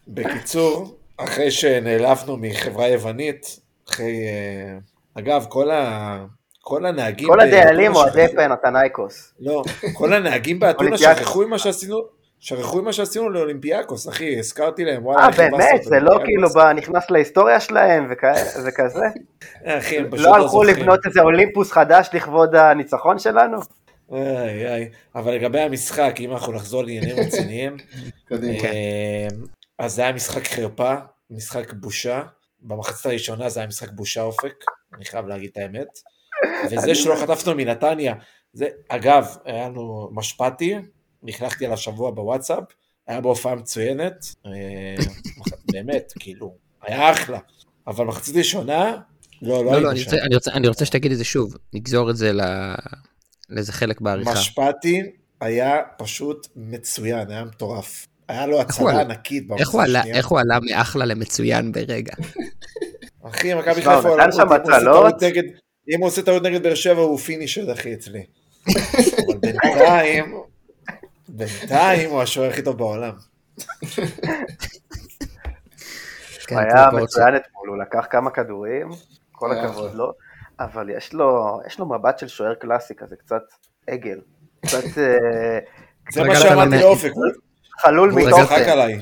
בקיצור, 0.08 0.96
אחרי 1.16 1.50
שנעלבנו 1.50 2.36
מחברה 2.36 2.88
יוונית, 2.88 3.60
אחרי... 3.88 4.26
אה, 4.26 4.78
אגב, 5.14 5.46
כל 5.48 5.70
ה... 5.70 6.24
כל 6.60 6.86
הנהגים... 6.86 7.28
כל 7.28 7.40
הדיילים 7.40 7.94
אוהדי 7.94 8.26
פנתנייקוס. 8.36 9.34
לא, 9.40 9.62
כל 9.92 10.12
הנהגים 10.12 10.60
באתונה 10.60 10.98
שכחו 10.98 11.42
עם 11.42 11.50
מה 11.50 11.58
שעשינו, 11.58 12.02
שכחו 12.40 12.78
עם 12.78 12.84
מה 12.84 12.92
שעשינו 12.92 13.30
לאולימפיאקוס, 13.30 14.08
אחי, 14.08 14.38
הזכרתי 14.38 14.84
להם, 14.84 15.06
וואלה, 15.06 15.22
אה, 15.22 15.30
באמת? 15.30 15.82
זה 15.82 16.00
לא 16.00 16.18
כאילו 16.24 16.48
נכנס 16.76 17.10
להיסטוריה 17.10 17.60
שלהם 17.60 18.06
וכזה? 18.10 19.04
אה, 19.66 19.78
אחי, 19.78 19.98
הם 19.98 20.10
פשוט 20.10 20.26
לא 20.26 20.34
הלכו 20.34 20.62
לבנות 20.64 21.00
איזה 21.06 21.20
אולימפוס 21.20 21.72
חדש 21.72 22.08
לכבוד 22.12 22.54
הניצחון 22.54 23.18
שלנו? 23.18 23.58
איי 24.12 24.68
איי, 24.68 24.90
אבל 25.14 25.34
לגבי 25.34 25.60
המשחק, 25.60 26.14
אם 26.20 26.32
אנחנו 26.32 26.52
נחזור 26.52 26.84
לעניינים 26.84 27.16
רציניים, 27.26 27.76
אה, 28.32 29.28
אז 29.78 29.94
זה 29.94 30.02
היה 30.02 30.12
משחק 30.12 30.46
חרפה, 30.46 30.94
משחק 31.30 31.72
בושה, 31.72 32.22
במחצת 32.60 33.06
הראשונה 33.06 33.48
זה 33.48 33.60
היה 33.60 33.66
משחק 33.66 33.90
בושה 33.90 34.22
אופק, 34.22 34.64
אני 34.94 35.04
חייב 35.04 35.26
להגיד 35.26 35.50
את 35.52 35.56
האמת, 35.56 35.88
וזה 36.70 36.94
שלא 36.94 37.14
חטפנו 37.14 37.54
מנתניה, 37.54 38.14
זה, 38.52 38.68
אגב, 38.88 39.36
היה 39.44 39.68
לנו 39.68 40.10
משפטי, 40.12 40.74
נכנסתי 41.22 41.66
עליו 41.66 41.76
שבוע 41.76 42.10
בוואטסאפ, 42.10 42.64
היה 43.06 43.20
בהופעה 43.20 43.54
מצוינת, 43.54 44.34
אה, 44.46 45.04
באמת, 45.72 46.12
כאילו, 46.18 46.54
היה 46.82 47.12
אחלה, 47.12 47.38
אבל 47.86 48.04
מחצית 48.04 48.36
ראשונה, 48.36 48.96
לא, 49.42 49.64
לא, 49.64 49.72
לא, 49.72 49.82
לא 49.82 49.90
אני, 49.90 50.04
רוצה, 50.04 50.16
אני, 50.16 50.34
רוצה, 50.34 50.52
אני 50.52 50.68
רוצה 50.68 50.84
שתגיד 50.84 51.12
את 51.12 51.18
זה 51.18 51.24
שוב, 51.24 51.54
נגזור 51.72 52.10
את 52.10 52.16
זה 52.16 52.32
לאיזה 53.50 53.72
חלק 53.72 54.00
בעריכה. 54.00 54.32
משפטי 54.32 55.02
היה 55.40 55.76
פשוט 55.98 56.46
מצוין, 56.56 57.30
היה 57.30 57.44
מטורף. 57.44 58.06
היה 58.28 58.46
לו 58.46 58.60
הצלה 58.60 59.00
ענקית 59.00 59.48
איך 59.58 59.68
הוא 59.68 59.82
עלה, 59.82 60.04
איך 60.04 60.28
הוא 60.28 60.40
עלה 60.40 60.58
מאחלה 60.60 61.04
למצוין 61.04 61.72
ברגע? 61.72 62.12
אחי, 63.22 63.54
מכבי 63.54 63.74
חיפה, 63.74 64.08
אם 65.94 66.00
הוא 66.00 66.08
עושה 66.08 66.22
טעות 66.22 66.42
נגד 66.42 66.62
באר 66.62 66.74
שבע 66.74 67.00
הוא 67.00 67.18
פינישר, 67.18 67.72
אחי, 67.72 67.94
אצלי. 67.94 68.24
אבל 69.26 69.38
בינתיים, 69.40 70.34
בינתיים 71.28 72.10
הוא 72.10 72.22
השוער 72.22 72.50
הכי 72.50 72.62
טוב 72.62 72.78
בעולם. 72.78 73.14
כן, 76.46 76.54
הוא 76.54 76.62
היה 76.62 76.86
מצוין 76.92 77.36
אתמול, 77.36 77.68
הוא 77.68 77.78
לקח 77.78 78.06
כמה 78.10 78.30
כדורים, 78.30 78.88
כל 79.32 79.52
הכבוד 79.52 79.94
לו, 79.94 80.12
אבל 80.60 80.90
יש 80.90 81.12
לו, 81.12 81.60
יש 81.66 81.78
לו 81.78 81.86
מבט 81.86 82.18
של 82.18 82.28
שוער 82.28 82.54
קלאסי 82.54 82.94
כזה, 82.94 83.16
קצת 83.16 83.42
עגל. 83.86 84.20
קצת... 84.66 84.98
אה, 84.98 85.58
זה 86.14 86.24
מה 86.24 86.36
שאמרתי 86.36 86.78
לאופק. 86.80 87.12
חלול 87.80 88.12
מתוכן. 88.12 88.98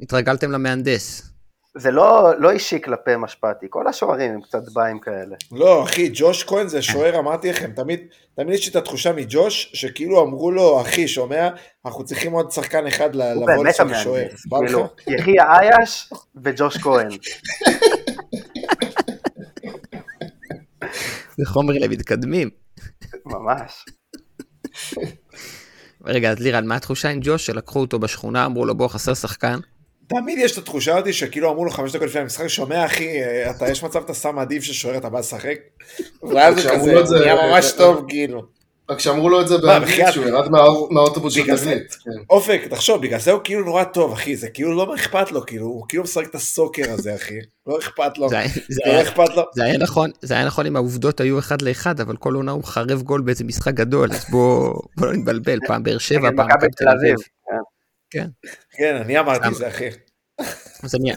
התרגלתם 0.00 0.50
למהנדס. 0.50 1.30
זה 1.76 1.90
לא, 1.90 2.30
לא 2.38 2.50
אישי 2.50 2.82
כלפי 2.82 3.10
משפטי, 3.18 3.66
כל 3.70 3.86
השוערים 3.86 4.32
הם 4.32 4.40
קצת 4.40 4.62
באים 4.72 4.98
כאלה. 4.98 5.36
לא, 5.52 5.84
אחי, 5.84 6.10
ג'וש 6.14 6.44
כהן 6.44 6.68
זה 6.68 6.82
שוער, 6.82 7.18
אמרתי 7.18 7.50
לכם, 7.50 7.72
תמיד, 7.72 8.00
תמיד 8.36 8.54
יש 8.54 8.66
לי 8.66 8.70
את 8.70 8.76
התחושה 8.76 9.12
מג'וש, 9.12 9.70
שכאילו 9.74 10.22
אמרו 10.22 10.50
לו, 10.50 10.80
אחי, 10.80 11.08
שומע, 11.08 11.48
אנחנו 11.86 12.04
צריכים 12.04 12.32
עוד 12.32 12.50
שחקן 12.50 12.86
אחד 12.86 13.14
לבוא 13.14 13.64
לשחק 13.64 13.94
שוער. 14.02 14.28
כאילו, 14.66 14.86
יחיא 15.06 15.42
אייש 15.42 16.12
וג'וש 16.44 16.78
כהן. 16.78 17.08
זה 21.40 21.46
חומר 21.46 21.74
למתקדמים. 21.80 22.50
ממש. 23.26 23.84
רגע, 26.04 26.30
אז 26.30 26.38
לירן, 26.38 26.66
מה 26.66 26.76
התחושה 26.76 27.08
עם 27.08 27.18
ג'וש 27.22 27.46
שלקחו 27.46 27.80
אותו 27.80 27.98
בשכונה, 27.98 28.46
אמרו 28.46 28.64
לו 28.64 28.74
בוא 28.74 28.88
חסר 28.88 29.14
שחקן? 29.14 29.58
תמיד 30.06 30.38
יש 30.38 30.52
את 30.52 30.58
התחושה 30.58 30.96
הזאת 30.96 31.14
שכאילו 31.14 31.50
אמרו 31.50 31.64
לו 31.64 31.70
חמש 31.70 31.92
דקות 31.92 32.06
לפני 32.08 32.20
המשחק, 32.20 32.46
שומע 32.46 32.86
אחי, 32.86 33.08
אתה 33.50 33.68
יש 33.68 33.82
מצב 33.82 33.98
אתה 34.04 34.14
שם 34.14 34.38
עדיף 34.38 34.62
ששוער 34.62 34.96
אתה 34.96 35.08
בא 35.08 35.18
לשחק? 35.18 35.58
ואז 36.22 36.54
זה 36.62 36.68
כזה, 36.70 37.18
נהיה 37.20 37.34
ממש 37.34 37.72
טוב 37.72 38.04
כאילו. 38.08 38.59
רק 38.90 38.98
שאמרו 38.98 39.28
לו 39.28 39.40
את 39.40 39.48
זה 39.48 39.58
באנגלית, 39.58 40.06
שהוא 40.12 40.26
ירד 40.26 40.48
מהאוטובוס 40.90 41.34
של 41.34 41.42
תגלית. 41.42 41.94
כן. 42.04 42.10
אופק, 42.30 42.60
תחשוב, 42.70 43.02
בגלל 43.02 43.20
זה 43.20 43.32
הוא 43.32 43.40
כאילו 43.44 43.64
נורא 43.64 43.84
טוב, 43.84 44.12
אחי, 44.12 44.36
זה 44.36 44.48
כאילו 44.48 44.76
לא 44.76 44.94
אכפת 44.94 45.32
לו, 45.32 45.46
כאילו, 45.46 45.66
הוא 45.66 45.84
כאילו 45.88 46.02
משחק 46.02 46.26
את 46.30 46.34
הסוקר 46.34 46.92
הזה, 46.92 47.14
אחי. 47.14 47.38
לא 47.66 47.78
אכפת 47.78 48.18
לו. 48.18 48.28
זה 48.68 48.82
לא 48.86 49.02
אכפת 49.02 49.36
לו. 49.36 49.42
זה 49.54 49.64
היה 49.64 49.78
נכון, 49.78 50.10
זה 50.22 50.34
היה 50.34 50.46
נכון 50.46 50.66
אם 50.66 50.76
העובדות 50.76 51.20
היו 51.20 51.38
אחד 51.38 51.62
לאחד, 51.62 52.00
אבל 52.00 52.16
כל 52.16 52.34
עונה 52.34 52.52
הוא 52.52 52.64
חרב 52.64 53.02
גול 53.02 53.20
באיזה 53.20 53.44
משחק 53.44 53.74
גדול, 53.74 54.12
אז 54.12 54.24
בוא 54.30 54.74
לא 55.00 55.12
נתבלבל, 55.12 55.58
פעם 55.66 55.82
באר 55.82 55.98
שבע, 55.98 56.28
פעם 56.36 56.48
תל 56.76 56.88
אביב. 56.88 57.16
כן. 58.10 58.26
כן, 58.70 58.96
אני 58.96 59.18
אמרתי 59.18 59.48
את 59.48 59.54
זה, 59.54 59.68
אחי. 59.68 59.88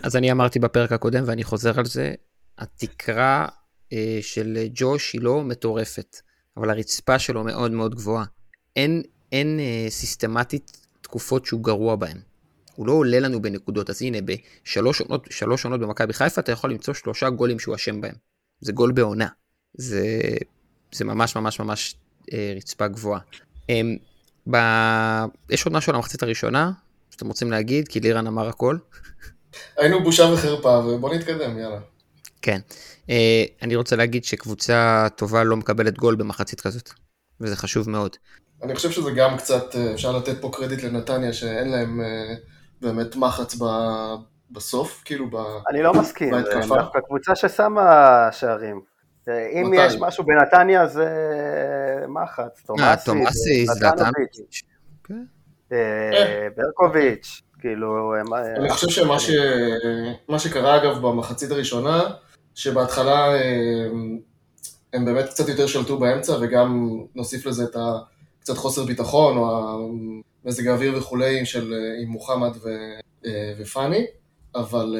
אז 0.04 0.16
אני 0.16 0.32
אמרתי 0.32 0.60
בפרק 0.60 0.92
הקודם, 0.92 1.24
ואני 1.26 1.44
חוזר 1.44 1.80
על 1.80 1.86
זה, 1.86 2.14
התקרה 2.58 3.48
אה, 3.94 4.20
של 4.22 4.58
ג'וש 4.74 5.14
היא 5.14 5.22
לא 5.22 5.42
מטורפת. 5.42 6.18
אבל 6.58 6.70
הרצפה 6.70 7.20
שלו 7.20 7.44
מאוד 7.44 7.72
מאוד 7.72 7.96
גבוהה. 7.96 8.26
אין, 8.76 9.02
אין 9.32 9.60
אה, 9.60 9.90
סיסטמטית 9.90 10.88
תקופות 11.02 11.46
שהוא 11.46 11.64
גרוע 11.64 11.96
בהן. 11.96 12.18
הוא 12.76 12.88
לא 12.88 12.92
עולה 12.92 13.20
לנו 13.20 13.42
בנקודות, 13.42 13.90
אז 13.90 14.02
הנה, 14.02 14.18
בשלוש 14.22 15.02
עונות, 15.02 15.28
שלוש 15.30 15.64
עונות 15.64 15.80
במכבי 15.80 16.14
חיפה 16.14 16.42
אתה 16.42 16.52
יכול 16.52 16.72
למצוא 16.72 16.94
שלושה 16.94 17.30
גולים 17.30 17.60
שהוא 17.60 17.76
אשם 17.76 18.02
בהם. 18.02 18.16
זה 18.60 18.72
גול 18.72 18.92
בעונה. 18.92 19.28
זה, 19.74 20.08
זה 20.92 21.06
ממש 21.06 21.36
ממש 21.36 21.60
ממש 21.60 21.96
אה, 22.34 22.54
רצפה 22.56 22.88
גבוהה. 22.88 23.20
אה, 23.70 23.82
ב... 24.52 24.58
יש 25.50 25.66
עוד 25.66 25.74
משהו 25.74 25.90
על 25.90 25.96
המחצית 25.96 26.24
הראשונה 26.24 26.72
שאתם 27.10 27.28
רוצים 27.28 27.52
להגיד? 27.52 27.88
כי 27.88 28.00
לירן 28.00 28.28
אמר 28.28 28.48
הכל. 28.48 28.78
היינו 29.78 30.04
בושה 30.04 30.24
וחרפה, 30.24 30.70
ובוא 30.70 31.16
נתקדם, 31.16 31.58
יאללה. 31.58 31.80
כן. 32.44 32.60
אה, 33.10 33.44
אני 33.62 33.76
רוצה 33.76 33.96
להגיד 33.96 34.24
שקבוצה 34.24 35.08
טובה 35.16 35.44
לא 35.44 35.56
מקבלת 35.56 35.98
גול 35.98 36.16
במחצית 36.16 36.62
כזאת, 36.62 36.90
וזה 37.42 37.56
חשוב 37.56 37.90
מאוד. 37.90 38.16
אני 38.64 38.76
חושב 38.76 38.92
שזה 38.92 39.12
גם 39.12 39.38
קצת, 39.38 39.76
אה, 39.76 39.94
אפשר 39.94 40.18
לתת 40.18 40.42
פה 40.42 40.50
קרדיט 40.54 40.84
לנתניה, 40.84 41.34
שאין 41.34 41.72
להם 41.72 42.02
אה, 42.02 42.36
באמת 42.82 43.16
מחץ 43.16 43.56
ב... 43.62 43.66
בסוף, 44.52 45.02
כאילו 45.06 45.30
ב... 45.30 45.36
אני 45.70 45.84
לא 45.84 45.94
מסכים, 45.94 46.34
דווקא 46.68 47.00
קבוצה 47.00 47.36
ששמה 47.36 48.30
שערים. 48.32 48.82
אם 49.28 49.72
מתי? 49.72 49.86
יש 49.86 49.96
משהו 50.00 50.24
בנתניה 50.24 50.88
זה 50.88 51.08
מחץ, 52.08 52.62
תומאסי, 52.66 53.06
תומאסי, 53.06 53.66
זלטנוביץ', 53.66 54.62
כן. 55.04 55.24
ברקוביץ', 56.56 57.42
כאילו... 57.60 58.14
אני 58.58 58.70
חושב 58.70 58.90
שמה 58.90 60.40
שקרה 60.40 60.78
אגב 60.78 61.08
במחצית 61.08 61.52
הראשונה, 61.52 62.02
שבהתחלה 62.56 63.36
אה, 63.36 63.88
הם 64.94 65.06
באמת 65.06 65.30
קצת 65.30 65.50
יותר 65.50 65.68
שלטו 65.68 66.00
באמצע 66.00 66.38
וגם 66.42 67.00
נוסיף 67.16 67.46
לזה 67.46 67.64
את 67.64 67.76
קצת 68.40 68.58
חוסר 68.58 68.84
ביטחון 68.84 69.38
או 69.38 69.92
מזג 70.46 70.68
האוויר 70.68 70.98
וכולי 70.98 71.46
של 71.46 71.74
אה, 71.74 72.02
עם 72.02 72.10
מוחמד 72.10 72.52
ו, 72.64 72.70
אה, 73.26 73.54
ופאני, 73.58 74.06
אבל 74.56 74.96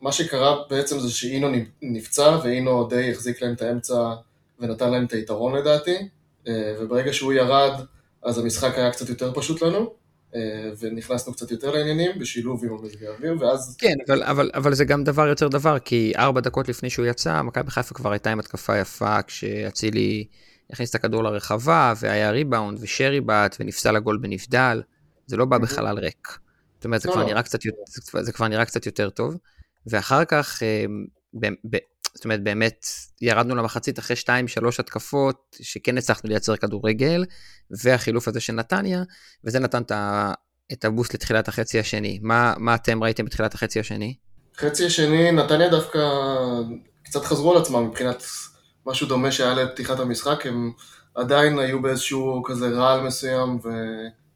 מה 0.00 0.12
שקרה 0.12 0.56
בעצם 0.70 1.00
זה 1.00 1.10
שאינו 1.10 1.48
נפצע 1.82 2.38
ואינו 2.44 2.88
די 2.88 3.10
החזיק 3.10 3.42
להם 3.42 3.52
את 3.52 3.62
האמצע 3.62 4.14
ונתן 4.60 4.90
להם 4.90 5.04
את 5.04 5.12
היתרון 5.12 5.54
לדעתי, 5.54 6.08
וברגע 6.80 7.12
שהוא 7.12 7.32
ירד 7.32 7.80
אז 8.22 8.38
המשחק 8.38 8.78
היה 8.78 8.90
קצת 8.90 9.08
יותר 9.08 9.32
פשוט 9.34 9.62
לנו. 9.62 9.90
אה, 10.34 10.40
ונכנסנו 10.78 11.32
קצת 11.32 11.50
יותר 11.50 11.70
לעניינים 11.70 12.18
בשילוב 12.18 12.64
עם 12.64 12.70
המזג 12.72 13.04
האוויר, 13.04 13.36
ואז... 13.40 13.76
כן, 13.78 13.94
אבל, 14.08 14.22
אבל, 14.22 14.50
אבל 14.54 14.74
זה 14.74 14.84
גם 14.84 15.04
דבר 15.04 15.28
יותר 15.28 15.48
דבר, 15.48 15.78
כי 15.78 16.12
ארבע 16.16 16.40
דקות 16.40 16.68
לפני 16.68 16.90
שהוא 16.90 17.06
יצא, 17.06 17.42
מכבי 17.42 17.70
חיפה 17.70 17.94
כבר 17.94 18.12
הייתה 18.12 18.32
עם 18.32 18.38
התקפה 18.38 18.78
יפה, 18.78 19.22
כשאצילי 19.22 20.26
הכניס 20.70 20.90
את 20.90 20.94
הכדור 20.94 21.22
לרחבה, 21.22 21.92
והיה 22.00 22.30
ריבאונד, 22.30 22.78
ושרי 22.82 23.20
בעט, 23.20 23.56
ונפסל 23.60 23.96
הגול 23.96 24.18
בנבדל, 24.18 24.82
זה 25.26 25.36
לא 25.36 25.44
בא 25.44 25.58
בחלל 25.58 25.98
ריק. 25.98 26.38
זאת 26.74 26.84
אומרת, 26.84 27.00
זה, 27.00 27.08
לא, 27.08 27.12
כבר, 27.12 27.22
לא. 27.22 27.28
נראה 27.28 27.42
קצת, 27.42 27.58
זה, 28.20 28.32
כבר 28.32 28.48
נראה 28.48 28.64
קצת 28.64 28.86
יותר 28.86 29.10
טוב. 29.10 29.36
ואחר 29.86 30.24
כך, 30.24 30.62
אה, 30.62 30.84
זאת 32.14 32.24
אומרת, 32.24 32.42
באמת 32.42 32.86
ירדנו 33.20 33.54
למחצית 33.54 33.98
אחרי 33.98 34.16
2-3 34.16 34.28
התקפות, 34.78 35.56
שכן 35.62 35.98
הצלחנו 35.98 36.28
לייצר 36.30 36.56
כדורגל, 36.56 37.24
והחילוף 37.84 38.28
הזה 38.28 38.40
של 38.40 38.52
נתניה, 38.52 39.02
וזה 39.44 39.58
נתן 39.58 39.82
את 40.72 40.84
הבוסט 40.84 41.14
לתחילת 41.14 41.48
החצי 41.48 41.78
השני. 41.78 42.18
מה, 42.22 42.54
מה 42.58 42.74
אתם 42.74 43.02
ראיתם 43.04 43.24
בתחילת 43.24 43.54
החצי 43.54 43.80
השני? 43.80 44.14
חצי 44.56 44.86
השני, 44.86 45.32
נתניה 45.32 45.68
דווקא 45.68 45.98
קצת 47.02 47.24
חזרו 47.24 47.52
על 47.52 47.62
עצמם 47.62 47.86
מבחינת 47.86 48.22
משהו 48.86 49.06
דומה 49.06 49.32
שהיה 49.32 49.54
לפתיחת 49.54 50.00
המשחק, 50.00 50.46
הם 50.46 50.72
עדיין 51.14 51.58
היו 51.58 51.82
באיזשהו 51.82 52.42
כזה 52.46 52.68
רעל 52.68 53.00
מסוים, 53.00 53.58
ו... 53.64 53.68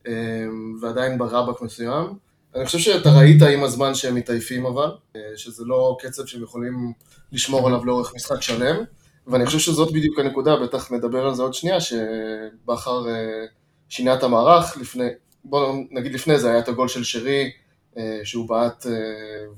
אמ, 0.08 0.78
ועדיין 0.80 1.18
ברבק 1.18 1.62
מסוים. 1.62 2.06
אני 2.54 2.66
חושב 2.66 2.78
שאתה 2.78 3.10
ראית 3.10 3.42
עם 3.42 3.64
הזמן 3.64 3.94
שהם 3.94 4.14
מתעייפים 4.14 4.66
אבל, 4.66 4.90
אה, 5.16 5.20
שזה 5.36 5.64
לא 5.66 5.96
קצב 6.00 6.26
שהם 6.26 6.42
יכולים 6.42 6.92
לשמור 7.32 7.66
עליו 7.66 7.84
לאורך 7.84 8.14
משחק 8.14 8.42
שלם, 8.42 8.76
ואני 9.26 9.46
חושב 9.46 9.58
שזאת 9.58 9.92
בדיוק 9.92 10.18
הנקודה, 10.18 10.56
בטח 10.56 10.92
נדבר 10.92 11.26
על 11.26 11.34
זה 11.34 11.42
עוד 11.42 11.54
שנייה, 11.54 11.80
שבכר 11.80 13.08
אה, 13.08 13.44
שינה 13.88 14.14
את 14.14 14.22
המערך, 14.22 14.76
לפני, 14.76 15.08
בוא 15.44 15.74
נגיד 15.90 16.14
לפני 16.14 16.38
זה 16.38 16.50
היה 16.50 16.58
את 16.58 16.68
הגול 16.68 16.88
של 16.88 17.04
שרי, 17.04 17.50
אה, 17.98 18.20
שהוא 18.24 18.48
בעט 18.48 18.86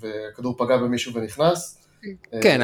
והכדור 0.00 0.56
פגע 0.58 0.76
במישהו 0.76 1.14
ונכנס. 1.14 1.78
כן, 2.42 2.60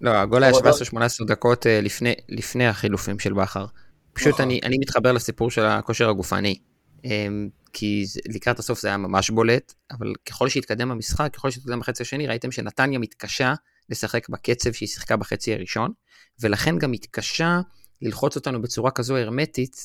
לא, 0.00 0.10
הגול 0.10 0.44
היה 0.44 0.52
17-18 0.52 1.24
דקות 1.26 1.66
אה, 1.66 1.80
לפני, 1.80 2.14
לפני 2.28 2.66
החילופים 2.66 3.18
של 3.18 3.32
בכר. 3.32 3.66
פשוט 4.12 4.32
נכון. 4.34 4.44
אני, 4.44 4.60
אני 4.62 4.78
מתחבר 4.78 5.12
לסיפור 5.12 5.50
של 5.50 5.64
הכושר 5.64 6.08
הגופני. 6.08 6.58
אמ, 7.04 7.48
כי 7.72 8.04
לקראת 8.28 8.58
הסוף 8.58 8.80
זה 8.80 8.88
היה 8.88 8.96
ממש 8.96 9.30
בולט, 9.30 9.74
אבל 9.90 10.12
ככל 10.26 10.48
שהתקדם 10.48 10.90
המשחק, 10.90 11.34
ככל 11.34 11.50
שהתקדם 11.50 11.80
בחצי 11.80 12.02
השני, 12.02 12.26
ראיתם 12.26 12.52
שנתניה 12.52 12.98
מתקשה 12.98 13.54
לשחק 13.90 14.28
בקצב 14.28 14.72
שהיא 14.72 14.88
שיחקה 14.88 15.16
בחצי 15.16 15.54
הראשון, 15.54 15.92
ולכן 16.40 16.78
גם 16.78 16.90
מתקשה 16.90 17.60
ללחוץ 18.02 18.36
אותנו 18.36 18.62
בצורה 18.62 18.90
כזו 18.90 19.16
הרמטית, 19.16 19.76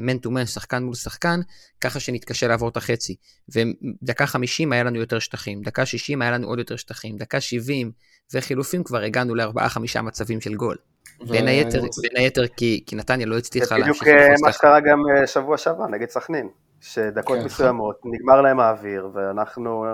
מן 0.00 0.18
טו 0.18 0.30
מן, 0.30 0.46
שחקן 0.46 0.82
מול 0.82 0.94
שחקן, 0.94 1.40
ככה 1.80 2.00
שנתקשה 2.00 2.48
לעבור 2.48 2.68
את 2.68 2.76
החצי. 2.76 3.16
ודקה 3.48 4.26
50 4.26 4.72
היה 4.72 4.84
לנו 4.84 4.98
יותר 4.98 5.18
שטחים, 5.18 5.62
דקה 5.62 5.86
60 5.86 6.22
היה 6.22 6.30
לנו 6.30 6.46
עוד 6.46 6.58
יותר 6.58 6.76
שטחים, 6.76 7.16
דקה 7.16 7.40
70 7.40 7.92
וחילופים 8.34 8.84
כבר 8.84 8.98
הגענו 8.98 9.34
לארבעה 9.34 9.68
חמישה 9.68 10.02
מצבים 10.02 10.40
של 10.40 10.54
גול. 10.54 10.76
בין 11.20 11.48
היתר, 11.48 11.80
בין 12.02 12.16
היתר 12.16 12.46
כי, 12.46 12.84
כי 12.86 12.96
נתניה 12.96 13.26
לא 13.26 13.38
הצליחה 13.38 13.78
להמשיך. 13.78 14.04
זה 14.04 14.12
בדיוק 14.12 14.40
מה 14.42 14.52
שקרה 14.52 14.80
גם 14.80 14.98
אה, 15.16 15.26
שבוע 15.26 15.58
שעבר 15.58 15.86
נגד 15.86 16.10
סכנין, 16.10 16.48
שדקות 16.80 17.38
כן, 17.38 17.44
מסוימות 17.44 18.00
נגמר 18.04 18.40
להם 18.40 18.60
האוויר 18.60 19.08
ואנחנו... 19.14 19.84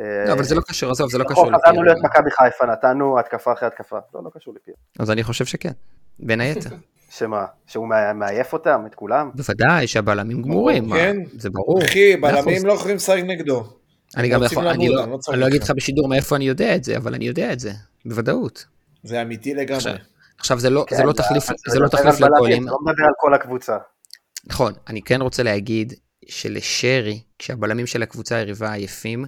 אה, 0.00 0.24
לא, 0.26 0.32
אבל 0.32 0.42
זה 0.42 0.54
לא 0.54 0.60
קשור, 0.60 0.90
עזוב, 0.90 1.10
זה 1.10 1.18
לא 1.18 1.24
קשור. 1.24 1.50
חזרנו 1.54 1.82
להיות 1.82 1.98
מכבי 2.04 2.30
חיפה, 2.30 2.66
נתנו 2.66 3.18
התקפה 3.18 3.52
אחרי 3.52 3.68
התקפה, 3.68 3.98
לא, 4.14 4.20
לא 4.24 4.30
קשור 4.34 4.54
לפי. 4.54 4.70
אז 4.98 5.10
אני 5.10 5.22
חושב 5.22 5.44
שכן, 5.44 5.72
בין 6.18 6.40
היתר. 6.40 6.70
שמה? 7.10 7.44
שהוא 7.66 7.88
מע- 7.88 8.12
מעייף 8.12 8.52
אותם, 8.52 8.82
את 8.86 8.94
כולם? 8.94 9.30
בוודאי 9.34 9.86
שהבלמים 9.86 10.42
גמורים, 10.42 10.88
מה, 10.88 10.96
כן. 10.96 11.16
זה 11.38 11.50
ברור. 11.50 11.84
אחי. 11.84 12.16
בלמים 12.16 12.66
לא 12.66 12.72
יכולים 12.72 12.96
לשחק 12.96 13.18
נגדו. 13.26 13.64
אני 14.16 14.28
גם 14.28 14.42
יכול, 14.42 14.68
אני 14.68 14.88
לא- 14.88 15.06
לא 15.08 15.18
אני 15.32 15.40
לא 15.40 15.46
אגיד. 15.46 15.62
לך 15.62 15.70
בשידור 15.70 16.08
מאיפה 16.08 16.36
אני 16.36 16.44
יודע 16.44 16.74
את 16.76 16.84
זה, 16.84 16.96
אבל 16.96 17.14
אני 17.14 17.24
יודע 17.24 17.52
את 17.52 17.60
זה, 17.60 17.72
בוודאות. 18.04 18.66
זה 19.02 19.22
אמיתי 19.22 19.50
עכשיו, 19.52 19.92
לגמרי. 19.92 20.04
עכשיו 20.38 20.58
זה 20.58 20.70
לא, 20.70 20.84
כן, 20.88 20.96
זה 20.96 21.04
לא 21.04 21.12
תחליף, 21.12 21.44
לא 22.20 22.28
לגולים, 22.36 22.68
לא 22.68 22.76
מדבר 22.86 23.04
על 23.04 23.12
כל 23.18 23.34
הקבוצה. 23.34 23.76
נכון, 24.46 24.72
אני 24.88 25.02
כן 25.02 25.22
רוצה 25.22 25.42
להגיד 25.42 25.92
שלשרי, 26.28 27.20
כשהבלמים 27.38 27.86
של 27.86 28.02
הקבוצה 28.02 28.36
היריבה 28.36 28.72
עייפים, 28.72 29.24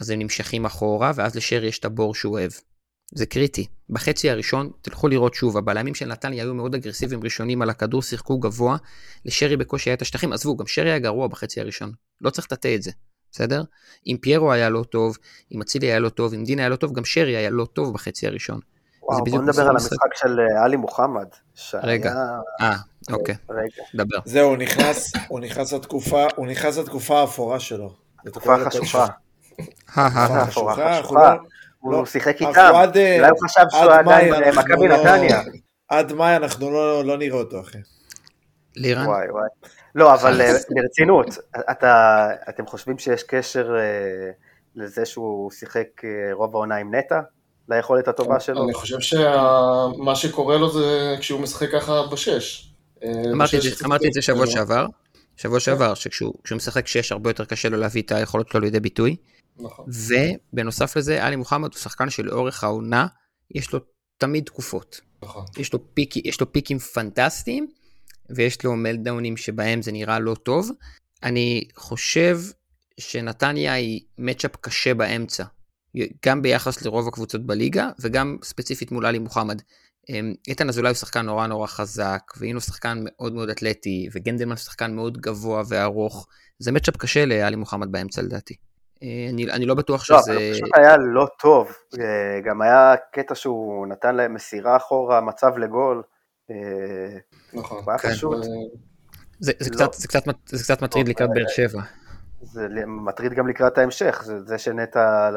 אז 0.00 0.10
הם 0.10 0.18
נמשכים 0.18 0.64
אחורה, 0.64 1.12
ואז 1.14 1.36
לשרי 1.36 1.66
יש 1.66 1.78
את 1.78 1.84
הבור 1.84 2.14
שהוא 2.14 2.32
אוהב. 2.32 2.50
זה 3.14 3.26
קריטי. 3.26 3.66
בחצי 3.90 4.30
הראשון, 4.30 4.70
תלכו 4.82 5.08
לראות 5.08 5.34
שוב, 5.34 5.56
הבלמים 5.56 5.94
של 5.94 6.06
נתניה 6.06 6.44
היו 6.44 6.54
מאוד 6.54 6.74
אגרסיביים 6.74 7.20
ראשונים 7.24 7.62
על 7.62 7.70
הכדור, 7.70 8.02
שיחקו 8.02 8.38
גבוה, 8.38 8.76
לשרי 9.24 9.56
בקושי 9.56 9.90
היה 9.90 9.94
את 9.94 10.02
השטחים, 10.02 10.32
עזבו, 10.32 10.56
גם 10.56 10.66
שרי 10.66 10.90
היה 10.90 10.98
גרוע 10.98 11.28
בחצי 11.28 11.60
הראשון. 11.60 11.92
לא 12.20 12.30
צריך 12.30 12.46
לטאטא 12.46 12.74
את 12.74 12.82
זה, 12.82 12.90
בסדר? 13.32 13.62
אם 14.06 14.16
פיירו 14.20 14.52
היה 14.52 14.68
לא 14.68 14.84
טוב, 14.90 15.16
אם 15.52 15.62
אצילי 15.62 15.86
היה 15.86 15.98
לא 15.98 16.08
טוב, 16.08 16.34
אם 16.34 16.44
דין 16.44 16.58
היה 16.58 16.68
לא 16.68 16.76
טוב, 16.76 16.92
גם 16.92 17.04
שרי 17.04 17.36
היה 17.36 17.50
לא 17.50 17.64
טוב 17.64 17.94
בחצי 17.94 18.26
הראשון. 18.26 18.60
וואו, 19.02 19.24
בוא 19.24 19.42
נדבר 19.42 19.62
על. 19.62 19.68
המשחק 19.70 20.14
של 20.14 20.40
אה, 20.40 20.64
עלי 20.64 20.76
מוחמד. 20.76 21.26
שהיה- 21.54 21.84
רגע. 21.84 22.12
אה, 22.60 22.76
אוקיי, 23.12 23.34
רגע. 23.50 23.82
דבר. 24.04 24.18
זהו, 24.24 24.48
הוא 24.48 24.56
נכנס, 24.56 25.12
הוא 25.28 25.40
נכנס 25.40 25.72
לתקופה, 25.72 26.26
הוא 26.36 26.46
נכנס 26.46 26.78
לתקופה 26.78 27.20
האפורה 27.20 27.60
שלו. 27.60 27.94
תקופה 28.24 28.56
חשוכה. 28.64 29.06
הא, 29.94 31.36
אנחנו 31.84 31.96
הוא 31.96 32.04
לא- 32.04 32.06
שיחק 32.06 32.40
איתם. 32.40 32.74
עד, 32.74 32.96
אה, 32.96 33.16
אולי 33.18 33.30
הוא 33.30 33.38
חשב 33.44 33.60
שהוא 33.70 33.92
עדיין 33.92 34.34
אנחנו 34.34 34.52
במכבי 34.62 34.88
לא- 34.88 34.96
נתניה. 34.96 35.40
עד 35.88 36.12
מאי 36.12 36.36
אנחנו 36.36 36.70
לא 36.70 37.04
לא 37.04 37.16
נראה 37.18 37.38
אותו, 37.38 37.60
אחי. 37.60 37.78
לירן? 38.76 39.06
וואי 39.06 39.30
וואי. 39.30 39.48
לא, 39.94 40.14
אבל 40.14 40.40
אה, 40.40 40.52
ברצינות, 40.74 41.26
אתה, 41.70 42.26
אתם 42.48 42.66
חושבים 42.66 42.98
שיש 42.98 43.22
קשר 43.22 43.76
אה, 43.78 44.30
לזה 44.76 45.06
שהוא 45.06 45.50
שיחק 45.50 45.86
אה, 46.04 46.08
רוב 46.32 46.54
העונה 46.56 46.76
עם 46.76 46.94
נטע? 46.94 47.20
ליכולת 47.68 48.08
הטובה 48.08 48.40
שלו? 48.40 48.64
אני 48.64 48.74
חושב 48.74 49.00
שמה 49.00 50.14
שקורה 50.14 50.56
לו 50.58 50.70
זה 50.72 51.16
כשהוא 51.20 51.40
משחק 51.40 51.68
ככה 51.72 52.02
בשש. 52.12 52.70
אה, 53.04 53.10
אמרתי 53.32 53.56
את 53.56 53.60
בשש 53.62 53.78
זה- 53.78 53.86
אמרתי 53.86 54.08
את 54.08 54.12
זה 54.12 54.22
שבוע 54.22 54.40
אה, 54.44 54.50
שעבר, 54.50 54.86
שבוע 55.36 55.60
שעבר, 55.60 55.94
שכשהוא 55.94 56.34
כשהוא 56.44 56.56
משחק 56.56 56.86
שש 56.86 57.12
הרבה 57.12 57.30
יותר 57.30 57.44
קשה 57.44 57.68
לו 57.68 57.76
להביא 57.76 58.02
את 58.02 58.12
היכולות 58.12 58.48
שלו 58.48 58.60
לידי 58.60 58.80
ביטוי, 58.80 59.16
נכון. 59.58 59.86
ובנוסף 60.52 60.96
לזה, 60.96 61.24
עלי 61.24 61.36
מוחמד 61.36 61.70
הוא 61.72 61.78
שחקן 61.78 62.10
שלאורך 62.10 62.64
העונה, 62.64 63.06
יש 63.50 63.72
לו 63.72 63.80
תמיד 64.18 64.44
תקופות. 64.44 65.00
נכון. 65.22 65.44
יש 65.56 65.72
לו, 65.72 65.94
פיק, 65.94 66.16
יש 66.16 66.40
לו 66.40 66.52
פיקים 66.52 66.78
פנטסטיים, 66.78 67.66
ויש 68.30 68.64
לו 68.64 68.76
מלדאונים 68.76 69.36
שבהם 69.36 69.82
זה 69.82 69.92
נראה 69.92 70.18
לא 70.18 70.34
טוב. 70.34 70.70
אני 71.22 71.64
חושב 71.76 72.40
שנתניה 73.00 73.72
היא 73.72 74.00
מצ'אפ 74.18 74.56
קשה 74.56 74.94
באמצע, 74.94 75.44
גם 76.26 76.42
ביחס 76.42 76.82
לרוב 76.82 77.08
הקבוצות 77.08 77.46
בליגה, 77.46 77.90
וגם 78.00 78.36
ספציפית 78.42 78.92
מול 78.92 79.06
עלי 79.06 79.18
מוחמד. 79.18 79.62
אמ, 80.08 80.34
איתן 80.48 80.68
אזולאי 80.68 80.90
הוא 80.90 80.96
שחקן 80.96 81.26
נורא 81.26 81.46
נורא 81.46 81.66
חזק, 81.66 82.22
והנה 82.36 82.54
הוא 82.54 82.60
שחקן 82.60 82.98
מאוד 83.04 83.34
מאוד 83.34 83.50
אתלטי, 83.50 84.08
וגנדלמן 84.12 84.52
הוא 84.52 84.58
שחקן 84.58 84.94
מאוד 84.94 85.18
גבוה 85.18 85.62
וארוך. 85.68 86.26
זה 86.58 86.72
מצ'אפ 86.72 86.96
קשה 86.96 87.24
לעלי 87.26 87.56
מוחמד 87.56 87.92
באמצע 87.92 88.22
לדעתי. 88.22 88.54
אה, 89.02 89.26
אני, 89.30 89.50
אני 89.50 89.66
לא 89.66 89.74
בטוח 89.74 90.10
לא, 90.10 90.18
שזה... 90.18 90.32
אבל 90.32 90.42
הוא 90.42 90.54
פשוט 90.54 90.68
היה 90.76 90.96
לא 90.96 91.26
טוב. 91.38 91.72
אה, 92.00 92.40
גם 92.44 92.62
היה 92.62 92.94
קטע 93.12 93.34
שהוא 93.34 93.86
נתן 93.86 94.14
להם 94.14 94.34
מסירה 94.34 94.76
אחורה, 94.76 95.20
מצב 95.20 95.58
לגול. 95.58 96.02
אה, 96.50 96.56
נכון. 97.52 97.78
הוא 97.84 97.90
היה 97.90 97.98
כן. 97.98 98.10
פשוט, 98.10 98.44
זה, 99.40 99.52
זה, 99.58 99.70
לא. 99.70 99.76
קצת, 99.76 99.92
זה, 99.92 100.08
קצת, 100.08 100.22
זה 100.46 100.64
קצת 100.64 100.82
מטריד 100.82 101.06
לא, 101.06 101.10
לקראת 101.10 101.30
באר 101.34 101.48
שבע. 101.48 101.80
זה 102.42 102.66
מטריד 102.86 103.32
גם 103.32 103.48
לקראת 103.48 103.78
ההמשך, 103.78 104.22
זה, 104.24 104.40
זה 104.44 104.58
שנטע 104.58 105.30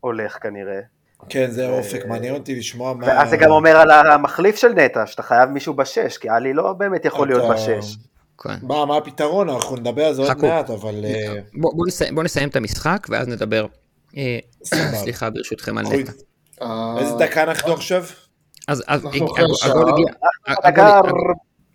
הולך 0.00 0.42
כנראה. 0.42 0.80
כן, 1.28 1.50
זה 1.50 1.68
אופק, 1.68 2.06
מעניין 2.06 2.34
אותי 2.34 2.54
לשמוע 2.54 2.94
מה... 2.94 3.06
ואז 3.06 3.30
זה 3.30 3.36
גם 3.36 3.50
אומר 3.50 3.76
על 3.76 3.90
המחליף 3.90 4.56
של 4.56 4.72
נטע, 4.72 5.06
שאתה 5.06 5.22
חייב 5.22 5.50
מישהו 5.50 5.74
בשש, 5.74 6.18
כי 6.18 6.28
עלי 6.28 6.52
לא 6.52 6.72
באמת 6.72 7.04
יכול 7.04 7.28
להיות 7.28 7.50
בשש. 7.50 7.96
כן. 8.42 8.54
מה, 8.62 8.86
מה 8.86 8.96
הפתרון? 8.96 9.48
אנחנו 9.48 9.76
נדבר 9.76 10.04
על 10.04 10.14
זה 10.14 10.22
עוד. 10.22 10.30
מעט, 10.44 10.70
אבל... 10.70 11.04
אה, 11.04 11.34
בוא, 11.54 11.72
בוא, 11.76 11.86
נסיים, 11.86 12.14
בוא 12.14 12.22
נסיים 12.22 12.48
את 12.48 12.56
המשחק 12.56 13.06
ואז 13.10 13.28
נדבר. 13.28 13.66
אה. 14.16 14.38
סליחה 14.64 15.30
ברשותכם 15.30 15.78
על 15.78 15.86
נטע. 15.86 16.12
אה, 16.62 16.94
איזה 16.98 17.14
דקה 17.18 17.42
אנחנו 17.42 17.72
עכשיו? 17.72 18.04
אז, 18.68 18.82
הגול- 18.88 19.30
הגיע, 19.92 20.12
דקה, 20.70 20.98
הגול- 20.98 21.34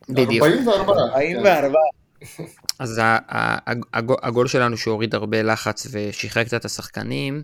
בדיוק. 0.10 0.44
44. 0.46 0.94
44. 1.02 1.78
אז 2.80 2.98
ה- 2.98 3.04
ה- 3.30 3.72
הג- 3.96 4.14
הגול- 4.24 4.48
שלנו 4.48 4.78
שהוריד 4.78 5.16
הרבה 5.16 5.42
לחץ 5.42 5.88
ושחרר 5.92 6.44
קצת 6.44 6.60
את 6.60 6.66
השחקנים, 6.66 7.42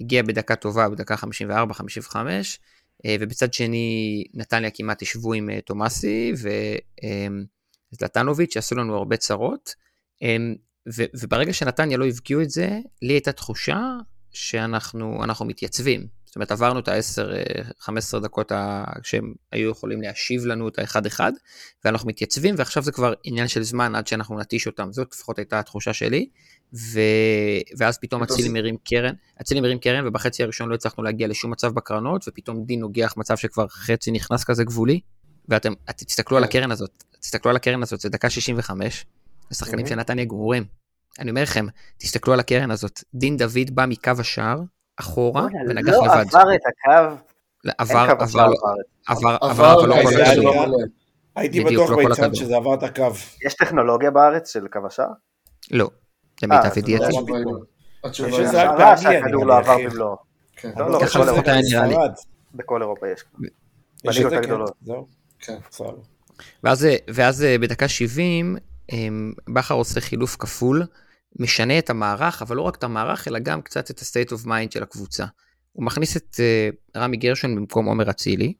הגיע 0.00 0.22
בדקה 0.22 0.56
טובה, 0.56 0.88
בדקה 0.88 1.14
54-55, 1.14 2.16
אה, 3.06 3.16
ובצד 3.20 3.52
שני 3.52 4.24
נתניה 4.34 4.70
כמעט 4.74 5.02
ישבו 5.02 5.32
עם 5.32 5.50
תומאסי 5.60 6.32
וזלטנוביץ' 7.94 8.54
שעשו 8.54 8.74
לנו 8.74 8.96
הרבה 8.96 9.16
צרות, 9.16 9.74
אה, 10.22 10.36
ו- 10.94 11.04
וברגע 11.20 11.52
שנתניה 11.52 11.98
לא 11.98 12.06
הבקיעו 12.06 12.42
את 12.42 12.50
זה, 12.50 12.78
לי 13.02 13.12
הייתה 13.12 13.32
תחושה 13.32 13.80
שאנחנו 14.32 15.24
אנחנו 15.24 15.44
מתייצבים. 15.44 16.06
זאת 16.24 16.36
אומרת, 16.36 16.52
עברנו 16.52 16.80
את 16.80 16.88
ה-10-15 16.88 18.20
דקות 18.20 18.52
ה- 18.52 18.84
שהם 19.02 19.34
היו 19.52 19.70
יכולים 19.70 20.02
להשיב 20.02 20.44
לנו 20.46 20.68
את 20.68 20.78
האחד-אחד, 20.78 21.32
ואנחנו 21.84 22.08
מתייצבים, 22.08 22.54
ועכשיו 22.58 22.82
זה 22.82 22.92
כבר 22.92 23.14
עניין 23.24 23.48
של 23.48 23.62
זמן 23.62 23.94
עד 23.94 24.06
שאנחנו 24.06 24.38
נטיש 24.38 24.66
אותם. 24.66 24.92
זאת 24.92 25.08
לפחות 25.12 25.38
הייתה 25.38 25.58
התחושה 25.58 25.92
שלי. 25.92 26.28
ו... 26.74 27.00
ואז 27.78 27.98
פתאום 27.98 28.22
אצילי 28.22 28.48
מרים 28.48 28.76
קרן, 28.84 29.14
אצילי 29.40 29.60
מרים 29.60 29.78
קרן, 29.78 30.06
ובחצי 30.06 30.42
הראשון 30.42 30.68
לא 30.68 30.74
הצלחנו 30.74 31.02
להגיע 31.02 31.28
לשום 31.28 31.50
מצב 31.50 31.74
בקרנות, 31.74 32.24
ופתאום 32.28 32.64
דין 32.64 32.80
נוגח 32.80 33.14
מצב 33.16 33.36
שכבר 33.36 33.68
חצי 33.68 34.10
נכנס 34.10 34.44
כזה 34.44 34.64
גבולי, 34.64 35.00
ואתם 35.48 35.72
את 35.90 35.96
תסתכלו 35.96 36.36
על 36.36 36.42
כן. 36.42 36.48
הקרן 36.48 36.70
הזאת, 36.70 37.04
תסתכלו 37.24 37.50
על 37.50 37.56
הקרן 37.56 37.82
הזאת, 37.82 38.00
זה 38.00 38.08
דקה 38.08 38.30
65, 38.30 39.06
השחקנים 39.50 39.86
Mhm. 39.86 39.88
של 39.88 39.94
נתניה 39.94 40.24
גמורים. 40.24 40.64
אני 41.18 41.30
אומר 41.30 41.42
לכם, 41.42 41.66
תסתכלו 41.98 42.32
על 42.32 42.40
הקרן 42.40 42.70
הזאת, 42.70 43.00
דין 43.14 43.36
דוד 43.36 43.70
בא 43.70 43.86
מקו 43.86 44.10
השער, 44.18 44.60
אחורה, 45.00 45.46
ונגח 45.68 45.92
לא 45.92 46.04
לבד. 46.06 46.24
עבר 46.34 46.54
את 46.54 46.60
הקו, 46.66 47.16
עבר, 47.78 48.06
עבר, 48.18 48.46
לא-. 48.46 48.54
עבר, 49.06 49.28
עבר, 49.28 49.36
עבר, 49.40 49.74
אבל 49.80 49.88
לא 49.88 49.94
כל. 50.02 50.40
לא 50.42 50.66
מלא. 50.66 50.76
הייתי 51.36 51.64
בטוח 51.64 51.90
לא 51.90 51.96
כל 51.96 52.12
הכדור. 52.12 52.34
שזה 52.34 52.56
עבר 52.56 52.74
את 52.74 52.82
הקו. 52.82 53.10
יש 53.46 53.54
טכנולוגיה 53.54 54.10
בארץ 54.10 54.52
של 54.52 54.68
קו 54.72 54.78
השער? 54.86 55.06
לא, 55.70 55.84
אה, 55.84 55.88
למיטב 56.42 56.66
אז 56.66 56.78
ידיעתי. 56.78 57.04
לא 57.12 57.18
התשובה 57.18 57.36
היא 57.36 57.44
לא. 57.44 57.52
לא. 57.52 58.52
באנגליה, 58.52 58.96
שהכדור 58.96 59.46
לא 59.46 59.58
עבר. 59.58 59.76
במלואו. 59.78 60.16
כן. 60.56 60.70
לא, 60.76 60.90
לא, 60.90 60.98
ככה 61.00 61.06
בכל 61.06 61.18
לפחות 61.18 61.28
אירופה 61.28 61.50
היה 61.50 61.60
יש. 61.60 61.72
נראה 61.74 61.86
לי. 61.88 61.94
בכל 62.54 62.82
אירופה 62.82 63.06
יש. 63.08 63.24
בליגות. 64.04 64.32
הגדולות. 64.32 64.72
זהו. 64.82 65.06
כן. 65.38 65.56
סבבה. 65.70 66.13
ואז, 66.64 66.86
ואז 67.08 67.46
בדקה 67.60 67.88
70, 67.88 68.56
אמ, 68.92 69.32
בכר 69.54 69.74
עושה 69.74 70.00
חילוף 70.00 70.36
כפול, 70.38 70.82
משנה 71.38 71.78
את 71.78 71.90
המערך, 71.90 72.42
אבל 72.42 72.56
לא 72.56 72.62
רק 72.62 72.76
את 72.76 72.84
המערך, 72.84 73.28
אלא 73.28 73.38
גם 73.38 73.62
קצת 73.62 73.90
את 73.90 73.98
ה-state 73.98 74.32
of 74.32 74.46
mind 74.46 74.70
של 74.74 74.82
הקבוצה. 74.82 75.24
הוא 75.72 75.84
מכניס 75.84 76.16
את 76.16 76.36
אה, 76.40 76.68
רמי 77.02 77.16
גרשון 77.16 77.56
במקום 77.56 77.86
עומר 77.86 78.10
אצילי, 78.10 78.54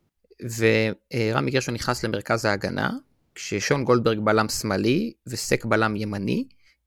ורמי 0.58 1.50
גרשון 1.50 1.74
נכנס 1.74 2.04
למרכז 2.04 2.44
ההגנה, 2.44 2.90
כששון 3.34 3.84
גולדברג 3.84 4.18
בלם 4.18 4.48
שמאלי 4.48 5.12
וסק 5.26 5.64
בלם 5.64 5.96
ימני, 5.96 6.44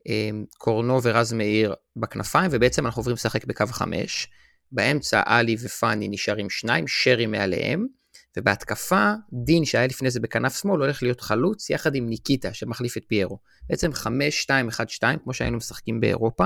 אמ, 0.08 0.46
קורנו 0.58 1.04
ורז 1.04 1.34
מאיר 1.34 1.74
בכנפיים, 1.96 2.50
ובעצם 2.54 2.86
אנחנו 2.86 3.00
עוברים 3.00 3.14
לשחק 3.14 3.46
בקו 3.46 3.64
החמש. 3.64 4.28
באמצע 4.72 5.22
עלי 5.26 5.56
ופאני 5.62 6.08
נשארים 6.08 6.50
שניים, 6.50 6.88
שרי 6.88 7.26
מעליהם, 7.26 7.88
ובהתקפה, 8.38 9.14
דין 9.34 9.66
שהיה 9.66 9.88
לפני 9.88 10.12
זה 10.12 10.20
בכנף 10.20 10.62
שמאל 10.62 10.82
הולך 10.82 11.04
להיות 11.04 11.22
חלוץ 11.22 11.70
יחד 11.70 11.96
עם 11.96 12.10
ניקיטה 12.10 12.54
שמחליף 12.54 12.98
את 12.98 13.04
פיירו. 13.08 13.40
בעצם 13.70 13.92
5-2-1-2 13.92 15.18
כמו 15.24 15.34
שהיינו 15.34 15.58
משחקים 15.58 16.00
באירופה, 16.00 16.46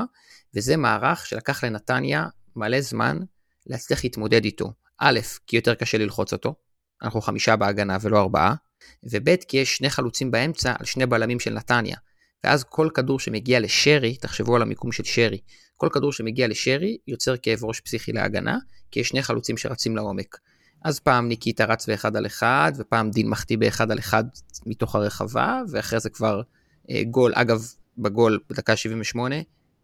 וזה 0.55 0.77
מערך 0.77 1.25
שלקח 1.25 1.63
לנתניה 1.63 2.27
מלא 2.55 2.81
זמן 2.81 3.19
להצליח 3.67 4.03
להתמודד 4.03 4.45
איתו. 4.45 4.73
א', 4.97 5.19
כי 5.47 5.55
יותר 5.55 5.75
קשה 5.75 5.97
ללחוץ 5.97 6.33
אותו, 6.33 6.55
אנחנו 7.01 7.21
חמישה 7.21 7.55
בהגנה 7.55 7.97
ולא 8.01 8.19
ארבעה, 8.19 8.55
וב', 9.03 9.35
כי 9.35 9.57
יש 9.57 9.77
שני 9.77 9.89
חלוצים 9.89 10.31
באמצע 10.31 10.73
על 10.79 10.85
שני 10.85 11.05
בלמים 11.05 11.39
של 11.39 11.53
נתניה. 11.53 11.97
ואז 12.43 12.63
כל 12.63 12.89
כדור 12.93 13.19
שמגיע 13.19 13.59
לשרי, 13.59 14.15
תחשבו 14.15 14.55
על 14.55 14.61
המיקום 14.61 14.91
של 14.91 15.03
שרי, 15.03 15.39
כל 15.77 15.89
כדור 15.93 16.11
שמגיע 16.11 16.47
לשרי 16.47 16.97
יוצר 17.07 17.37
כאב 17.37 17.63
ראש 17.63 17.79
פסיכי 17.79 18.11
להגנה, 18.11 18.57
כי 18.91 18.99
יש 18.99 19.09
שני 19.09 19.21
חלוצים 19.21 19.57
שרצים 19.57 19.95
לעומק. 19.95 20.37
אז 20.83 20.99
פעם 20.99 21.27
ניקיטה 21.27 21.65
רץ 21.65 21.89
באחד 21.89 22.15
על 22.15 22.25
אחד, 22.25 22.71
ופעם 22.77 23.11
דין 23.11 23.29
מחטיא 23.29 23.57
באחד 23.57 23.91
על 23.91 23.99
אחד 23.99 24.23
מתוך 24.65 24.95
הרחבה, 24.95 25.61
ואחרי 25.69 25.99
זה 25.99 26.09
כבר 26.09 26.41
אה, 26.89 27.03
גול. 27.03 27.31
אגב, 27.35 27.67
בגול 27.97 28.39
בדקה 28.49 28.75
78, 28.75 29.35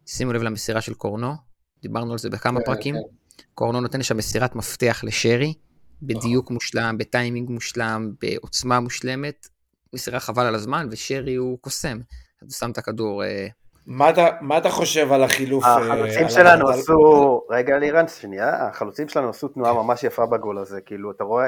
שימו 0.05 0.33
לב 0.33 0.41
למסירה 0.41 0.81
של 0.81 0.93
קורנו, 0.93 1.33
דיברנו 1.81 2.11
על 2.11 2.17
זה 2.17 2.29
בכמה 2.29 2.59
כן, 2.59 2.65
פרקים. 2.65 2.95
כן. 2.95 3.43
קורנו 3.53 3.81
נותן 3.81 4.03
שם 4.03 4.17
מסירת 4.17 4.55
מפתח 4.55 5.01
לשרי, 5.03 5.53
בדיוק 6.01 6.51
מושלם, 6.51 6.97
בטיימינג 6.97 7.49
מושלם, 7.49 8.13
בעוצמה 8.21 8.79
מושלמת, 8.79 9.47
מסירה 9.93 10.19
חבל 10.19 10.45
על 10.45 10.55
הזמן, 10.55 10.87
ושרי 10.91 11.35
הוא 11.35 11.59
קוסם. 11.59 11.99
אז 12.41 12.47
הוא 12.47 12.53
שם 12.53 12.71
את 12.71 12.77
הכדור... 12.77 13.23
אה, 13.23 13.47
מה 13.87 14.09
אתה, 14.09 14.27
מה 14.41 14.57
אתה 14.57 14.69
חושב 14.69 15.11
על 15.11 15.23
החילוף? 15.23 15.63
אה, 15.63 15.77
החלוצים 15.77 16.23
על 16.23 16.29
שלנו 16.29 16.67
על- 16.69 16.73
עשו, 16.79 17.41
רגע 17.49 17.77
לירן, 17.77 18.07
שנייה, 18.07 18.67
החלוצים 18.67 19.09
שלנו 19.09 19.29
עשו 19.29 19.47
תנועה 19.47 19.73
ממש 19.73 20.03
יפה 20.03 20.25
בגול 20.25 20.57
הזה, 20.57 20.81
כאילו, 20.81 21.11
אתה 21.11 21.23
רואה 21.23 21.47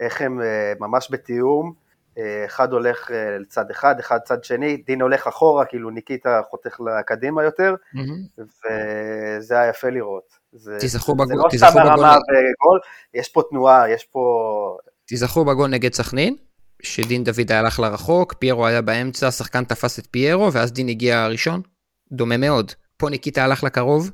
איך 0.00 0.22
הם 0.22 0.40
אה, 0.40 0.46
ממש 0.80 1.08
בתיאום, 1.10 1.72
אה, 2.18 2.44
אחד 2.46 2.72
הולך 2.72 3.10
לצד 3.40 3.70
אחד, 3.70 3.94
אחד 4.00 4.18
צד 4.24 4.44
שני, 4.44 4.76
דין 4.76 5.02
הולך 5.02 5.26
אחורה, 5.26 5.64
כאילו 5.64 5.90
ניקיטה 5.90 6.40
חותך 6.50 6.76
לקדימה 6.80 7.44
יותר, 7.44 7.74
וזה 9.38 9.60
היה 9.60 9.70
יפה 9.70 9.88
לראות. 9.88 10.38
זה, 10.52 10.76
תיזכרו 10.80 11.14
זה 11.18 11.24
בגול- 11.24 11.44
לא 11.44 11.50
תיזכרו 11.50 11.70
סתם 11.70 11.80
בגול- 11.80 11.90
הרמה 11.90 12.12
וגול, 12.16 12.80
יש 13.14 13.28
פה 13.28 13.42
תנועה, 13.50 13.90
יש 13.90 14.04
פה... 14.04 14.20
תיזכרו 15.06 15.44
בגול 15.44 15.70
נגד 15.70 15.92
סכנין, 15.94 16.36
שדין 16.82 17.24
דוד 17.24 17.52
הלך 17.52 17.80
לרחוק, 17.80 18.32
פיירו 18.34 18.66
היה 18.66 18.82
באמצע, 18.82 19.26
השחקן 19.28 19.64
תפס 19.64 19.98
את 19.98 20.06
פיירו, 20.10 20.52
ואז 20.52 20.72
דין 20.72 20.88
הגיע 20.88 21.26
ראשון. 21.26 21.60
דומה 22.12 22.36
מאוד. 22.36 22.72
פה 22.96 23.08
ניקיטה 23.10 23.44
הלך 23.44 23.64
לקרוב, 23.64 24.10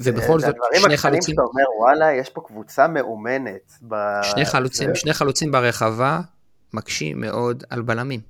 ובכל 0.00 0.40
זה 0.40 0.46
זאת 0.46 0.54
הדברים 0.54 0.80
שני 0.82 0.94
הקטנים 0.94 0.96
חלוצים, 1.12 1.34
שאתה 1.34 1.42
אומר, 1.42 1.64
וואלה, 1.80 2.12
יש 2.12 2.28
פה 2.28 2.40
קבוצה 2.46 2.88
מאומנת. 2.88 3.72
ב- 3.88 4.22
שני 4.22 4.44
חלוצים, 4.44 4.88
זה- 4.88 4.94
שני 4.94 5.12
חלוצים 5.12 5.52
ברחבה, 5.52 6.20
מקשים 6.74 7.20
מאוד 7.20 7.64
על 7.70 7.82
בלמים. 7.82 8.20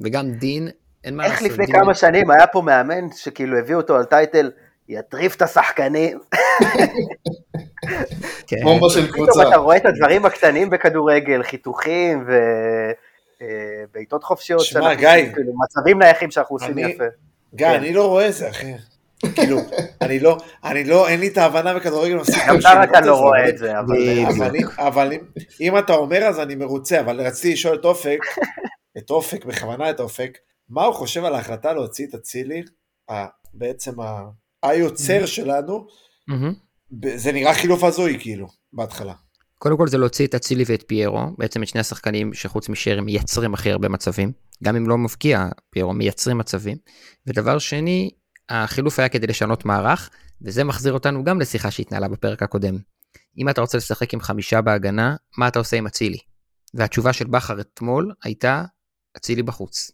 וגם 0.00 0.30
דין, 0.30 0.68
אין 1.04 1.16
מה 1.16 1.24
איך 1.24 1.32
לעשות. 1.32 1.46
לפני 1.50 1.66
דין- 1.66 1.74
כמה 1.80 1.94
שנים 1.94 2.30
היה 2.30 2.46
פה 2.46 2.62
מאמן 2.62 3.12
שכאילו 3.16 3.58
הביאו 3.58 3.78
אותו 3.80 3.96
על 3.96 4.04
טייטל, 4.04 4.50
יטריף 4.88 5.36
את 5.36 5.42
השחקנים. 5.42 6.18
כן. 8.46 8.56
בומבה 8.62 8.86
של 8.90 9.06
פתאום 9.12 9.26
קבוצה. 9.26 9.48
אתה 9.48 9.56
רואה 9.56 9.76
את 9.76 9.86
הדברים 9.86 10.26
הקטנים 10.26 10.70
בכדורגל, 10.70 11.42
חיתוכים 11.42 12.26
ובעיטות 13.90 14.24
חופשיות. 14.24 14.60
שמע, 14.60 14.94
גיא. 14.94 15.08
כאילו, 15.34 15.52
מצבים 15.64 15.98
נייחים 15.98 16.30
שאנחנו 16.30 16.56
עושים 16.56 16.78
יפה. 16.78 17.04
גיא, 17.54 17.66
כן. 17.66 17.74
אני 17.74 17.92
לא 17.92 18.06
רואה 18.08 18.28
את 18.28 18.34
זה, 18.34 18.50
אחי. 18.50 18.72
כאילו, 19.34 19.58
אני 20.02 20.20
לא, 20.20 20.36
אני 20.64 20.84
לא, 20.84 21.08
אין 21.08 21.20
לי 21.20 21.28
את 21.28 21.38
ההבנה 21.38 21.74
בכדורגל 21.74 22.14
מספיק. 22.14 22.42
גם 22.48 22.56
בשביל 22.58 22.72
אתה 22.72 22.80
רק 22.82 22.90
לראות 22.90 23.04
לא 23.06 23.16
רואה 23.16 23.48
את 23.48 23.58
זה, 23.58 23.78
אבל... 23.78 23.96
אם- 23.96 24.26
אבל 24.78 25.12
אם- 25.12 25.24
אם 25.60 25.78
אתה 25.78 25.94
אומר 25.94 26.18
אז 26.24 26.40
אני 26.40 26.54
מרוצה, 26.54 27.00
אבל 27.00 27.20
רציתי 27.20 27.52
לשאול 27.52 27.76
את 27.80 27.84
אופק, 27.84 28.18
את 28.98 29.10
אופק, 29.10 29.44
בכוונה 29.44 29.90
את 29.90 30.00
אופק, 30.00 30.38
מה 30.68 30.84
הוא 30.84 30.94
חושב 30.94 31.24
על 31.24 31.34
ההחלטה 31.34 31.72
להוציא 31.72 32.06
את 32.06 32.14
אצילי, 32.14 32.62
בעצם 33.54 33.92
היוצר 34.62 35.26
שלנו, 35.26 35.86
מהמם. 36.28 36.52
ב- 36.90 37.16
זה 37.16 37.32
נראה 37.32 37.54
חילוף 37.54 37.84
הזוי 37.84 38.16
כאילו, 38.20 38.46
בהתחלה. 38.72 39.12
קודם 39.58 39.76
כל 39.76 39.88
זה 39.88 39.98
להוציא 39.98 40.26
את 40.26 40.34
אצילי 40.34 40.64
ואת 40.66 40.84
פיירו, 40.86 41.20
בעצם 41.38 41.62
את 41.62 41.68
שני 41.68 41.80
השחקנים 41.80 42.34
שחוץ 42.34 42.68
משרי 42.68 43.00
מייצרים 43.00 43.54
הכי 43.54 43.70
הרבה 43.70 43.88
מצבים, 43.88 44.32
גם 44.64 44.76
אם 44.76 44.88
לא 44.88 44.98
מבקיע 44.98 45.48
פיירו, 45.70 45.92
מייצרים 45.92 46.38
מצבים. 46.38 46.76
ודבר 47.26 47.58
שני, 47.58 48.10
החילוף 48.48 48.98
היה 48.98 49.08
כדי 49.08 49.26
לשנות 49.26 49.64
מערך, 49.64 50.10
וזה 50.42 50.64
מחזיר 50.64 50.92
אותנו 50.92 51.24
גם 51.24 51.40
לשיחה 51.40 51.70
שהתנהלה 51.70 52.08
בפרק 52.08 52.42
הקודם. 52.42 52.78
אם 53.38 53.48
אתה 53.48 53.60
רוצה 53.60 53.78
לשחק 53.78 54.14
עם 54.14 54.20
חמישה 54.20 54.60
בהגנה, 54.60 55.16
מה 55.38 55.48
אתה 55.48 55.58
עושה 55.58 55.76
עם 55.76 55.86
אצילי? 55.86 56.18
והתשובה 56.74 57.12
של 57.12 57.26
בכר 57.26 57.60
אתמול 57.60 58.12
הייתה, 58.24 58.64
אצילי 59.16 59.42
בחוץ. 59.42 59.90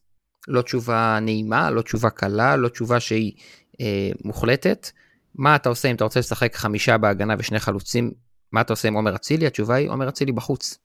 לא 0.48 0.62
תשובה 0.62 1.18
נעימה, 1.22 1.70
לא 1.70 1.82
תשובה 1.82 2.10
קלה, 2.10 2.56
לא 2.56 2.68
תשובה 2.68 3.00
שהיא 3.00 3.32
אה, 3.80 4.10
מוחלטת. 4.24 4.90
מה 5.34 5.56
אתה 5.56 5.68
עושה 5.68 5.90
אם 5.90 5.96
אתה 5.96 6.04
רוצה 6.04 6.20
לשחק 6.20 6.56
חמישה 6.56 6.98
בהגנה 6.98 7.34
ושני 7.38 7.60
חלוצים 7.60 8.12
מה 8.54 8.60
אתה 8.60 8.72
עושה 8.72 8.88
עם 8.88 8.94
עומר 8.94 9.16
אצילי? 9.16 9.46
התשובה 9.46 9.74
היא 9.74 9.90
עומר 9.90 10.08
אצילי 10.08 10.32
בחוץ. 10.32 10.78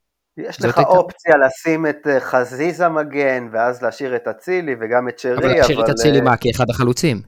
יש 0.48 0.62
לך 0.66 0.78
הייתה- 0.78 0.92
אופציה 0.92 1.38
לשים 1.38 1.88
את 1.88 2.08
אה, 2.08 2.20
חזיזה 2.20 2.90
מגן, 2.90 3.48
ואז 3.52 3.82
להשאיר 3.82 4.16
את 4.16 4.28
אצילי 4.28 4.76
וגם 4.82 5.10
את 5.10 5.20
שרי, 5.20 5.34
אבל 5.38 5.48
להשאיר 5.58 5.86
את 5.86 5.90
אצילי 5.90 6.20
אה, 6.20 6.24
מה? 6.24 6.38
כאחד 6.38 6.70
החלוצים. 6.70 7.22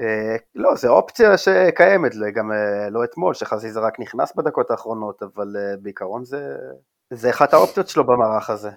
אה, 0.00 0.36
לא, 0.54 0.74
זו 0.76 0.88
אופציה 0.88 1.38
שקיימת, 1.38 2.12
גם 2.34 2.52
אה, 2.52 2.90
לא 2.90 3.04
אתמול, 3.04 3.34
שחזיזה 3.34 3.80
רק 3.80 4.00
נכנס 4.00 4.32
בדקות 4.36 4.70
האחרונות, 4.70 5.22
אבל 5.22 5.56
אה, 5.56 5.76
בעיקרון 5.82 6.24
זה, 6.24 6.40
זה 7.12 7.30
אחת 7.30 7.54
האופציות 7.54 7.88
שלו 7.88 8.04
במערך 8.06 8.50
הזה. 8.50 8.70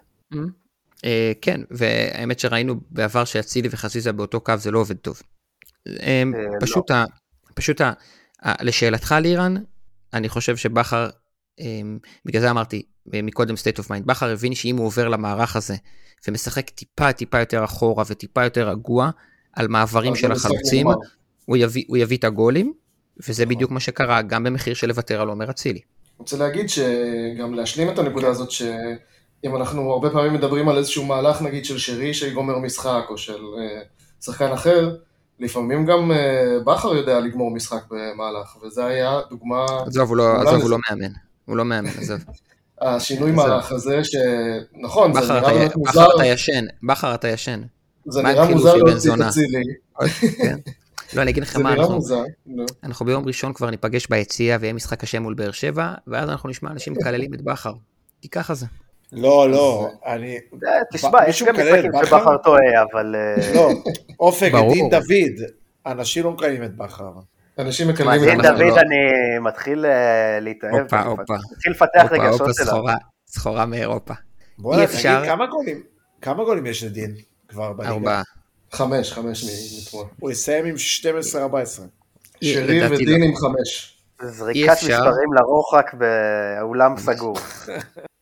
אה, 1.05 1.31
כן, 1.41 1.61
והאמת 1.71 2.39
שראינו 2.39 2.75
בעבר 2.91 3.25
שאצילי 3.25 3.69
וחזיזה 3.71 4.13
באותו 4.13 4.39
קו 4.41 4.53
זה 4.57 4.71
לא 4.71 4.79
עובד 4.79 4.97
טוב. 4.97 5.21
אה, 5.87 6.23
לא. 6.25 6.59
פשוט, 6.59 6.91
ה, 6.91 7.05
פשוט 7.55 7.81
ה, 7.81 7.91
ה, 8.43 8.63
לשאלתך 8.63 9.15
לירן, 9.21 9.55
אני 10.13 10.29
חושב 10.29 10.55
שבכר, 10.55 11.05
אה, 11.05 11.09
בגלל 12.25 12.41
זה 12.41 12.51
אמרתי 12.51 12.83
אה, 13.13 13.21
מקודם 13.21 13.55
state 13.55 13.83
of 13.83 13.87
mind, 13.87 14.05
בכר 14.05 14.29
הבין 14.29 14.55
שאם 14.55 14.77
הוא 14.77 14.85
עובר 14.85 15.07
למערך 15.07 15.55
הזה 15.55 15.75
ומשחק 16.27 16.69
טיפה 16.69 17.13
טיפה 17.13 17.39
יותר 17.39 17.63
אחורה 17.63 18.03
וטיפה 18.07 18.43
יותר 18.43 18.69
רגוע 18.69 19.09
על 19.53 19.67
מעברים 19.67 20.15
של 20.15 20.31
החלוצים. 20.31 20.87
הוא 21.45 21.57
יביא, 21.57 21.83
הוא 21.87 21.97
יביא 21.97 22.17
את 22.17 22.23
הגולים, 22.23 22.73
וזה 23.27 23.43
נכון. 23.43 23.55
בדיוק 23.55 23.71
מה 23.71 23.79
שקרה, 23.79 24.21
גם 24.21 24.43
במחיר 24.43 24.73
של 24.73 24.87
לוותר 24.87 25.21
על 25.21 25.27
עומר 25.27 25.49
אצילי. 25.49 25.79
רוצה 26.17 26.37
להגיד 26.37 26.69
שגם 26.69 27.53
להשלים 27.53 27.89
את 27.89 27.99
הנקודה 27.99 28.27
הזאת 28.27 28.51
שאם 28.51 29.55
אנחנו 29.55 29.91
הרבה 29.91 30.09
פעמים 30.09 30.33
מדברים 30.33 30.69
על 30.69 30.77
איזשהו 30.77 31.05
מהלך 31.05 31.41
נגיד 31.41 31.65
של 31.65 31.77
שרי 31.77 32.13
שיגומר 32.13 32.59
משחק 32.59 33.03
או 33.09 33.17
של 33.17 33.41
אה, 33.57 33.81
שחקן 34.21 34.51
אחר, 34.51 34.95
לפעמים 35.39 35.85
גם 35.85 36.11
אה, 36.11 36.59
בכר 36.65 36.95
יודע 36.95 37.19
לגמור 37.19 37.51
משחק 37.51 37.83
במהלך, 37.89 38.63
וזה 38.63 38.85
היה 38.85 39.19
דוגמה, 39.29 39.65
עזוב, 39.87 40.09
הוא 40.09 40.17
לא, 40.17 40.41
עזוב, 40.41 40.61
הוא 40.61 40.69
לא 40.69 40.77
מאמן. 40.89 41.11
הוא 41.45 41.57
לא 41.57 41.65
מאמן, 41.65 41.89
עזוב. 41.89 42.19
השינוי 42.81 43.31
מהלך 43.31 43.71
הזה, 43.71 44.01
שנכון, 44.03 45.13
זה 45.13 45.19
בכר 45.19 45.39
נראה 45.39 45.53
באמת 45.53 45.71
בכר 45.71 45.79
מוזר, 45.79 46.15
אתה 46.15 46.25
ישן, 46.25 46.65
בכר 46.83 47.15
אתה 47.15 47.27
ישן. 47.27 47.61
זה 48.05 48.21
נראה 48.21 48.49
מוזר 48.49 48.73
בן 48.73 48.77
להוציא 48.77 48.93
את 48.93 48.99
זונה? 48.99 49.29
אצילי, 49.29 49.63
כן. 50.37 50.57
לא, 51.13 51.21
אני 51.21 51.31
אגיד 51.31 51.43
לך 51.43 51.53
זה 51.53 51.63
מה, 51.63 51.69
נראה 51.69 51.81
אנחנו, 51.81 51.95
מוזר, 51.95 52.23
נו. 52.45 52.65
אנחנו 52.83 53.05
ביום 53.05 53.25
ראשון 53.27 53.53
כבר 53.53 53.69
ניפגש 53.69 54.07
ביציע 54.07 54.57
ויהיה 54.59 54.73
משחק 54.73 54.99
קשה 54.99 55.19
מול 55.19 55.33
באר 55.33 55.51
שבע, 55.51 55.93
ואז 56.07 56.29
אנחנו 56.29 56.49
נשמע 56.49 56.71
אנשים 56.71 56.93
מקללים 56.93 57.33
את 57.33 57.41
בכר. 57.41 57.73
כי 58.21 58.29
ככה 58.29 58.53
זה. 58.53 58.65
לא, 59.11 59.49
לא, 59.49 59.89
אני... 60.05 60.37
אה, 60.67 60.71
תשמע, 60.93 61.27
יש 61.27 61.43
גם 61.43 61.55
משחקים 61.55 61.91
בכר? 61.91 62.05
שבכר 62.05 62.37
טועה, 62.37 62.83
אבל... 62.91 63.15
אה, 63.15 63.53
לא, 63.55 63.69
אופק. 64.19 64.51
דין 64.73 64.89
דוד, 64.89 65.49
אנשים 65.85 66.23
לא 66.23 66.31
מקיימים 66.31 66.63
את 66.63 66.75
בכר. 66.75 67.11
אנשים 67.59 67.89
את 67.89 68.01
אנחנו 68.01 68.41
דוד, 68.41 68.61
לא- 68.61 68.79
אני 68.79 68.95
מתחיל 69.41 69.85
אה, 69.85 70.39
להתאהב, 70.39 70.73
הופה, 70.73 71.01
הופה. 71.01 71.33
מתחיל 71.51 71.71
לפתח 71.71 72.11
רגשות 72.11 72.41
הופה, 72.41 72.63
אליו. 72.63 72.95
סחורה, 73.27 73.65
מאירופה. 73.65 74.13
בוא 74.57 74.73
אי 74.75 74.81
נגיד, 74.81 74.95
אפשר- 74.95 75.23
כמה 75.25 75.45
גולים, 75.47 75.83
כמה 76.21 76.43
גולים 76.43 76.65
יש 76.65 76.83
לדין 76.83 77.15
כבר 77.49 77.73
בליגה? 77.73 77.93
ארבעה. 77.93 78.21
חמש, 78.71 79.11
חמש 79.13 79.43
מ- 79.43 79.47
מאתמול. 79.85 80.05
הוא 80.19 80.31
יסיים 80.31 80.65
עם 80.65 80.75
12-14. 80.75 81.81
שרי 82.43 82.87
ודין 82.87 83.19
לא. 83.21 83.25
עם 83.25 83.35
חמש. 83.35 83.97
זריקת. 84.23 84.71
מספרים 84.71 85.33
לרוחק 85.39 85.91
באולם 85.93 86.97
סגור. 86.97 87.37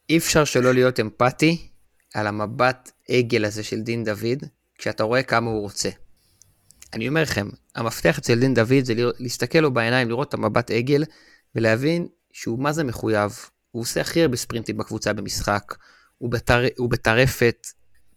אי 0.09 0.17
אפשר 0.17 0.43
שלא 0.43 0.73
להיות 0.73 0.99
אמפתי 0.99 1.67
על 2.15 2.27
המבט 2.27 2.91
עגל 3.09 3.45
הזה 3.45 3.63
של 3.63 3.79
דין 3.81 4.03
דוד, 4.03 4.43
כשאתה 4.77 5.03
רואה 5.03 5.23
כמה 5.23 5.49
הוא 5.49 5.61
רוצה. 5.61 5.89
אני 6.93 7.07
אומר 7.07 7.21
לכם, 7.21 7.47
המפתח 7.75 8.17
אצל 8.17 8.39
דין 8.39 8.53
דוד 8.53 8.83
זה 8.83 8.93
להסתכל 9.19 9.59
לו 9.59 9.73
בעיניים, 9.73 10.09
לראות 10.09 10.29
את 10.29 10.33
המבט 10.33 10.71
עגל, 10.71 11.03
ולהבין 11.55 12.07
שהוא 12.33 12.59
מה 12.59 12.71
זה 12.71 12.83
מחויב. 12.83 13.31
הוא 13.71 13.81
עושה 13.81 14.01
הכי 14.01 14.21
הרבה 14.21 14.37
ספרינטים 14.37 14.77
בקבוצה 14.77 15.13
במשחק, 15.13 15.75
הוא, 16.17 16.31
בטר... 16.31 16.63
הוא 16.77 16.89
בטרפת, 16.89 17.67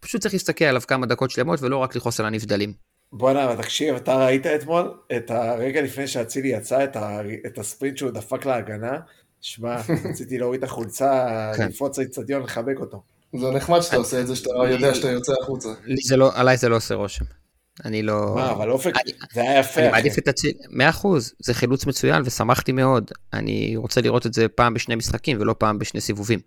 פשוט 0.00 0.20
צריך 0.20 0.34
להסתכל 0.34 0.64
עליו 0.64 0.82
כמה 0.88 1.06
דקות 1.06 1.30
שלמות 1.30 1.62
ולא 1.62 1.76
רק 1.76 1.96
לכעוס 1.96 2.20
על 2.20 2.26
הנבדלים. 2.26 2.72
בואנה, 3.12 3.44
אבל 3.44 3.62
תקשיב, 3.62 3.94
אתה 3.94 4.26
ראית 4.26 4.46
אתמול 4.46 4.94
את 5.16 5.30
הרגע 5.30 5.82
לפני 5.82 6.06
שאצילי 6.06 6.48
יצא, 6.48 6.84
את, 6.84 6.96
ה... 6.96 7.20
את 7.46 7.58
הספרינט 7.58 7.96
שהוא 7.96 8.10
דפק 8.10 8.46
להגנה? 8.46 8.98
שמע, 9.40 9.76
רציתי 10.10 10.38
להוריד 10.38 10.62
את 10.62 10.68
החולצה, 10.68 11.52
כן. 11.56 11.68
לפרוץ 11.68 11.98
לאצטדיון, 11.98 12.42
לחבק 12.42 12.76
אותו. 12.80 13.02
זה 13.40 13.50
נחמד 13.50 13.80
שאתה 13.80 13.96
עושה 13.96 14.20
את 14.20 14.26
זה, 14.26 14.36
שאתה 14.36 14.50
יודע 14.70 14.94
שאתה 14.94 15.10
יוצא 15.10 15.32
החוצה. 15.42 15.68
לי 15.84 16.02
זה 16.02 16.16
לא, 16.16 16.30
עליי 16.34 16.56
זה 16.56 16.68
לא 16.68 16.76
עושה 16.76 16.94
רושם. 16.94 17.24
אני 17.84 18.02
לא... 18.02 18.32
מה, 18.34 18.50
אבל 18.50 18.70
אופק, 18.70 18.92
אני- 19.04 19.12
זה 19.34 19.40
היה 19.40 19.58
יפה, 19.60 19.80
אני. 19.80 19.90
מעדיף 19.90 20.18
את 20.18 20.28
אצילי, 20.28 20.54
מאה 20.70 20.88
אחוז, 20.88 21.32
זה 21.38 21.54
חילוץ 21.54 21.86
מצוין 21.86 22.22
ושמחתי 22.24 22.72
מאוד. 22.72 23.10
אני 23.32 23.76
רוצה 23.76 24.00
לראות 24.00 24.26
את 24.26 24.34
זה 24.34 24.48
פעם 24.48 24.74
בשני 24.74 24.94
משחקים 24.94 25.40
ולא 25.40 25.54
פעם 25.58 25.78
בשני 25.78 26.00
סיבובים. 26.00 26.40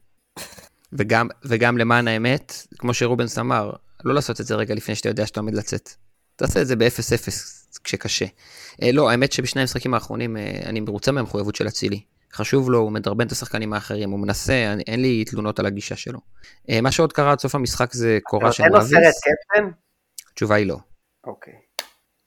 וגם, 0.94 1.28
וגם 1.46 1.78
למען 1.78 2.08
האמת, 2.08 2.54
כמו 2.78 2.94
שרובנס 2.94 3.38
אמר, 3.40 3.72
לא 4.04 4.14
לעשות 4.14 4.42
את 4.42 4.46
זה 4.46 4.56
רגע 4.56 4.76
לפני 4.76 4.96
שאתה 4.96 5.10
יודע 5.10 5.28
שאתה 5.28 5.40
עומד 5.40 5.54
לצאת. 5.54 5.90
תעשה 6.36 6.62
את 6.62 6.68
זה 6.68 6.76
ב-0-0 6.76 7.30
כשקשה. 7.84 8.26
אה, 8.82 8.92
לא, 8.92 9.10
האמת 9.10 9.32
שבשני 9.32 9.62
המשחקים 9.62 9.94
האחרונים 9.94 10.38
אה, 10.38 10.60
אני 10.66 10.80
מרוצה 10.80 11.12
מהמחויבות 11.12 11.56
של 11.56 11.68
אצילי. 11.68 12.02
חשוב 12.34 12.70
לו, 12.72 12.78
הוא 12.80 12.92
מדרבן 12.92 13.28
את 13.28 13.32
השחקנים 13.32 13.74
האחרים, 13.74 14.10
הוא 14.10 14.20
מנסה, 14.20 14.74
אני, 14.74 14.84
אין 14.88 15.02
לי 15.02 15.26
תלונות 15.26 15.60
על 15.60 15.66
הגישה 15.66 15.96
שלו. 15.96 16.20
אה, 16.70 16.82
מה 16.82 16.92
שעוד 16.92 17.14
קרה 17.14 17.32
עד 17.32 17.40
סוף 17.40 17.56
המשחק 17.56 17.94
זה 17.94 18.20
קורה 18.24 18.52
של 18.52 18.64
נותן 18.64 18.76
לו. 18.76 18.86
סרט 18.86 19.02
קפטן? 19.02 19.70
התשובה 20.32 20.56
היא 20.56 20.66
לא. 20.68 20.78
אוקיי. 21.28 21.54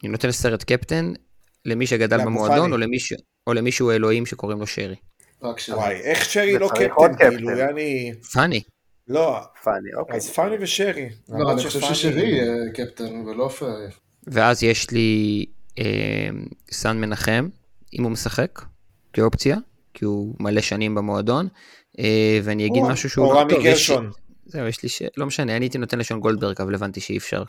אני 0.02 0.12
נותן 0.12 0.30
סרט 0.30 0.62
קפטן 0.62 1.12
למי 1.64 1.86
שגדל 1.86 2.18
במועדון 2.24 2.58
פאני. 2.58 2.72
או 2.72 2.76
למישהו, 2.76 3.16
או 3.46 3.54
למישהו 3.54 3.90
אלוהים 3.90 4.26
שקוראים 4.26 4.60
לו 4.60 4.66
שרי. 4.66 4.96
רק 5.42 5.58
ש... 5.58 5.68
וואי, 5.68 5.94
איך 5.94 6.24
שרי 6.24 6.58
לא 6.58 6.68
קפטן. 6.68 7.30
כאילו, 7.30 7.50
יעני... 7.50 8.12
פאני. 8.32 8.62
לא, 9.08 9.40
פאני, 9.62 9.94
אוקיי. 9.96 10.16
אז 10.16 10.30
פאני 10.30 10.56
ושרי. 10.60 11.08
לא, 11.28 11.52
אני 11.52 11.64
חושב 11.64 11.80
ששרי 11.80 12.28
יהיה 12.28 12.72
קפטן 12.74 13.14
ולא 13.26 13.48
פייף. 13.48 14.00
ואז 14.26 14.62
יש 14.62 14.90
לי 14.90 15.44
אה, 15.78 16.28
סן 16.70 16.96
מנחם, 17.00 17.48
אם 17.98 18.02
הוא 18.02 18.12
משחק, 18.12 18.62
כאופציה, 19.12 19.56
כי 19.94 20.04
הוא 20.04 20.34
מלא 20.40 20.60
שנים 20.60 20.94
במועדון, 20.94 21.48
אה, 21.98 22.40
ואני 22.42 22.66
אגיד 22.66 22.82
או- 22.82 22.88
משהו 22.88 23.10
שהוא 23.10 23.26
או 23.26 23.34
לא 23.34 23.40
רמי 23.40 23.62
גרשון. 23.62 24.10
זהו, 24.46 24.66
יש 24.66 24.82
לי 24.82 24.88
ש... 24.88 25.02
לא 25.16 25.26
משנה, 25.26 25.56
אני 25.56 25.64
הייתי 25.64 25.78
נותן 25.78 25.98
לשון 25.98 26.20
גולדברג, 26.20 26.60
אבל 26.60 26.74
הבנתי 26.74 27.00
שאי 27.00 27.16
אפשר. 27.16 27.42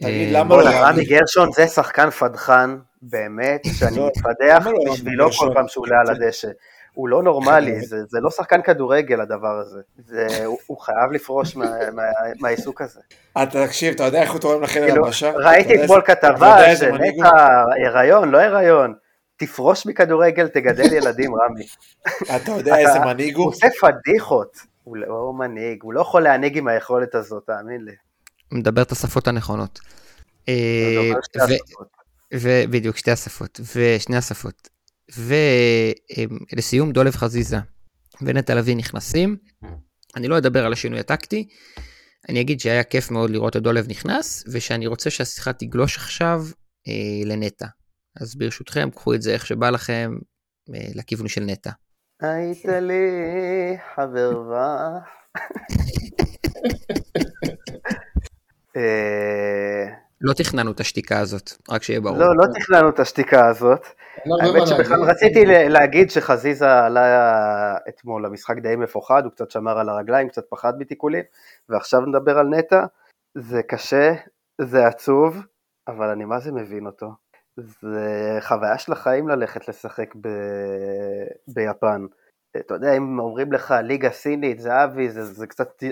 תגיד, 0.00 0.34
אה, 0.34 0.40
למה 0.40 0.56
לא 0.56 0.70
רמי? 0.70 1.04
גרשון 1.04 1.52
זה 1.52 1.66
שחקן 1.66 2.10
פדחן, 2.10 2.78
באמת, 3.02 3.60
שאני 3.78 3.96
לא, 3.96 4.06
מתפדח 4.06 4.66
לא 4.66 4.92
בשבילו 4.92 5.32
כל? 5.32 5.50
פעם 5.54 5.68
שהוא 5.68 5.86
עולה 5.86 5.96
על 6.00 6.10
הדשא. 6.10 6.48
הוא 6.92 7.08
לא 7.08 7.22
נורמלי, 7.22 7.80
זה, 7.90 8.04
זה 8.08 8.18
לא 8.20 8.30
שחקן 8.30 8.62
כדורגל 8.62 9.20
הדבר 9.20 9.58
הזה. 9.58 9.80
זה, 10.06 10.44
הוא, 10.44 10.58
הוא 10.66 10.78
חייב 10.80 11.12
לפרוש 11.12 11.56
מה, 11.56 11.90
מה, 11.92 12.02
מהעיסוק 12.40 12.80
הזה. 12.80 13.00
אתה 13.42 13.66
תקשיב, 13.66 13.94
אתה 13.94 14.04
יודע 14.04 14.22
איך 14.22 14.32
הוא 14.32 14.40
תורם 14.40 14.62
לחדר 14.62 14.86
כאילו? 14.86 15.08
אתה 15.08 15.30
ראיתי 15.30 15.84
אתמול 15.84 16.02
כתבה? 16.04 16.76
שנטע 16.76 17.30
הריון, 17.86 18.30
לא 18.30 18.38
הריון. 18.38 18.94
תפרוש 19.36 19.86
מכדורגל, 19.86 20.48
תגדל 20.48 20.92
ילדים, 20.96 21.34
רמי. 21.34 21.66
אתה 22.36 22.50
יודע 22.50 22.78
איזה 22.78 22.98
מנהיג 22.98 23.36
הוא 23.36 23.44
הוא? 23.44 23.52
עושה 23.52 23.66
פדיחות. 23.80 24.58
הוא 24.84 24.96
לא 24.96 25.32
מנהיג, 25.32 25.82
הוא 25.82 25.92
לא 25.92 26.00
יכול 26.00 26.22
להנהיג 26.22 26.58
עם 26.58 26.68
היכולת 26.68 27.14
הזאת, 27.14 27.42
תאמין 27.46 27.84
לי. 27.84 27.92
מדבר 28.52 28.82
את 28.82 28.92
השפות 28.92 29.28
הנכונות. 29.28 29.80
אה, 30.48 31.12
שתי 31.24 31.38
ו- 31.38 31.42
השפות. 31.44 31.88
ובדיוק, 32.34 32.96
שתי 32.96 33.10
השפות, 33.10 33.60
ושני 33.74 34.16
השפות. 34.16 34.68
ולסיום, 36.52 36.92
דולב 36.92 37.16
חזיזה 37.16 37.56
ונטע 38.22 38.54
לביא 38.54 38.76
נכנסים. 38.76 39.36
אני 40.16 40.28
לא 40.28 40.38
אדבר 40.38 40.66
על 40.66 40.72
השינוי 40.72 41.00
הטקטי, 41.00 41.48
אני 42.28 42.40
אגיד 42.40 42.60
שהיה 42.60 42.84
כיף 42.84 43.10
מאוד 43.10 43.30
לראות 43.30 43.56
את 43.56 43.62
דולב 43.62 43.88
נכנס, 43.88 44.44
ושאני 44.52 44.86
רוצה 44.86 45.10
שהשיחה 45.10 45.52
תגלוש 45.52 45.96
עכשיו 45.96 46.42
אה, 46.88 47.24
לנטע. 47.24 47.66
אז 48.20 48.36
ברשותכם, 48.36 48.90
קחו 48.90 49.14
את 49.14 49.22
זה 49.22 49.32
איך 49.32 49.46
שבא 49.46 49.70
לכם, 49.70 50.12
אה, 50.74 50.88
לכיוון 50.94 51.28
של 51.28 51.44
נטע. 51.44 51.70
היית 52.20 52.64
לי 52.64 53.76
חברה. 53.94 54.98
אה, 55.36 55.40
לא 60.20 60.32
תכננו 60.32 60.70
את 60.70 60.80
השתיקה 60.80 61.18
הזאת, 61.18 61.50
רק 61.70 61.82
שיהיה 61.82 62.00
ברור. 62.00 62.18
לא, 62.18 62.36
לא 62.36 62.44
תכננו 62.54 62.88
את 62.88 63.00
השתיקה 63.00 63.48
הזאת. 63.48 63.86
אין 64.16 64.32
הרבה 64.32 64.44
האמת 64.44 64.60
מה 64.60 64.66
שבכלל. 64.66 65.02
רציתי 65.02 65.44
להגיד 65.46 66.10
שחזיזה 66.10 66.84
עלה 66.84 67.76
אתמול 67.88 68.26
למשחק 68.26 68.58
די 68.58 68.76
מפוחד, 68.76 69.24
הוא 69.24 69.32
קצת 69.32 69.50
שמר 69.50 69.78
על 69.78 69.88
הרגליים, 69.88 70.28
קצת 70.28 70.44
פחד 70.50 70.72
מתיקולים, 70.78 71.24
ועכשיו 71.68 72.00
נדבר 72.00 72.38
על 72.38 72.46
נטע. 72.46 72.84
זה 73.34 73.62
קשה, 73.62 74.12
זה 74.60 74.86
עצוב, 74.86 75.42
אבל 75.88 76.08
אני 76.08 76.24
מה 76.24 76.38
זה 76.40 76.52
מבין 76.52 76.86
אותו. 76.86 77.06
זה 77.56 78.38
חוויה 78.40 78.78
של 78.78 78.92
החיים 78.92 79.28
ללכת 79.28 79.68
לשחק 79.68 80.14
ב... 80.20 80.28
ביפן. 81.48 82.06
אתה 82.56 82.74
יודע, 82.74 82.96
אם 82.96 83.18
אומרים 83.18 83.52
לך 83.52 83.74
ליגה 83.82 84.10
סינית, 84.10 84.60
זהבי, 84.60 85.10
זה, 85.10 85.24
זה 85.24 85.46
קצת 85.46 85.82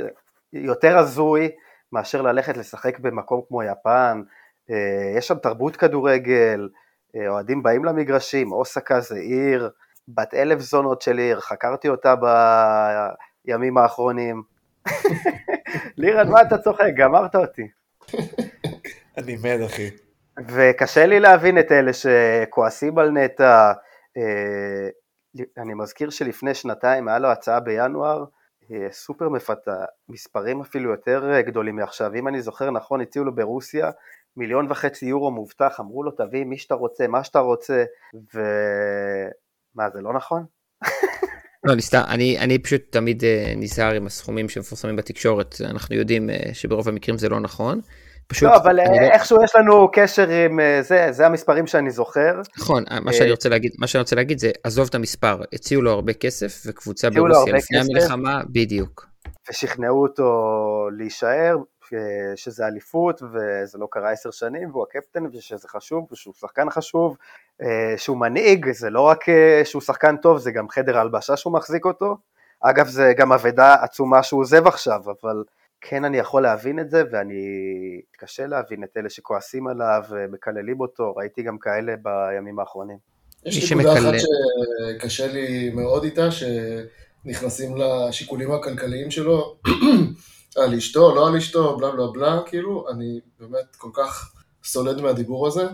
יותר 0.52 0.98
הזוי 0.98 1.50
מאשר 1.92 2.22
ללכת 2.22 2.56
לשחק 2.56 2.98
במקום 2.98 3.40
כמו 3.48 3.62
יפן. 3.62 4.22
אה, 4.70 5.12
יש 5.16 5.28
שם 5.28 5.38
תרבות 5.38 5.76
כדורגל, 5.76 6.68
אה, 7.16 7.28
אוהדים 7.28 7.62
באים 7.62 7.84
למגרשים, 7.84 8.52
אוסקה 8.52 9.00
זה 9.00 9.16
עיר, 9.16 9.70
בת 10.08 10.34
אלף 10.34 10.60
זונות 10.60 11.02
של 11.02 11.18
עיר, 11.18 11.40
חקרתי 11.40 11.88
אותה 11.88 12.14
בימים 13.44 13.78
האחרונים. 13.78 14.42
לירן, 15.98 16.28
מה 16.28 16.42
אתה 16.42 16.58
צוחק? 16.58 16.90
גמרת 16.96 17.34
אותי. 17.34 17.68
אני 19.18 19.36
מת, 19.36 19.66
אחי. 19.66 19.90
וקשה 20.48 21.06
לי 21.06 21.20
להבין 21.20 21.58
את 21.58 21.72
אלה 21.72 21.90
שכועסים 21.92 22.98
על 22.98 23.10
נטע. 23.10 23.72
אה, 24.16 24.88
אני 25.58 25.74
מזכיר 25.74 26.10
שלפני 26.10 26.54
שנתיים 26.54 27.08
היה 27.08 27.18
לו 27.18 27.28
הצעה 27.28 27.60
בינואר, 27.60 28.24
סופר 28.90 29.28
מפתה, 29.28 29.84
מספרים 30.08 30.60
אפילו 30.60 30.90
יותר 30.90 31.32
אה, 31.32 31.42
גדולים 31.42 31.76
מעכשיו. 31.76 32.14
אם 32.14 32.28
אני 32.28 32.42
זוכר 32.42 32.70
נכון, 32.70 33.00
הציעו 33.00 33.24
לו 33.24 33.34
ברוסיה 33.34 33.90
מיליון 34.36 34.70
וחצי 34.70 35.06
יורו 35.06 35.30
מובטח, 35.30 35.80
אמרו 35.80 36.02
לו 36.02 36.10
תביא 36.10 36.44
מי 36.44 36.58
שאתה 36.58 36.74
רוצה, 36.74 37.06
מה 37.06 37.24
שאתה 37.24 37.38
רוצה, 37.38 37.84
ומה, 38.14 39.90
זה 39.90 40.00
לא 40.00 40.12
נכון? 40.12 40.44
לא, 41.64 41.72
אני 41.72 41.82
סתם, 41.82 42.02
אני, 42.08 42.38
אני 42.38 42.58
פשוט 42.58 42.82
תמיד 42.90 43.24
אה, 43.24 43.52
נזהר 43.56 43.94
עם 43.94 44.06
הסכומים 44.06 44.48
שמפורסמים 44.48 44.96
בתקשורת, 44.96 45.54
אנחנו 45.64 45.96
יודעים 45.96 46.30
אה, 46.30 46.50
שברוב 46.52 46.88
המקרים 46.88 47.18
זה 47.18 47.28
לא 47.28 47.40
נכון. 47.40 47.80
פשוט, 48.26 48.48
לא, 48.48 48.56
אבל 48.56 48.80
אני 48.80 48.98
אה, 48.98 49.12
איכשהו 49.14 49.44
יש 49.44 49.56
לנו 49.56 49.90
קשר 49.92 50.28
עם 50.28 50.60
אה, 50.60 50.82
זה, 50.82 51.06
זה 51.10 51.26
המספרים 51.26 51.66
שאני 51.66 51.90
זוכר. 51.90 52.40
נכון, 52.58 52.84
מה 52.90 53.10
אה, 53.10 53.16
שאני 53.16 53.30
רוצה 53.30 53.48
להגיד, 53.48 53.72
מה 53.78 53.86
שאני 53.86 54.02
רוצה 54.02 54.16
להגיד 54.16 54.38
זה, 54.38 54.50
עזוב 54.64 54.86
את 54.88 54.94
המספר, 54.94 55.42
הציעו 55.52 55.82
לו 55.82 55.90
הרבה 55.90 56.12
כסף, 56.12 56.62
וקבוצה 56.66 57.10
ברוסיה 57.10 57.54
לפני 57.54 57.80
כסף. 57.80 57.90
המלחמה, 57.90 58.40
בדיוק. 58.46 59.06
ושכנעו 59.50 60.02
אותו 60.02 60.88
להישאר, 60.96 61.56
שזה 62.36 62.66
אליפות, 62.66 63.22
וזה 63.22 63.78
לא 63.78 63.88
קרה 63.90 64.10
עשר 64.10 64.30
שנים, 64.30 64.70
והוא 64.70 64.84
הקפטן, 64.88 65.24
ושזה 65.32 65.68
חשוב, 65.68 66.06
ושהוא 66.12 66.34
שחקן 66.40 66.70
חשוב, 66.70 67.16
שהוא 67.96 68.16
מנהיג, 68.16 68.72
זה 68.72 68.90
לא 68.90 69.00
רק 69.00 69.24
שהוא 69.64 69.82
שחקן 69.82 70.16
טוב, 70.16 70.38
זה 70.38 70.52
גם 70.52 70.68
חדר 70.68 70.98
ההלבשה 70.98 71.36
שהוא 71.36 71.52
מחזיק 71.52 71.84
אותו. 71.84 72.16
אגב, 72.60 72.86
זה 72.86 73.12
גם 73.16 73.32
אבדה 73.32 73.74
עצומה 73.74 74.22
שהוא 74.22 74.40
עוזב 74.40 74.66
עכשיו, 74.66 75.00
אבל 75.22 75.42
כן 75.84 76.04
אני 76.04 76.18
יכול 76.18 76.42
להבין 76.42 76.78
את 76.80 76.90
זה, 76.90 77.02
ואני 77.12 77.34
קשה 78.18 78.46
להבין 78.46 78.84
את 78.84 78.96
אלה 78.96 79.10
שכועסים 79.10 79.66
עליו 79.66 80.02
ומקללים 80.10 80.80
אותו, 80.80 81.14
ראיתי 81.16 81.42
גם 81.42 81.58
כאלה 81.58 81.92
בימים 82.02 82.58
האחרונים. 82.58 82.96
יש 83.46 83.72
נקודה 83.72 83.94
שמקלל- 83.96 84.16
אחת 84.16 84.24
שקשה 84.98 85.26
לי 85.26 85.70
מאוד 85.70 86.04
איתה, 86.04 86.28
שנכנסים 86.30 87.76
לשיקולים 87.76 88.52
הכלכליים 88.52 89.10
שלו, 89.10 89.56
על 90.62 90.74
אשתו, 90.74 91.14
לא 91.14 91.28
על 91.28 91.36
אשתו, 91.36 91.76
בלה 91.76 91.90
בלה 91.90 92.06
בלה, 92.14 92.38
כאילו, 92.46 92.86
אני 92.90 93.20
באמת 93.40 93.76
כל 93.78 93.90
כך 93.94 94.32
סולד 94.64 95.00
מהדיבור 95.00 95.46
הזה, 95.46 95.64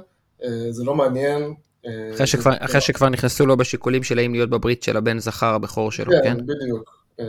אה, 0.44 0.48
זה 0.70 0.84
לא 0.84 0.94
מעניין. 0.94 1.54
אה, 1.86 2.10
אחרי 2.14 2.26
שכבר, 2.26 2.50
זה- 2.50 2.56
אחרי 2.64 2.80
שכבר 2.80 3.08
נכנסו 3.08 3.46
לו 3.46 3.56
בשיקולים 3.56 4.02
של 4.02 4.18
האם 4.18 4.32
להיות 4.32 4.50
בברית 4.50 4.82
של 4.82 4.96
הבן 4.96 5.18
זכר 5.18 5.54
הבכור 5.54 5.92
שלו, 5.92 6.12
כן? 6.12 6.22
כן, 6.22 6.46
בדיוק. 6.46 6.98
אה, 7.20 7.24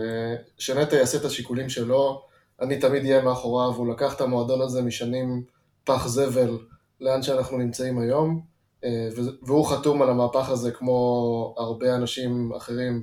שנטע 0.57 0.95
יעשה 0.95 1.17
את 1.17 1.25
השיקולים 1.25 1.69
שלו, 1.69 2.28
אני 2.61 2.79
תמיד 2.79 3.03
אהיה 3.05 3.21
מאחוריו, 3.21 3.71
הוא 3.71 3.87
לקח 3.87 4.15
את 4.15 4.21
המועדון 4.21 4.61
הזה 4.61 4.81
משנים 4.81 5.43
פח 5.83 6.07
זבל 6.07 6.57
לאן 7.01 7.21
שאנחנו 7.21 7.57
נמצאים 7.57 7.99
היום, 7.99 8.41
אה, 8.83 9.09
והוא 9.41 9.65
חתום 9.65 10.01
על 10.01 10.09
המהפך 10.09 10.49
הזה 10.49 10.71
כמו 10.71 11.55
הרבה 11.57 11.95
אנשים 11.95 12.51
אחרים 12.57 12.99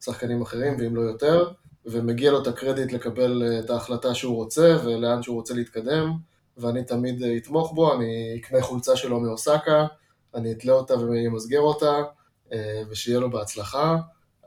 ושחקנים 0.00 0.42
אחרים, 0.42 0.76
ואם 0.78 0.96
לא 0.96 1.00
יותר, 1.00 1.50
ומגיע 1.86 2.30
לו 2.30 2.42
את 2.42 2.46
הקרדיט 2.46 2.92
לקבל 2.92 3.42
אה, 3.42 3.58
את 3.58 3.70
ההחלטה 3.70 4.14
שהוא 4.14 4.36
רוצה 4.36 4.76
ולאן 4.84 5.22
שהוא 5.22 5.36
רוצה 5.36 5.54
להתקדם, 5.54 6.12
ואני 6.56 6.84
תמיד 6.84 7.22
אה, 7.22 7.36
אתמוך 7.36 7.72
בו, 7.72 7.94
אני 7.94 8.38
אקנה 8.40 8.62
חולצה 8.62 8.96
שלו 8.96 9.20
מאוסקה, 9.20 9.86
אני 10.34 10.52
אתלה 10.52 10.72
אותה 10.72 10.98
ואמסגר 10.98 11.60
אותה, 11.60 12.02
ושיהיה 12.90 13.20
לו 13.20 13.30
בהצלחה. 13.30 13.96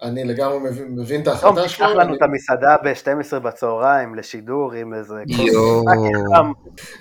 אני 0.01 0.23
לגמרי 0.23 0.59
מבין, 0.59 0.87
מבין 0.99 1.21
את 1.21 1.25
טוב, 1.25 1.33
ההחלטה 1.33 1.61
תיקח 1.61 1.73
שלו. 1.73 1.87
לנו 1.89 2.01
אני- 2.01 2.17
את 2.17 2.21
המסעדה 2.21 2.75
ב-12 2.83 3.39
בצהריים 3.39 4.15
לשידור 4.15 4.73
עם 4.73 4.93
איזה... 4.93 5.15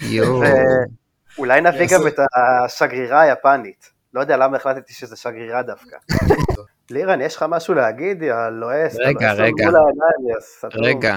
יואו. 0.02 0.42
אולי 1.38 1.60
נביא 1.60 1.86
גם 1.92 2.06
את 2.06 2.14
השגרירה 2.64 3.20
היפנית. 3.20 3.90
לא 4.14 4.20
יודע 4.20 4.36
למה 4.36 4.56
החלטתי 4.56 4.92
שזה 4.94 5.16
שגרירה 5.16 5.62
דווקא. 5.62 5.96
לירן, 6.90 7.20
יש 7.20 7.36
לך 7.36 7.44
משהו 7.48 7.74
להגיד? 7.74 8.22
יא 8.22 8.34
לועס. 8.52 8.96
רגע, 8.98 9.32
רגע. 9.32 9.68
רגע, 10.72 11.16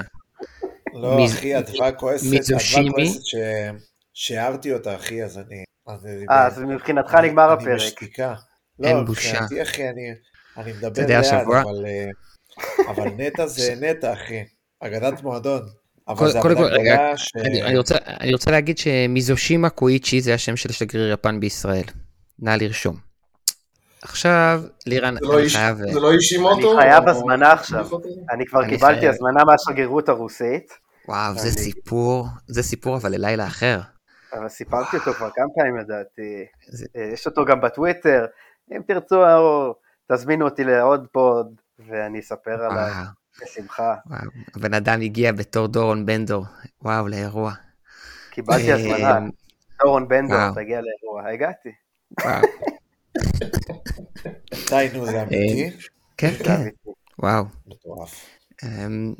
לא, 0.94 1.24
אחי, 1.24 1.58
אדווה 1.58 1.92
כועסת, 1.92 2.26
מיזושימי? 2.30 2.88
אדווה 2.88 3.04
כועסת 3.04 3.20
שהערתי 4.14 4.72
אותה, 4.72 4.94
אחי, 4.94 5.24
אז 5.24 5.38
אני... 5.38 5.64
אז 5.86 6.08
אה, 6.30 6.46
אז 6.46 6.58
מבחינתך 6.62 7.14
נגמר 7.14 7.52
אני 7.52 7.62
הפרק. 7.62 8.12
בשתיקה. 8.78 8.88
אין 8.88 8.96
לא, 8.96 9.02
בושה. 9.04 9.32
מבחינתי, 9.42 9.62
אחי, 9.62 9.88
אני 9.88 10.02
אני 10.56 10.72
מדבר 10.72 11.02
יודע, 11.02 11.20
לאט, 11.20 11.24
השבוע- 11.32 11.60
אבל... 11.62 11.86
אה, 11.86 12.10
אבל 12.90 13.08
נטע 13.16 13.46
זה 13.46 13.74
נטע, 13.80 14.12
אחי. 14.12 14.44
אגדת 14.80 15.22
מועדון. 15.22 15.62
אבל 16.08 16.16
קודם 16.18 16.30
זה 16.32 16.38
כל, 16.42 16.48
רגע, 16.48 16.68
גדולה 16.94 17.16
ש... 17.16 17.32
אני, 17.36 17.62
אני, 17.62 17.78
רוצה, 17.78 17.94
אני 18.20 18.32
רוצה 18.32 18.50
להגיד 18.50 18.78
שמיזושימה 18.78 19.70
קויצ'י 19.70 20.20
זה 20.20 20.34
השם 20.34 20.56
של 20.56 20.72
שגריר 20.72 21.12
יפן 21.12 21.40
בישראל. 21.40 21.84
נא 22.38 22.50
לרשום. 22.60 22.96
עכשיו, 24.02 24.62
לירן, 24.86 25.14
זה 25.14 25.26
לא 25.26 25.34
אני 25.38 25.42
איש- 25.42 25.56
חייב... 25.56 25.76
זה 25.92 26.00
לא 26.00 26.12
אישי 26.12 26.38
מוטו? 26.38 26.72
אני 26.72 26.80
חייב 26.90 27.08
הזמנה 27.08 27.52
עכשיו. 27.52 27.86
אני 28.34 28.46
כבר 28.46 28.68
קיבלתי. 28.68 29.08
הזמנה 29.08 29.44
מהשגרירות 29.44 30.08
הרוסית, 30.08 30.72
וואו, 31.08 31.34
זה 31.38 31.50
סיפור, 31.50 32.26
זה 32.48 32.62
סיפור 32.62 32.96
אבל 32.96 33.12
ללילה 33.12 33.46
אחר. 33.46 33.80
אבל 34.32 34.48
סיפרתי 34.48 34.96
אותו 34.96 35.12
כבר 35.14 35.28
כמה 35.34 35.46
פעמים 35.56 35.76
לדעתי. 35.76 36.44
אה, 36.96 37.12
יש 37.14 37.26
אותו 37.26 37.44
גם 37.44 37.60
בטוויטר. 37.60 38.24
אם 38.76 38.82
תרצו, 38.86 39.26
או, 39.26 39.74
תזמינו 40.12 40.44
אותי 40.44 40.64
לעוד 40.64 41.06
פוד, 41.12 41.54
ואני 41.78 42.20
אספר 42.20 42.64
עליי. 42.64 42.92
וואו, 42.92 43.04
בשמחה. 43.42 43.94
הבן 44.56 44.74
אדם 44.74 45.00
הגיע 45.00 45.32
בתור 45.32 45.66
דורון 45.66 46.06
בנדור, 46.06 46.44
וואו, 46.82 47.08
לאירוע. 47.08 47.52
קיבלתי 48.30 48.72
אה, 48.72 48.76
הזמנה. 48.76 49.18
דורון 49.82 50.08
בנדור. 50.08 50.54
תגיע 50.54 50.80
לאירוע. 50.80 51.32
הגעתי. 51.32 51.68
וואו, 52.24 52.42
די, 54.70 54.88
נו, 54.94 55.06
זה 55.06 55.22
אמיתי? 55.22 55.70
כן, 56.16 56.32
כן. 56.44 56.68
וואו. 57.18 57.44
מטורף. 57.66 58.26
אמ, 58.62 59.14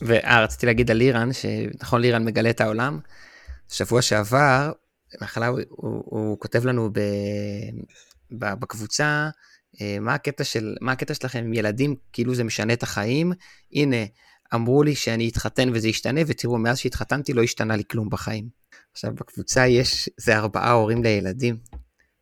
ואה, 0.00 0.42
רציתי 0.42 0.66
להגיד 0.66 0.90
על 0.90 0.96
לירן, 0.96 1.32
שנכון 1.32 2.00
לירן 2.00 2.24
מגלה 2.24 2.50
את 2.50 2.60
העולם. 2.60 3.00
שבוע 3.68 4.02
שעבר, 4.02 4.72
בהתחלה 5.20 5.46
הוא, 5.46 5.60
הוא, 5.68 6.02
הוא 6.06 6.40
כותב 6.40 6.66
לנו 6.66 6.90
ב, 6.92 7.00
בקבוצה, 8.32 9.28
אה, 9.80 9.96
מה 10.00 10.14
הקטע, 10.14 10.44
של, 10.44 10.74
מה 10.80 10.92
הקטע 10.92 11.14
שלכם 11.14 11.38
עם 11.38 11.52
ילדים, 11.52 11.96
כאילו 12.12 12.34
זה 12.34 12.44
משנה 12.44 12.72
את 12.72 12.82
החיים. 12.82 13.32
הנה, 13.72 13.96
אמרו 14.54 14.82
לי 14.82 14.94
שאני 14.94 15.28
אתחתן 15.28 15.68
וזה 15.72 15.88
ישתנה, 15.88 16.20
ותראו, 16.26 16.58
מאז 16.58 16.78
שהתחתנתי 16.78 17.32
לא 17.32 17.42
השתנה 17.42 17.76
לי 17.76 17.82
כלום 17.90 18.08
בחיים. 18.10 18.48
עכשיו, 18.92 19.14
בקבוצה 19.14 19.66
יש, 19.66 20.10
זה 20.16 20.36
ארבעה 20.36 20.70
הורים 20.70 21.02
לילדים. 21.02 21.56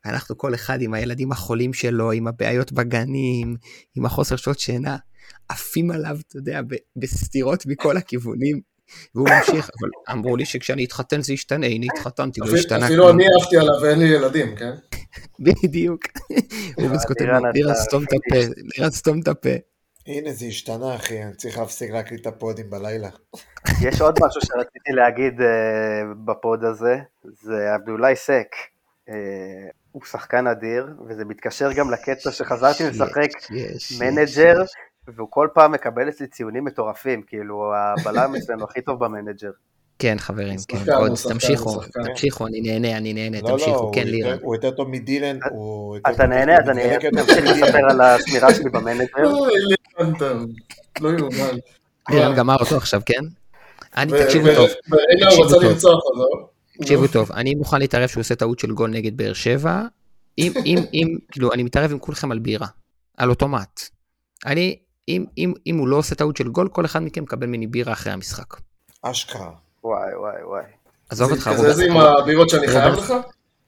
ואנחנו 0.05 0.37
כל 0.37 0.53
אחד 0.53 0.81
עם 0.81 0.93
הילדים 0.93 1.31
החולים 1.31 1.73
שלו, 1.73 2.11
עם 2.11 2.27
הבעיות 2.27 2.71
בגנים, 2.71 3.55
עם 3.95 4.05
החוסר 4.05 4.35
שעות 4.35 4.59
שינה, 4.59 4.97
עפים 5.49 5.91
עליו, 5.91 6.17
אתה 6.27 6.37
יודע, 6.37 6.61
בסתירות 6.95 7.65
מכל 7.65 7.97
הכיוונים. 7.97 8.61
והוא 9.15 9.29
ממשיך, 9.29 9.69
אבל 9.79 9.89
אמרו 10.11 10.37
לי 10.37 10.45
שכשאני 10.45 10.85
אתחתן 10.85 11.21
זה 11.21 11.33
ישתנה, 11.33 11.65
הנה 11.65 11.85
התחתנתי, 11.93 12.39
לא 12.39 12.57
השתנה 12.57 12.85
אפילו. 12.85 13.09
אני 13.09 13.25
עפתי 13.41 13.57
עליו 13.57 13.73
ואין 13.81 13.99
לי 13.99 14.05
ילדים, 14.05 14.55
כן? 14.55 14.71
בדיוק. 15.39 16.01
הוא 16.77 16.97
כותב 17.07 17.25
לירן, 17.53 17.75
סתום 17.75 18.03
את 18.03 18.13
הפה, 18.13 18.39
לירן 18.77 18.91
סתום 18.91 19.19
את 19.19 19.27
הפה. 19.27 19.49
הנה, 20.07 20.31
זה 20.31 20.45
השתנה, 20.45 20.95
אחי, 20.95 21.23
אני 21.23 21.33
צריך 21.33 21.57
להפסיק 21.57 21.91
להקליט 21.91 22.21
את 22.21 22.27
הפודים 22.27 22.69
בלילה. 22.69 23.09
יש 23.87 24.01
עוד 24.01 24.19
משהו 24.21 24.41
שרציתי 24.41 24.91
להגיד 24.91 25.41
אה, 25.41 25.47
ב 26.25 26.34
pod 26.34 26.63
הזה, 26.63 26.97
זה 27.23 27.73
עבדולאי 27.73 28.15
סק. 28.15 28.55
אה, 29.09 29.15
הוא 29.91 30.05
שחקן 30.05 30.47
אדיר, 30.47 30.87
וזה 31.07 31.25
מתקשר 31.25 31.73
גם 31.73 31.91
לקטע 31.91 32.31
שחזרתי 32.31 32.83
לשחק 32.83 33.29
מנג'ר, 33.99 34.63
והוא 35.15 35.27
כל 35.31 35.47
פעם 35.53 35.71
מקבל 35.71 36.09
אצלי 36.09 36.27
ציונים 36.27 36.65
מטורפים, 36.65 37.21
כאילו 37.27 37.73
הבלם 37.75 38.35
אצלנו 38.35 38.63
הכי 38.63 38.81
טוב 38.81 39.05
במנג'ר. 39.05 39.51
כן, 39.99 40.15
חברים, 40.19 40.55
הוא 40.55 40.79
כן, 40.85 40.93
עוד, 40.93 41.09
הוא 41.09 41.17
תמשיכו, 41.33 41.69
הוא. 41.69 41.83
תמשיכו, 42.03 42.47
אני 42.47 42.61
נהנה, 42.61 42.97
אני 42.97 43.13
נהנה, 43.13 43.41
לא, 43.41 43.49
לא, 43.49 43.57
תמשיכו, 43.57 43.77
הוא 43.77 43.93
כן, 43.93 44.07
לירן. 44.07 44.37
הוא 44.41 44.55
יותר 44.55 44.71
טוב 44.71 44.89
מדילן, 44.89 45.39
הוא... 45.51 45.95
יותר 45.95 46.11
אתה 46.11 46.27
נהנה, 46.27 46.53
הוא 46.53 46.61
אז 46.63 46.69
אני 46.69 46.95
אמשיך 46.95 47.11
טוב 47.17 47.27
מדילן. 47.29 47.59
לספר 47.59 47.89
על 47.89 48.01
השמירה 48.01 48.53
שלי 48.53 48.69
במנג'ר. 48.69 49.47
אתה 50.17 50.33
לא 51.01 51.09
יאומן. 51.09 51.57
לירן 52.09 52.35
גמר 52.35 52.55
אותו 52.59 52.77
עכשיו, 52.77 53.01
כן? 53.05 53.21
אני, 53.97 54.11
תקשיבו 54.23 54.47
טוב, 54.55 54.69
ורגע 54.91 55.25
הוא 55.25 55.29
תקשיבו 55.29 55.43
רצה 55.43 55.55
טוב. 55.55 55.63
לרצוח 55.63 56.01
אותו. 56.05 56.49
תקשיבו 56.81 57.07
טוב, 57.07 57.31
אני 57.31 57.55
מוכן 57.55 57.79
להתערב 57.79 58.07
שהוא 58.07 58.21
עושה 58.21 58.35
טעות 58.35 58.59
של 58.59 58.71
גול 58.71 58.89
נגד 58.89 59.17
באר 59.17 59.33
שבע, 59.33 59.81
אם, 60.37 60.53
אם, 60.65 60.77
אם, 60.93 61.17
כאילו, 61.31 61.53
אני 61.53 61.63
מתערב 61.63 61.91
עם 61.91 61.99
כולכם 61.99 62.31
על 62.31 62.39
בירה, 62.39 62.67
על 63.17 63.29
אוטומט. 63.29 63.81
אני, 64.45 64.77
אם, 65.07 65.25
אם, 65.37 65.53
אם 65.67 65.77
הוא 65.77 65.87
לא 65.87 65.95
עושה 65.95 66.15
טעות 66.15 66.37
של 66.37 66.47
גול, 66.47 66.67
כל 66.67 66.85
אחד 66.85 67.03
מכם 67.03 67.23
מקבל 67.23 67.47
מיני 67.47 67.67
בירה 67.67 67.93
אחרי 67.93 68.13
המשחק. 68.13 68.55
אשכרה. 69.01 69.51
וואי 69.83 70.15
וואי 70.15 70.43
וואי. 70.43 70.63
עזוב 71.09 71.31
אותך, 71.31 71.49
כזה 71.53 71.73
זה 71.73 71.85
עם 71.85 71.91
רובנס, 71.91 72.19
הבירות 72.19 72.49
שאני 72.49 72.67
חייב 72.67 72.93
רובנס. 72.93 73.09
לך? 73.09 73.13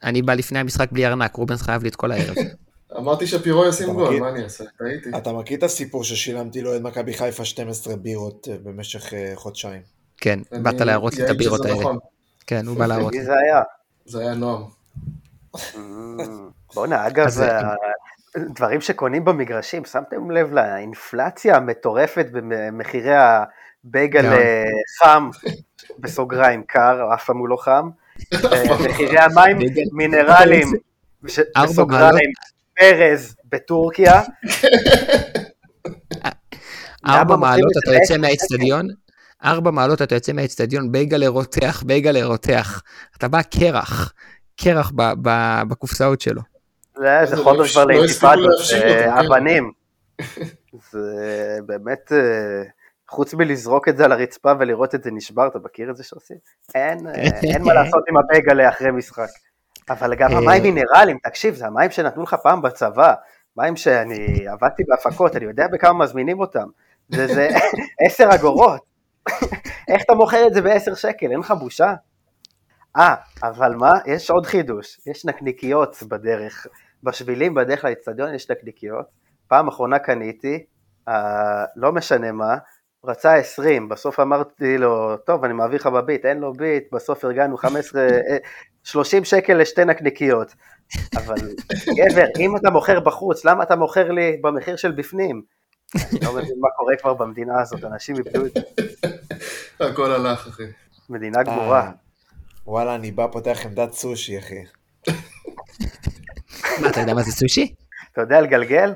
אני 0.03 0.21
בא 0.21 0.33
לפני 0.33 0.59
המשחק 0.59 0.91
בלי 0.91 1.07
ארנק, 1.07 1.35
רובנס 1.35 1.61
חייב 1.61 1.83
לי 1.83 1.89
את 1.89 1.95
כל 1.95 2.11
הערב. 2.11 2.35
אמרתי 2.97 3.27
שפירו 3.27 3.65
ישים 3.65 3.93
גול? 3.93 4.19
מה 4.19 4.29
אני 4.29 4.43
אעשה? 4.43 4.63
טעיתי. 4.77 5.09
אתה 5.17 5.33
מכיר 5.33 5.57
את 5.57 5.63
הסיפור 5.63 6.03
ששילמתי 6.03 6.61
לו 6.61 6.75
את 6.75 6.81
מכבי 6.81 7.13
חיפה 7.13 7.45
12 7.45 7.95
בירות 7.95 8.47
אה, 8.51 8.57
במשך 8.63 9.13
אה, 9.13 9.31
חודשיים? 9.35 9.81
כן, 10.17 10.39
באת 10.51 10.81
להראות 10.81 11.13
לי 11.13 11.25
את 11.25 11.29
הבירות 11.29 11.65
האלה. 11.65 11.79
נכון. 11.79 11.97
כן, 12.47 12.67
הוא 12.67 12.77
בא 12.77 12.85
להראות. 12.85 13.13
זה 13.23 13.33
היה? 13.33 13.61
זה 14.05 14.19
היה 14.21 14.33
נועם. 14.33 14.63
בואנה, 16.75 17.07
אגב, 17.07 17.39
אה, 17.41 17.73
דברים 18.37 18.81
שקונים 18.81 19.25
במגרשים, 19.25 19.85
שמתם 19.85 20.31
לב 20.31 20.53
לאינפלציה 20.53 21.55
המטורפת 21.55 22.25
במחירי 22.31 23.15
הבייגל. 23.15 24.25
אה, 24.25 24.63
חם, 24.99 25.29
בסוגריים 25.99 26.63
קר, 26.67 27.13
אף 27.13 27.25
פעם 27.25 27.37
הוא 27.37 27.49
לא 27.49 27.57
חם, 27.57 27.89
אה, 28.53 28.89
מחירי 28.89 29.19
המים 29.19 29.57
מינרלים, 29.91 30.67
מעלות. 31.21 31.69
בסוגריים, 31.69 32.31
פרז 32.79 33.35
בטורקיה, 33.45 34.21
ארבע 37.07 37.35
מעלות 37.35 37.71
את 37.71 37.83
אתה 37.83 37.93
יוצא 37.93 38.17
מהאצטדיון, 38.17 38.87
ארבע 39.43 39.71
מעלות 39.71 40.01
אתה 40.01 40.15
יוצא 40.15 40.33
מהאצטדיון, 40.33 40.91
בייגלה 40.91 41.27
רותח, 41.27 41.83
בייגלה 41.85 42.25
רותח. 42.25 42.81
אתה 43.17 43.27
בא 43.27 43.41
קרח, 43.41 44.13
קרח 44.61 44.91
בקופסאות 45.67 46.21
שלו. 46.21 46.41
זה 47.25 47.37
חומר 47.37 47.57
לא- 47.57 47.67
כבר 47.67 47.85
לא 47.85 47.93
לאינתיפאדות, 47.93 48.65
זה 48.69 48.77
אותו, 48.77 48.87
כן. 48.87 49.09
אבנים. 49.09 49.71
זה 50.91 51.57
באמת, 51.65 52.11
אה, 52.11 52.63
חוץ 53.09 53.33
מלזרוק 53.33 53.89
את 53.89 53.97
זה 53.97 54.05
על 54.05 54.11
הרצפה 54.11 54.51
ולראות 54.59 54.95
את 54.95 55.03
זה 55.03 55.11
נשבר, 55.11 55.47
אתה 55.47 55.59
מכיר 55.59 55.91
את 55.91 55.97
זה 55.97 56.03
שעושים? 56.03 56.37
אין 56.75 57.07
אה, 57.07 57.13
אין 57.53 57.61
מה 57.63 57.73
לעשות 57.83 58.03
עם 58.09 58.17
הבייגלה 58.17 58.69
אחרי 58.69 58.91
משחק. 58.91 59.29
אבל 59.89 60.15
גם 60.15 60.31
אה. 60.31 60.37
המים 60.37 60.63
מינרלים, 60.63 61.17
תקשיב, 61.23 61.55
זה 61.55 61.65
המים 61.65 61.91
שנתנו 61.91 62.23
לך 62.23 62.33
פעם 62.43 62.61
בצבא, 62.61 63.13
מים 63.57 63.75
שאני 63.75 64.47
עבדתי 64.47 64.83
בהפקות, 64.87 65.35
אני 65.35 65.45
יודע 65.45 65.67
בכמה 65.67 65.93
מזמינים 65.93 66.39
אותם. 66.39 66.67
זה 67.09 67.27
זה 67.27 67.49
עשר 68.05 68.29
אגורות. 68.35 68.81
איך 69.87 70.03
אתה 70.05 70.13
מוכר 70.13 70.47
את 70.47 70.53
זה 70.53 70.61
בעשר 70.61 70.95
שקל? 70.95 71.31
אין 71.31 71.39
לך 71.39 71.51
בושה? 71.51 71.93
אה, 72.97 73.15
אבל 73.43 73.75
מה? 73.75 73.93
יש 74.05 74.31
עוד 74.31 74.45
חידוש, 74.45 74.99
יש 75.07 75.25
נקניקיות 75.25 76.03
בדרך, 76.07 76.67
בשבילים 77.03 77.53
בדרך 77.53 77.85
לאצטדיון 77.85 78.33
יש 78.33 78.51
נקניקיות. 78.51 79.05
פעם 79.47 79.67
אחרונה 79.67 79.99
קניתי, 79.99 80.65
אה, 81.07 81.65
לא 81.75 81.91
משנה 81.91 82.31
מה, 82.31 82.57
רצה 83.05 83.35
20, 83.35 83.89
בסוף 83.89 84.19
אמרתי 84.19 84.77
לו, 84.77 85.17
טוב, 85.17 85.43
אני 85.43 85.53
מעביר 85.53 85.79
לך 85.79 85.87
בביט, 85.87 86.25
אין 86.25 86.37
לו 86.37 86.53
ביט, 86.53 86.83
בסוף 86.91 87.25
ארגנו 87.25 87.57
15, 87.57 88.01
אה, 88.01 88.37
30 88.83 89.25
שקל 89.25 89.53
לשתי 89.53 89.85
נקניקיות. 89.85 90.53
אבל 91.15 91.35
גבר, 91.97 92.25
אם 92.39 92.57
אתה 92.57 92.69
מוכר 92.69 92.99
בחוץ, 92.99 93.45
למה 93.45 93.63
אתה 93.63 93.75
מוכר 93.75 94.11
לי 94.11 94.37
במחיר 94.41 94.75
של 94.75 94.91
בפנים? 94.91 95.41
אני 95.95 96.19
לא 96.23 96.33
מבין 96.33 96.55
מה 96.59 96.67
קורה 96.77 96.95
כבר 96.95 97.13
במדינה 97.13 97.61
הזאת, 97.61 97.83
אנשים 97.83 98.15
איבדו 98.15 98.45
את 98.45 98.51
זה. 98.53 98.61
הכל 99.79 100.11
הלך, 100.11 100.47
אחי. 100.47 100.63
מדינה 101.09 101.43
גמורה. 101.43 101.79
אה, 101.79 101.91
וואלה, 102.67 102.95
אני 102.95 103.11
בא 103.11 103.27
פותח 103.31 103.65
עמדת 103.65 103.93
סושי, 103.93 104.39
אחי. 104.39 104.63
מה, 106.81 106.89
אתה 106.89 106.99
יודע 106.99 107.13
מה 107.13 107.23
זה 107.23 107.31
סושי? 107.31 107.73
אתה 108.13 108.21
יודע 108.21 108.41
לגלגל? 108.41 108.93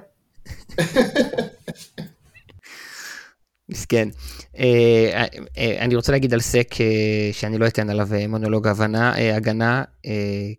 מסכן. 3.69 4.09
אה, 4.57 5.25
אה, 5.57 5.77
אני 5.79 5.95
רוצה 5.95 6.11
להגיד 6.11 6.33
על 6.33 6.39
סק 6.39 6.81
אה, 6.81 7.29
שאני 7.31 7.57
לא 7.57 7.67
אתן 7.67 7.89
עליו 7.89 8.13
אה, 8.13 8.27
מונולוג 8.27 8.67
הבנה, 8.67 9.15
אה, 9.17 9.35
הגנה, 9.35 9.83
אה, 10.05 10.11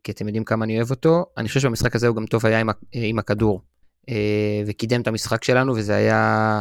כי 0.05 0.12
אתם 0.12 0.27
יודעים 0.27 0.45
כמה 0.45 0.64
אני 0.64 0.77
אוהב 0.77 0.91
אותו. 0.91 1.27
אני 1.37 1.49
חושב 1.49 1.61
שבמשחק 1.61 1.97
הזה 1.97 2.09
הוא 2.09 2.16
גם 2.16 2.27
טוב 2.27 2.47
היה 2.47 2.61
עם, 2.61 2.68
אה, 2.95 3.11
הכדור, 3.18 3.62
אה, 4.09 4.62
וקידם 4.66 5.01
את 5.01 5.07
המשחק 5.07 5.45
שלנו, 5.45 5.72
וזה 5.77 5.95
היה 5.97 6.61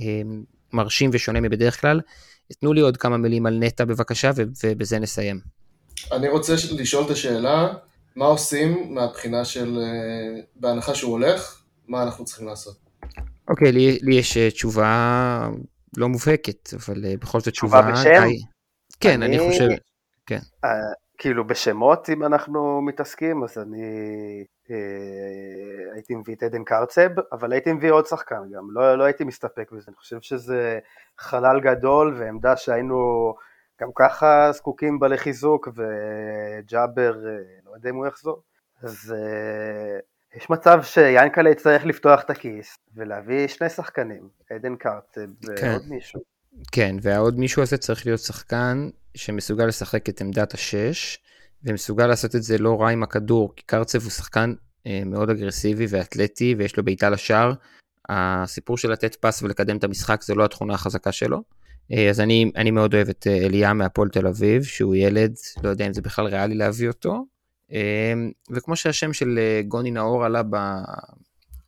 אה, 0.00 0.22
מרשים 0.72 1.10
ושונה 1.12 1.40
מבדרך 1.40 1.80
כלל. 1.80 2.00
תנו 2.60 2.72
לי 2.72 2.80
עוד 2.80 2.96
כמה 2.96 3.16
מילים 3.16 3.46
על 3.46 3.58
נטע 3.58 3.84
בבקשה, 3.84 4.30
ו- 4.36 4.42
ובזה 4.64 4.98
נסיים. 4.98 5.40
אני 6.12 6.28
רוצה 6.28 6.54
לשאול 6.70 7.04
את 7.04 7.10
השאלה, 7.10 7.68
מה 8.16 8.24
עושים 8.24 8.94
מהבחינה 8.94 9.44
של, 9.44 9.78
אה, 9.78 10.40
בהנחה 10.56 10.94
שהוא 10.94 11.12
הולך, 11.12 11.62
מה 11.88 12.02
אנחנו 12.02 12.24
צריכים 12.24 12.46
לעשות? 12.46 12.76
אוקיי, 13.48 13.72
לי, 13.72 13.98
לי 14.02 14.14
יש 14.14 14.36
אה, 14.36 14.50
תשובה 14.50 15.48
לא 15.96 16.08
מובהקת, 16.08 16.70
אבל 16.74 17.04
אה, 17.04 17.14
בכל 17.20 17.40
זאת 17.40 17.52
תשובה 17.52 17.80
תשובה... 17.82 17.92
בשם? 17.92 18.24
די- 18.28 18.42
כן, 19.00 19.22
אני, 19.22 19.38
אני- 19.38 19.50
חושב... 19.50 19.68
אה, 20.64 20.70
כאילו 21.18 21.46
בשמות 21.46 22.10
אם 22.10 22.24
אנחנו 22.24 22.80
מתעסקים 22.82 23.44
אז 23.44 23.58
אני 23.58 23.82
אה, 24.70 24.76
הייתי 25.94 26.14
מביא 26.14 26.34
את 26.34 26.42
עדן 26.42 26.64
קרצב 26.64 27.08
אבל 27.32 27.52
הייתי 27.52 27.72
מביא 27.72 27.90
עוד 27.90 28.06
שחקן 28.06 28.42
גם 28.56 28.70
לא, 28.70 28.98
לא 28.98 29.04
הייתי 29.04 29.24
מסתפק 29.24 29.72
בזה 29.72 29.84
אני 29.88 29.96
חושב 29.96 30.20
שזה 30.20 30.78
חלל 31.18 31.60
גדול 31.60 32.16
ועמדה 32.18 32.56
שהיינו 32.56 33.34
גם 33.80 33.88
ככה 33.94 34.52
זקוקים 34.52 34.98
בה 34.98 35.08
לחיזוק 35.08 35.68
וג'אבר 35.68 37.14
אה, 37.26 37.32
לא 37.70 37.76
יודע 37.76 37.90
אם 37.90 37.94
הוא 37.94 38.06
יחזור 38.06 38.42
אז 38.82 39.14
אה, 39.16 39.98
יש 40.36 40.50
מצב 40.50 40.82
שיאנקלה 40.82 41.50
יצטרך 41.50 41.84
לפתוח 41.84 42.20
את 42.22 42.30
הכיס 42.30 42.76
ולהביא 42.94 43.48
שני 43.48 43.68
שחקנים 43.68 44.28
עדן 44.50 44.74
כן. 45.56 45.70
ועוד 45.72 45.88
מישהו 45.88 46.20
כן, 46.72 46.96
והעוד 47.02 47.38
מישהו 47.38 47.62
הזה 47.62 47.76
צריך 47.76 48.06
להיות 48.06 48.20
שחקן 48.20 48.88
שמסוגל 49.14 49.66
לשחק 49.66 50.08
את 50.08 50.20
עמדת 50.20 50.54
השש, 50.54 51.18
ומסוגל 51.64 52.06
לעשות 52.06 52.36
את 52.36 52.42
זה 52.42 52.58
לא 52.58 52.80
רע 52.80 52.90
עם 52.90 53.02
הכדור, 53.02 53.52
כי 53.56 53.62
קרצב 53.66 54.02
הוא 54.02 54.10
שחקן 54.10 54.54
אה, 54.86 55.02
מאוד 55.06 55.30
אגרסיבי 55.30 55.86
ואתלטי, 55.88 56.54
ויש 56.58 56.76
לו 56.76 56.84
בעיטה 56.84 57.10
לשער, 57.10 57.52
הסיפור 58.08 58.78
של 58.78 58.90
לתת 58.90 59.14
פס 59.14 59.42
ולקדם 59.42 59.76
את 59.76 59.84
המשחק 59.84 60.22
זה 60.22 60.34
לא 60.34 60.44
התכונה 60.44 60.74
החזקה 60.74 61.12
שלו. 61.12 61.42
אז 62.10 62.20
אני, 62.20 62.52
אני 62.56 62.70
מאוד 62.70 62.94
אוהב 62.94 63.08
את 63.08 63.26
אליה 63.26 63.72
מהפועל 63.72 64.08
תל 64.08 64.26
אביב, 64.26 64.62
שהוא 64.62 64.94
ילד, 64.94 65.34
לא 65.62 65.68
יודע 65.68 65.86
אם 65.86 65.92
זה 65.92 66.02
בכלל 66.02 66.26
ריאלי 66.26 66.54
להביא 66.54 66.88
אותו. 66.88 67.24
וכמו 68.50 68.76
שהשם 68.76 69.12
של 69.12 69.38
גוני 69.68 69.90
נאור 69.90 70.24
עלה 70.24 70.42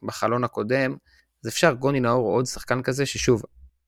בחלון 0.02 0.44
הקודם, 0.44 0.96
אז 1.44 1.48
אפשר 1.48 1.72
גוני 1.72 2.00
נאור 2.00 2.30
עוד 2.30 2.46
שחקן 2.46 2.82
כזה 2.82 3.06
ששוב, 3.06 3.42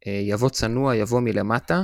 יבוא 0.06 0.48
צנוע, 0.48 0.96
יבוא 0.96 1.20
מלמטה, 1.20 1.82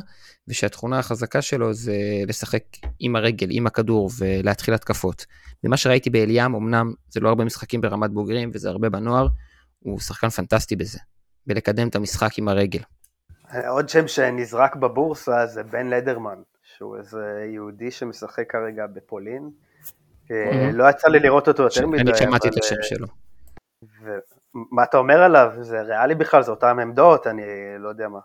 ושהתכונה 0.49 0.99
החזקה 0.99 1.43
שלו 1.43 1.75
זה 1.75 1.95
לשחק 2.27 2.63
עם 3.01 3.17
הרגל, 3.17 3.49
עם 3.51 3.67
הכדור 3.67 4.11
ולהתחיל 4.19 4.75
התקפות. 4.75 5.27
ממה 5.65 5.77
שראיתי 5.77 6.11
באליאם, 6.11 6.55
אמנם 6.55 6.93
זה 7.09 7.21
לא 7.21 7.29
הרבה 7.29 7.45
משחקים 7.45 7.81
ברמת 7.81 8.11
בוגרים 8.11 8.51
וזה 8.55 8.69
הרבה 8.69 8.89
בנוער, 8.89 9.27
הוא 9.79 10.01
שחקן 10.01 10.29
פנטסטי 10.29 10.77
בזה, 10.77 10.99
בלקדם 11.47 11.89
את 11.89 11.97
המשחק 11.97 12.39
עם 12.39 12.49
הרגל. 12.49 12.81
עוד 13.69 13.89
שם 13.89 14.09
שנזרק 14.09 14.77
בבורסה 14.77 15.47
זה 15.47 15.63
בן 15.63 15.87
לדרמן, 15.87 16.39
שהוא 16.63 16.97
איזה 16.97 17.47
יהודי 17.55 17.91
שמשחק 17.91 18.45
כרגע 18.49 18.87
בפולין. 18.87 19.51
לא 20.73 20.91
יצא 20.91 21.09
לי 21.09 21.19
לראות 21.21 21.49
אותו 21.49 21.63
יותר 21.63 21.87
מדי. 21.87 22.01
אני 22.01 22.19
שמעתי 22.19 22.49
את 22.49 22.55
השם 22.65 22.77
שלו. 22.83 23.07
מה 24.53 24.83
אתה 24.83 24.99
אומר 24.99 25.23
עליו? 25.23 25.51
זה 25.61 25.83
ריאלי 25.83 26.15
בכלל, 26.15 26.43
זה 26.43 26.51
אותן 26.51 26.79
עמדות, 26.79 27.27
אני 27.27 27.43
לא 27.79 27.89
יודע 27.89 28.09
מה. 28.09 28.19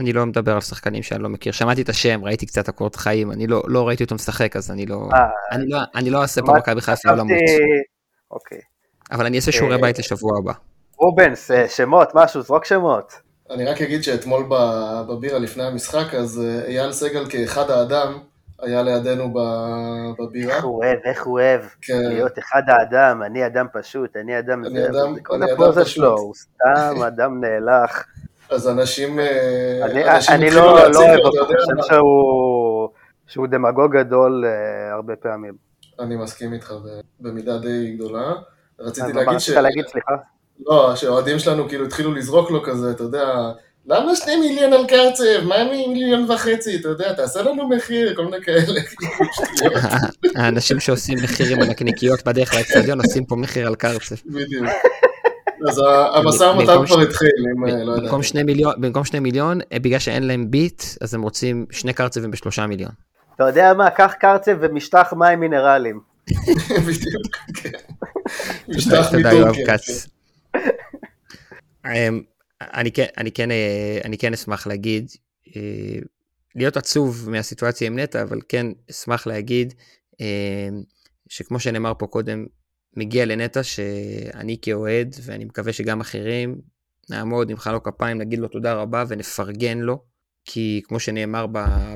אני 0.00 0.12
לא 0.12 0.26
מדבר 0.26 0.54
על 0.54 0.60
שחקנים 0.60 1.02
שאני 1.02 1.22
לא 1.22 1.28
מכיר, 1.28 1.52
שמעתי 1.52 1.82
את 1.82 1.88
השם, 1.88 2.24
ראיתי 2.24 2.46
קצת 2.46 2.68
הקורות 2.68 2.96
חיים, 2.96 3.32
אני 3.32 3.46
לא, 3.46 3.62
לא 3.66 3.88
ראיתי 3.88 4.04
אותו 4.04 4.14
משחק, 4.14 4.56
אז 4.56 4.70
אני 4.70 4.86
לא, 4.86 5.08
אה, 5.14 5.28
אני 5.52 5.68
לא, 5.68 5.78
אני 5.94 6.10
לא 6.10 6.22
אעשה 6.22 6.40
פה 6.46 6.52
מכבי 6.52 6.80
חיפה 6.80 7.10
עולמות. 7.10 7.38
אוקיי. 8.30 8.58
אבל 9.12 9.26
אני 9.26 9.36
אעשה 9.36 9.52
שיעורי 9.52 9.78
בית 9.78 9.98
לשבוע 9.98 10.38
הבא. 10.38 10.52
רובנס, 10.96 11.50
שמות, 11.68 12.08
משהו, 12.14 12.42
זרוק 12.42 12.64
שמות. 12.64 13.12
אני 13.50 13.64
רק 13.64 13.82
אגיד 13.82 14.02
שאתמול 14.02 14.44
בבירה 15.08 15.38
לפני 15.38 15.62
המשחק, 15.64 16.14
אז 16.14 16.42
אייל 16.66 16.92
סגל 16.92 17.30
כאחד 17.30 17.70
האדם, 17.70 18.18
היה 18.62 18.82
לידינו 18.82 19.32
בבירה. 20.18 20.56
איך 20.56 20.64
הוא 20.64 20.84
אוהב, 20.84 20.98
איך 21.04 21.26
הוא 21.26 21.40
אוהב. 21.40 21.60
כן. 21.82 21.98
להיות 21.98 22.38
אחד 22.38 22.62
האדם, 22.68 23.22
אני 23.22 23.46
אדם 23.46 23.66
פשוט, 23.72 24.16
אני 24.16 24.38
אדם... 24.38 24.64
אני 24.64 24.86
אדם, 24.86 25.14
אני 25.14 25.20
כל 25.22 25.42
הפוזה 25.42 25.84
שלו, 25.84 26.18
הוא 26.18 26.34
סתם 26.34 27.02
אדם 27.08 27.44
נאלח. 27.44 28.04
אז 28.50 28.68
אנשים... 28.68 29.20
אני, 29.82 30.10
אנשים 30.10 30.34
אני 30.34 30.50
לא, 30.50 30.90
לא 30.90 30.98
אוהב 30.98 31.20
אותו, 31.20 31.46
אני 31.46 31.56
חושב 31.60 31.94
שהוא, 31.94 32.88
שהוא 33.26 33.46
דמגוג 33.46 33.96
גדול 33.96 34.44
uh, 34.44 34.94
הרבה 34.94 35.16
פעמים. 35.16 35.54
אני 36.00 36.16
מסכים 36.16 36.52
איתך 36.52 36.74
במידה 37.20 37.58
די 37.58 37.94
גדולה. 37.94 38.32
רציתי 38.80 39.12
להגיד 39.12 39.38
ש... 39.38 39.50
להגיד, 39.50 39.86
סליחה? 39.86 40.12
לא, 40.66 40.92
שהאוהדים 40.96 41.38
שלנו 41.38 41.68
כאילו 41.68 41.86
התחילו 41.86 42.14
לזרוק 42.14 42.50
לו 42.50 42.62
כזה, 42.62 42.90
אתה 42.90 43.02
יודע, 43.02 43.52
למה 43.90 44.16
שני 44.16 44.36
מיליון 44.36 44.72
על 44.72 44.86
קרצב? 44.86 45.44
מה 45.44 45.64
מיליון 45.64 46.30
וחצי? 46.30 46.76
אתה 46.76 46.88
יודע, 46.88 47.12
תעשה 47.12 47.42
לנו 47.42 47.68
מחיר, 47.68 48.14
כל 48.16 48.24
מיני 48.24 48.42
כאלה. 48.42 48.80
האנשים 50.36 50.80
שעושים 50.80 51.18
מחירים 51.22 51.62
על 51.62 51.70
הקניקיות 51.70 52.24
בדרך 52.24 52.54
לאצטדיון 52.54 53.00
עושים 53.00 53.24
פה 53.24 53.36
מחיר 53.36 53.66
על 53.66 53.74
קרצב. 53.74 54.14
בדיוק. 54.26 54.66
אז 55.68 55.80
המשא 56.14 56.44
ומתן 56.44 56.86
כבר 56.86 57.00
התחיל, 57.00 57.28
אם 57.56 57.64
לא 57.66 57.92
יודע. 57.92 58.02
במקום 58.76 59.04
שני 59.04 59.20
מיליון, 59.20 59.58
בגלל 59.74 59.98
שאין 59.98 60.22
להם 60.26 60.50
ביט, 60.50 60.82
אז 61.00 61.14
הם 61.14 61.22
רוצים 61.22 61.66
שני 61.70 61.92
קרצבים 61.92 62.30
בשלושה 62.30 62.66
מיליון. 62.66 62.90
אתה 63.34 63.44
יודע 63.44 63.74
מה, 63.74 63.90
קח 63.90 64.12
קרצב 64.20 64.56
ומשטח 64.60 65.12
מים 65.16 65.40
מינרליים. 65.40 66.00
בדיוק, 66.86 67.36
כן. 67.54 67.70
משטח 68.68 69.12
מטורקיה. 69.14 69.76
אני 72.60 72.92
כן, 72.92 73.06
אני 73.18 73.32
כן, 73.32 73.48
אני 74.04 74.18
כן 74.18 74.32
אשמח 74.32 74.66
להגיד, 74.66 75.10
להיות 76.54 76.76
עצוב 76.76 77.30
מהסיטואציה 77.30 77.86
עם 77.86 77.98
נטע, 77.98 78.22
אבל 78.22 78.38
כן 78.48 78.66
אשמח 78.90 79.26
להגיד 79.26 79.74
שכמו 81.28 81.60
שנאמר 81.60 81.92
פה 81.98 82.06
קודם, 82.06 82.46
מגיע 82.96 83.24
לנטע 83.24 83.62
שאני 83.62 84.56
כאוהד, 84.62 85.16
ואני 85.22 85.44
מקווה 85.44 85.72
שגם 85.72 86.00
אחרים, 86.00 86.60
נעמוד, 87.10 87.50
נמחא 87.50 87.70
לו 87.70 87.82
כפיים, 87.82 88.18
נגיד 88.18 88.38
לו 88.38 88.48
תודה 88.48 88.74
רבה 88.74 89.04
ונפרגן 89.08 89.78
לו, 89.78 90.02
כי 90.44 90.82
כמו 90.84 91.00
שנאמר 91.00 91.46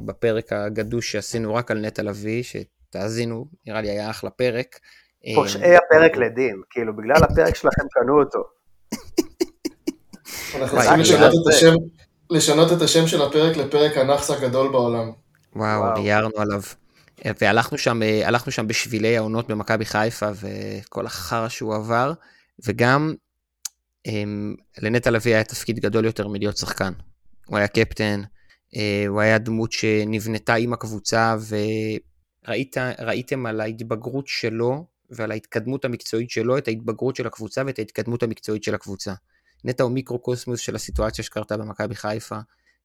בפרק 0.04 0.52
הגדוש 0.52 1.12
שעשינו 1.12 1.54
רק 1.54 1.70
על 1.70 1.78
נטע 1.86 2.02
לביא, 2.02 2.42
שתאזינו, 2.42 3.46
נראה 3.66 3.80
לי 3.80 3.90
היה 3.90 4.10
אחלה 4.10 4.30
פרק. 4.30 4.78
פושעי 5.34 5.76
הפרק 5.76 6.16
לדין, 6.16 6.62
כאילו 6.70 6.96
בגלל 6.96 7.24
הפרק 7.24 7.54
שלכם 7.54 7.82
קנו 7.90 8.20
אותו. 8.20 8.38
אנחנו 10.56 10.78
צריכים 10.78 11.00
לשנות 11.00 11.32
את 11.32 11.54
השם, 11.54 11.74
לשנות 12.30 12.72
את 12.72 12.82
השם 12.82 13.06
של 13.06 13.22
הפרק 13.22 13.56
לפרק 13.56 13.96
הנאחס 13.96 14.30
הגדול 14.30 14.72
בעולם. 14.72 15.10
וואו, 15.56 15.98
ניירנו 15.98 16.36
עליו. 16.36 16.60
והלכנו 17.40 17.78
שם, 17.78 18.00
הלכנו 18.24 18.52
שם 18.52 18.66
בשבילי 18.66 19.16
העונות 19.16 19.48
במכבי 19.48 19.84
חיפה 19.84 20.28
וכל 20.40 21.06
החרא 21.06 21.48
שהוא 21.48 21.74
עבר, 21.74 22.12
וגם 22.66 23.14
הם, 24.06 24.56
לנטע 24.82 25.10
לביא 25.10 25.34
היה 25.34 25.44
תפקיד 25.44 25.78
גדול 25.78 26.04
יותר 26.04 26.28
מלהיות 26.28 26.56
שחקן. 26.56 26.92
הוא 27.46 27.58
היה 27.58 27.68
קפטן, 27.68 28.22
אה, 28.76 29.04
הוא 29.08 29.20
היה 29.20 29.38
דמות 29.38 29.72
שנבנתה 29.72 30.54
עם 30.54 30.72
הקבוצה, 30.72 31.36
וראיתם 32.46 33.46
על 33.46 33.60
ההתבגרות 33.60 34.26
שלו 34.26 34.86
ועל 35.10 35.30
ההתקדמות 35.30 35.84
המקצועית 35.84 36.30
שלו, 36.30 36.58
את 36.58 36.68
ההתבגרות 36.68 37.16
של 37.16 37.26
הקבוצה 37.26 37.62
ואת 37.66 37.78
ההתקדמות 37.78 38.22
המקצועית 38.22 38.64
של 38.64 38.74
הקבוצה. 38.74 39.12
נטע 39.64 39.82
הוא 39.82 39.92
מיקרוקוסמוס 39.92 40.60
של 40.60 40.74
הסיטואציה 40.74 41.24
שקרתה 41.24 41.56
במכבי 41.56 41.94
חיפה, 41.94 42.38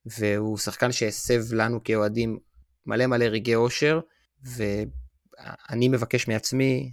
והוא 0.06 0.58
שחקן 0.58 0.92
שהסב 0.92 1.54
לנו 1.54 1.84
כאוהדים 1.84 2.40
מלא 2.86 3.08
מלא 3.08 3.26
רגעי 3.26 3.56
אושר, 3.56 4.00
ואני 4.44 5.88
מבקש 5.90 6.28
מעצמי, 6.28 6.92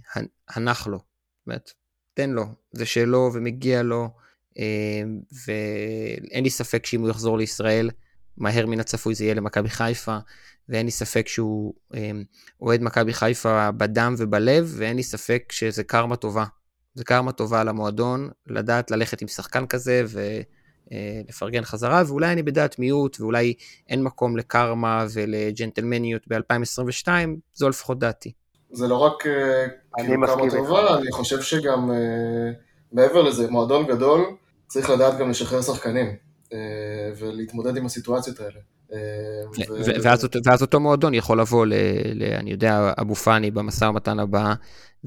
הנח 0.49 0.87
לו. 0.87 0.97
זאת 0.97 1.47
אומרת, 1.47 1.71
תן 2.13 2.29
לו, 2.29 2.45
זה 2.71 2.85
שלו 2.85 3.31
ומגיע 3.33 3.83
לו, 3.83 4.09
אה, 4.59 5.03
ואין 5.47 6.43
לי 6.43 6.49
ספק 6.49 6.85
שאם 6.85 7.01
הוא 7.01 7.09
יחזור 7.09 7.37
לישראל, 7.37 7.89
מהר 8.37 8.65
מן 8.65 8.79
הצפוי 8.79 9.15
זה 9.15 9.23
יהיה 9.23 9.33
למכבי 9.33 9.69
חיפה, 9.69 10.17
ואין 10.69 10.85
לי 10.85 10.91
ספק 10.91 11.27
שהוא 11.27 11.73
אה, 11.93 12.11
אוהד 12.61 12.81
מכבי 12.81 13.13
חיפה 13.13 13.71
בדם 13.71 14.15
ובלב, 14.17 14.73
ואין 14.77 14.97
לי 14.97 15.03
ספק 15.03 15.51
שזה 15.51 15.83
קרמה 15.83 16.15
טובה. 16.15 16.45
זה 16.97 17.03
קרמה 17.03 17.31
טובה 17.31 17.63
למועדון, 17.63 18.29
לדעת 18.47 18.91
ללכת 18.91 19.21
עם 19.21 19.27
שחקן 19.27 19.65
כזה 19.65 20.03
ולפרגן 20.91 21.63
חזרה, 21.63 22.03
ואולי 22.07 22.31
אני 22.31 22.43
בדעת 22.43 22.79
מיעוט, 22.79 23.17
ואולי 23.21 23.53
אין 23.89 24.03
מקום 24.03 24.37
לקרמה 24.37 25.05
ולג'נטלמניות 25.13 26.21
ב-2022, 26.27 27.07
זו 27.53 27.69
לפחות 27.69 27.99
דעתי. 27.99 28.31
זה 28.71 28.87
לא 28.87 28.97
רק 28.97 29.23
כאילו 29.97 30.27
קרמה 30.27 30.49
טובה, 30.51 30.97
אני 30.97 31.11
חושב 31.11 31.41
שגם 31.41 31.91
מעבר 32.91 33.21
לזה, 33.21 33.51
מועדון 33.51 33.85
גדול, 33.87 34.25
צריך 34.67 34.89
לדעת 34.89 35.17
גם 35.17 35.29
לשחרר 35.29 35.61
שחקנים, 35.61 36.15
ולהתמודד 37.17 37.77
עם 37.77 37.85
הסיטואציות 37.85 38.39
האלה. 38.39 38.59
ואז 40.45 40.61
אותו 40.61 40.79
מועדון 40.79 41.13
יכול 41.13 41.41
לבוא, 41.41 41.65
אני 42.39 42.51
יודע, 42.51 42.93
אבו 43.01 43.15
פאני 43.15 43.51
במשא 43.51 43.85
ומתן 43.85 44.19
הבא, 44.19 44.53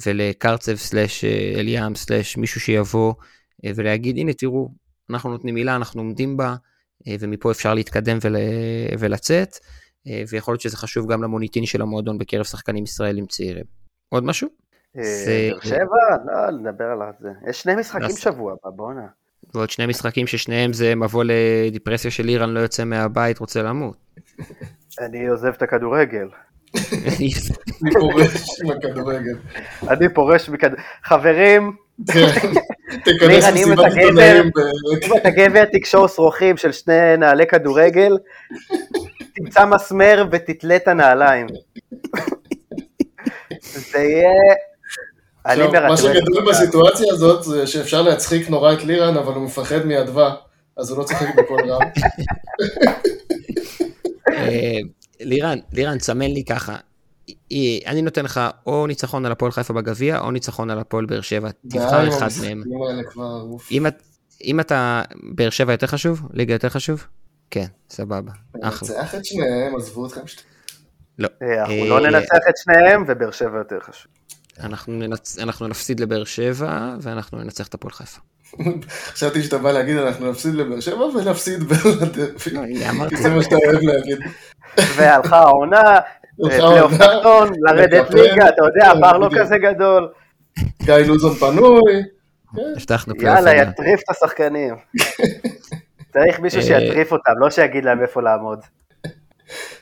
ולקרצב 0.06 0.74
סלאש 0.74 1.24
אה, 1.24 1.52
אליאם 1.60 1.94
סלאש 1.94 2.36
מישהו 2.36 2.60
שיבוא 2.60 3.14
אה, 3.64 3.70
ולהגיד 3.74 4.18
הנה 4.18 4.32
תראו 4.32 4.68
אנחנו 5.10 5.30
נותנים 5.30 5.54
מילה 5.54 5.76
אנחנו 5.76 6.00
עומדים 6.00 6.36
בה 6.36 6.54
אה, 7.08 7.14
ומפה 7.20 7.50
אפשר 7.50 7.74
להתקדם 7.74 8.18
ול, 8.22 8.36
ולצאת 8.98 9.56
ויכול 10.28 10.52
להיות 10.52 10.60
שזה 10.60 10.76
חשוב 10.76 11.12
גם 11.12 11.22
למוניטין 11.22 11.66
של 11.66 11.82
המועדון 11.82 12.18
בקרב 12.18 12.44
שחקנים 12.44 12.84
ישראלים 12.84 13.26
צעירים. 13.26 13.64
עוד 14.08 14.24
משהו? 14.24 14.48
באר 14.94 15.60
שבע? 15.62 15.76
לא, 16.26 16.50
נדבר 16.50 16.84
על 16.84 17.00
זה. 17.20 17.28
יש 17.48 17.62
שני 17.62 17.74
משחקים 17.74 18.16
שבוע 18.16 18.52
הבא, 18.52 18.70
בואנה. 18.76 19.06
ועוד 19.54 19.70
שני 19.70 19.86
משחקים 19.86 20.26
ששניהם 20.26 20.72
זה 20.72 20.94
מבוא 20.94 21.24
לדיפרסיה 21.26 22.10
של 22.10 22.28
איראן 22.28 22.50
לא 22.50 22.60
יוצא 22.60 22.84
מהבית 22.84 23.38
רוצה 23.38 23.62
למות. 23.62 23.96
אני 24.98 25.26
עוזב 25.26 25.52
את 25.56 25.62
הכדורגל. 25.62 26.28
אני 26.92 27.30
פורש 27.92 28.60
מכדורגל. 28.62 29.36
אני 29.88 30.08
פורש 30.14 30.48
מכדורגל. 30.48 30.82
חברים, 31.04 31.76
כן, 32.12 32.26
תיכנס 33.04 33.44
מסיבת 33.52 33.78
עיתונאים. 33.96 34.50
אם 35.02 35.16
אתה 35.16 35.30
גבר 35.30 35.64
תקשור 35.72 36.06
שרוכים 36.06 36.56
של 36.56 36.72
שני 36.72 37.16
נעלי 37.18 37.46
כדורגל, 37.46 38.18
תמצא 39.34 39.66
מסמר 39.66 40.26
ותתלה 40.30 40.76
את 40.76 40.88
הנעליים. 40.88 41.46
זה 43.62 43.98
יהיה... 43.98 44.30
מה 45.46 45.96
שגדול 45.96 46.48
בסיטואציה 46.50 47.06
הזאת 47.12 47.42
זה 47.44 47.66
שאפשר 47.66 48.02
להצחיק 48.02 48.50
נורא 48.50 48.72
את 48.72 48.84
לירן, 48.84 49.16
אבל 49.16 49.32
הוא 49.34 49.42
מפחד 49.44 49.84
מאדווה, 49.86 50.34
אז 50.76 50.90
הוא 50.90 50.98
לא 50.98 51.04
צוחק 51.04 51.26
בקול 51.36 51.70
רם. 51.70 51.80
אה, 54.32 54.78
לירן, 55.20 55.58
לירן, 55.72 55.98
תסמן 55.98 56.30
לי 56.30 56.44
ככה. 56.44 56.76
אני 57.86 58.02
נותן 58.02 58.24
לך 58.24 58.40
או 58.66 58.86
ניצחון 58.86 59.26
על 59.26 59.32
הפועל 59.32 59.52
חיפה 59.52 59.72
בגביע, 59.74 60.18
או 60.18 60.30
ניצחון 60.30 60.70
על 60.70 60.78
הפועל 60.78 61.06
באר 61.06 61.20
שבע. 61.20 61.48
תבחר 61.68 62.08
אחד 62.08 62.28
מהם. 62.42 62.62
אם 64.44 64.60
אתה, 64.60 65.02
באר 65.22 65.50
שבע 65.50 65.72
יותר 65.72 65.86
חשוב? 65.86 66.22
ליגה 66.32 66.54
יותר 66.54 66.68
חשוב? 66.68 67.06
כן, 67.50 67.66
סבבה. 67.90 68.32
אחלה. 68.62 68.88
ננצח 68.88 69.14
את 69.14 69.24
שניהם, 69.24 69.76
עזבו 69.76 70.06
אתכם. 70.06 70.26
שת- 70.26 70.42
לא. 71.18 71.28
אה, 71.42 71.60
אנחנו 71.60 71.74
אה, 71.74 71.88
לא 71.88 72.00
ננצח 72.00 72.36
את 72.48 72.54
שניהם, 72.56 73.04
ובאר 73.08 73.30
שבע 73.30 73.58
יותר 73.58 73.78
חשוב. 73.80 74.12
אנחנו, 74.62 74.92
ננצ... 74.92 75.38
אנחנו 75.38 75.68
נפסיד 75.68 76.00
לבאר 76.00 76.24
שבע, 76.24 76.94
ואנחנו 77.00 77.38
ננצח 77.38 77.66
את 77.68 77.74
הפועל 77.74 77.92
חיפה. 77.92 78.20
חשבתי 79.12 79.42
שאתה 79.42 79.58
בא 79.58 79.72
להגיד 79.72 79.96
אנחנו 79.96 80.30
נפסיד 80.30 80.54
לבאר 80.54 80.80
שבע 80.80 81.04
ונפסיד 81.04 81.62
בלדרבי. 81.62 82.50
לא. 82.52 83.08
כי 83.08 83.16
זה 83.16 83.30
מה 83.30 83.42
שאתה 83.42 83.56
אוהב 83.56 83.82
להגיד. 83.82 84.18
והלכה 84.96 85.38
העונה, 85.38 85.80
הלכה 86.44 86.56
פלייאוף 86.58 86.92
תחתון, 86.92 87.48
לרדת 87.60 88.14
ליגה, 88.14 88.48
אתה 88.48 88.62
יודע, 88.64 88.90
הפער 88.92 89.18
לא 89.18 89.28
בדיוק. 89.28 89.42
כזה 89.42 89.58
גדול. 89.58 90.08
גיא 90.82 90.94
לוזון 90.94 91.34
פנוי. 91.34 92.02
הבטחנו 92.76 93.14
פלייאוף 93.18 93.38
יאללה. 93.38 93.62
יטריף 93.62 94.00
את 94.00 94.10
השחקנים. 94.10 94.74
צריך 96.12 96.40
מישהו 96.40 96.60
אה, 96.60 96.64
שיטריף 96.66 97.12
אותם, 97.12 97.32
לא 97.38 97.50
שיגיד 97.50 97.84
להם 97.84 98.02
איפה 98.02 98.22
לעמוד. 98.22 98.58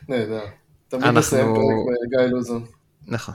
נהדר. 0.08 0.40
תמיד 0.88 1.02
אנחנו- 1.04 1.18
נסיים 1.18 1.54
פרק 1.54 1.64
בגיא 2.12 2.26
לוזון. 2.30 2.64
נכון. 3.06 3.34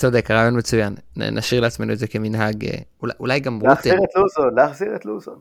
צודק, 0.00 0.30
רעיון 0.30 0.58
מצוין. 0.58 0.94
נשאיר 1.16 1.60
לעצמנו 1.60 1.92
את 1.92 1.98
זה 1.98 2.06
כמנהג, 2.06 2.64
אה, 2.64 2.78
אולי, 3.02 3.12
אולי 3.20 3.40
גם 3.40 3.54
רוטן, 3.54 3.68
להחזיר 3.68 3.94
את 3.94 4.16
לוזון, 4.16 4.54
להחזיר 4.54 4.96
את 4.96 5.04
לוזון. 5.04 5.38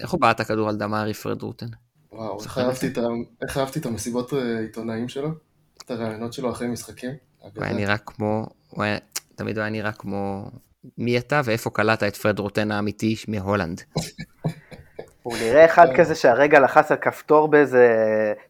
איך 0.00 0.10
הוא 0.10 0.20
בעט- 0.20 0.40
הכדור 0.40 0.68
על 0.68 0.76
דמארי 0.76 1.14
פרד 1.14 1.42
רוטן? 1.42 1.66
וואו, 2.12 2.38
אהבתי 2.58 2.86
את 2.86 2.98
איך 3.42 3.58
אהבתי 3.58 3.78
את 3.78 3.86
המסיבות 3.86 4.32
אה, 4.34 4.58
עיתונאים 4.58 5.08
שלו, 5.08 5.28
את 5.84 5.90
הרעיונות 5.90 6.32
שלו 6.32 6.50
אחרי 6.50 6.68
משחקים. 6.68 7.10
הוא 7.40 7.64
היה 7.64 7.72
נראה 7.72 7.98
כמו, 7.98 8.46
הוא 8.68 8.84
היה, 8.84 8.98
תמיד 9.34 9.56
הוא 9.56 9.62
היה 9.62 9.70
נראה 9.70 9.92
כמו, 9.92 10.50
מי 10.98 11.18
אתה 11.18 11.40
ואיפה 11.44 11.70
קלעת 11.70 12.02
את 12.02 12.16
פרד 12.16 12.38
רוטן 12.38 12.70
האמיתי 12.72 13.16
מהולנד. 13.28 13.80
הוא 15.22 15.36
נראה 15.36 15.64
אחד 15.64 15.86
כזה 15.96 16.14
שהרגע 16.14 16.60
לחץ 16.60 16.90
על 16.90 16.96
כפתור 17.00 17.48
באיזה 17.48 17.86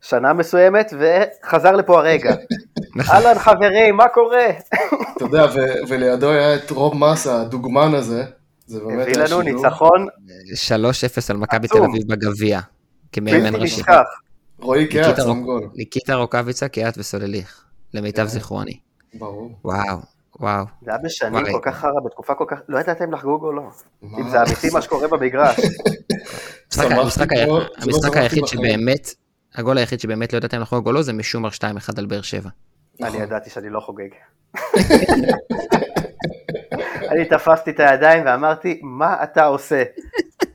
שנה 0.00 0.32
מסוימת, 0.32 0.92
וחזר 0.98 1.72
לפה 1.76 1.98
הרגע. 1.98 2.34
נכון. 2.98 3.14
אהלן 3.16 3.38
חברים, 3.38 3.96
מה 3.96 4.08
קורה? 4.08 4.46
אתה 5.16 5.24
יודע, 5.24 5.46
ו- 5.54 5.88
ולידו 5.88 6.30
היה 6.30 6.54
את 6.54 6.70
רוב 6.70 6.94
מסה, 6.96 7.40
הדוגמן 7.40 7.94
הזה. 7.94 8.24
זה 8.66 8.80
באמת 8.80 9.02
הביא 9.02 9.16
לנו. 9.16 9.42
ניצחון 9.42 10.06
3-0 10.54 10.80
על 11.30 11.36
מכבי. 11.36 11.68
תל 11.68 11.78
אביב 11.78 12.02
בגביע, 12.08 12.60
כמאמן 13.12 13.54
ראשי. 13.54 13.82
רועי 14.60 14.86
קיאט 14.86 15.16
שם 15.16 15.42
גול. 15.42 15.68
ניקיטה 15.74 16.14
רוקאביצה, 16.14 16.68
קיאט 16.68 16.98
וסולליך, 16.98 17.64
למיטב 17.94 18.22
כן. 18.22 18.28
זיכרוני. 18.28 18.78
ברור. 19.14 19.50
וואו, 19.64 19.98
וואו. 20.40 20.64
זה 20.84 20.90
היה 20.90 20.98
בשנים. 21.04 21.44
כל 21.52 21.60
כך 21.62 21.76
חרא, 21.76 21.90
בתקופה 22.06 22.34
כל 22.34 22.44
כך... 22.48 22.58
לא 22.68 22.78
ידעתם 22.78 23.12
לחגוג 23.12 23.44
או 23.44 23.52
לא. 23.52 23.62
אם 24.02 24.28
זה 24.30 24.42
אמיתי 24.42 24.68
מה 24.72 24.82
שקורה 24.82 25.08
במגרש. 25.08 25.56
המשחק- 26.78 28.16
היחיד. 28.16 28.46
שבאמת, 28.46 29.14
הגול 29.54 29.78
היחיד 29.78 30.00
שבאמת 30.00 30.32
לא 30.32 30.36
ידעתם 30.38 30.60
לחגוג 30.60 30.86
או 30.86 30.92
לא, 30.92 31.02
זה 31.02 31.12
משומר 31.12 31.48
2-1 31.48 31.60
על 31.98 32.06
באר 32.06 32.22
שבע. 32.22 32.48
אני 33.00 33.08
נכון. 33.08 33.22
ידעתי 33.22 33.50
שאני 33.50 33.70
לא 33.70 33.80
חוגג. 33.80 34.08
אני 37.10 37.24
תפסתי 37.24 37.70
את 37.70 37.80
הידיים 37.80 38.22
ואמרתי, 38.26 38.80
מה 38.82 39.22
אתה 39.22 39.44
עושה? 39.44 39.82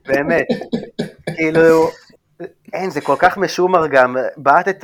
באמת. 0.07 0.45
כאילו, 1.35 1.89
אין, 2.73 2.89
זה 2.89 3.01
כל 3.01 3.15
כך 3.19 3.37
משומר 3.37 3.87
גם. 3.87 4.15
בעטת 4.37 4.83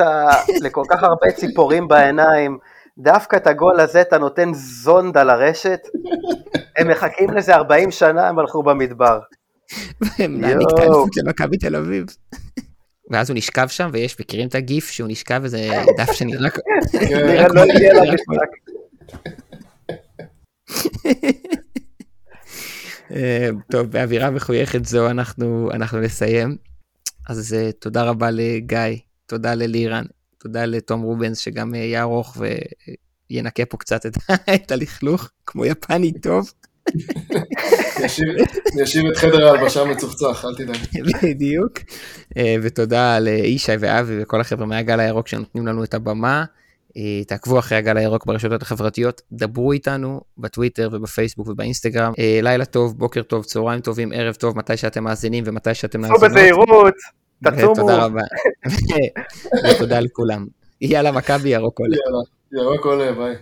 לכל 0.61 0.83
כך 0.89 1.03
הרבה 1.03 1.31
ציפורים 1.35 1.87
בעיניים. 1.87 2.57
דווקא 2.97 3.35
את 3.35 3.47
הגול 3.47 3.79
הזה 3.79 4.01
אתה 4.01 4.17
נותן 4.17 4.53
זונד 4.53 5.17
על 5.17 5.29
הרשת. 5.29 5.79
הם 6.77 6.87
מחכים 6.87 7.29
לזה 7.29 7.55
40 7.55 7.91
שנה, 7.91 8.27
הם 8.27 8.39
הלכו 8.39 8.63
במדבר. 8.63 9.19
והם. 10.01 10.43
האליפות 10.43 11.09
למכבי 11.17 11.57
תל 11.57 11.75
אביב. 11.75 12.05
ואז 13.09 13.29
הוא 13.29 13.37
נשכב 13.37 13.67
שם, 13.67 13.89
ויש, 13.93 14.19
מכירים 14.19 14.47
את 14.47 14.55
הגיף 14.55 14.89
שהוא 14.89 15.07
נשכב 15.09 15.41
איזה 15.43 15.69
דף 15.97 16.11
שנראה... 16.11 16.49
כ- 16.55 16.59
נראה 17.01 17.47
לא. 17.47 17.63
אה, 23.15 23.49
טוב, 23.71 23.87
באווירה 23.91 24.29
מחויכת 24.29 24.85
זו 24.85 25.09
אנחנו, 25.09 25.69
אנחנו 25.73 25.99
נסיים. 25.99 26.57
אז 27.29 27.53
אה, 27.53 27.71
תודה 27.71 28.03
רבה 28.03 28.31
לגיא, 28.31 28.79
תודה 29.25 29.53
ללירן, 29.53 30.05
תודה 30.37 30.65
לתום 30.65 31.01
רובנס 31.01 31.37
שגם 31.37 31.75
אה, 31.75 31.79
יהיה 31.79 32.01
ארוך 32.01 32.37
וינקה 33.29 33.65
פה 33.65 33.77
קצת 33.77 34.05
את, 34.05 34.17
את 34.55 34.71
הלכלוך, 34.71 35.29
כמו 35.45 35.65
יפני 35.65 36.11
טוב, 36.19 36.53
ישאיר 38.75 39.11
את 39.11 39.17
חדר 39.17 39.47
ההלבשה 39.47 39.83
מצוחצח, 39.85 40.45
אל 40.45 40.55
תדאג. 40.55 40.77
בדיוק. 41.23 41.79
אה, 42.37 42.55
ותודה 42.61 43.19
לישי 43.19 43.71
ואבי 43.79 44.21
וכל 44.21 44.41
החבר'ה 44.41 44.65
מהגל 44.65 44.99
הירוק 44.99 45.27
שנותנים 45.27 45.67
לנו 45.67 45.83
את 45.83 45.93
הבמה. 45.93 46.43
אה, 46.97 47.23
תעקבו 47.27 47.59
אחרי 47.59 47.77
הגל 47.77 47.97
הירוק 47.97 48.25
ברשתות 48.25 48.61
החברתיות, 48.61 49.21
דברו 49.31 49.71
איתנו 49.71 50.21
בטוויטר 50.37 50.89
ובפייסבוק 50.91 51.47
ובאינסטגרם. 51.47 52.13
אה, 52.19 52.39
לילה 52.43 52.65
טוב, 52.65 52.97
בוקר 52.97 53.21
טוב, 53.21 53.43
צהריים 53.43 53.81
טובים, 53.81 54.11
ערב 54.15 54.33
טוב, 54.33 54.57
מתי 54.57 54.77
שאתם 54.77 55.03
מאזינים 55.03 55.43
ומתי 55.47 55.73
שאתם 55.73 56.01
מאזינות. 56.01 56.23
בזהירות, 56.23 56.93
תצומו. 57.43 57.75
תודה 57.75 58.05
רבה. 58.05 58.21
ותודה 59.75 59.99
לכולם. 59.99 60.45
יאללה 60.81 61.11
מכבי 61.11 61.49
ירוק 61.49 61.79
עולה. 61.79 61.97
יאללה, 61.97 62.63
ירוק 62.63 62.85
עולה, 62.85 63.11
ביי. 63.11 63.35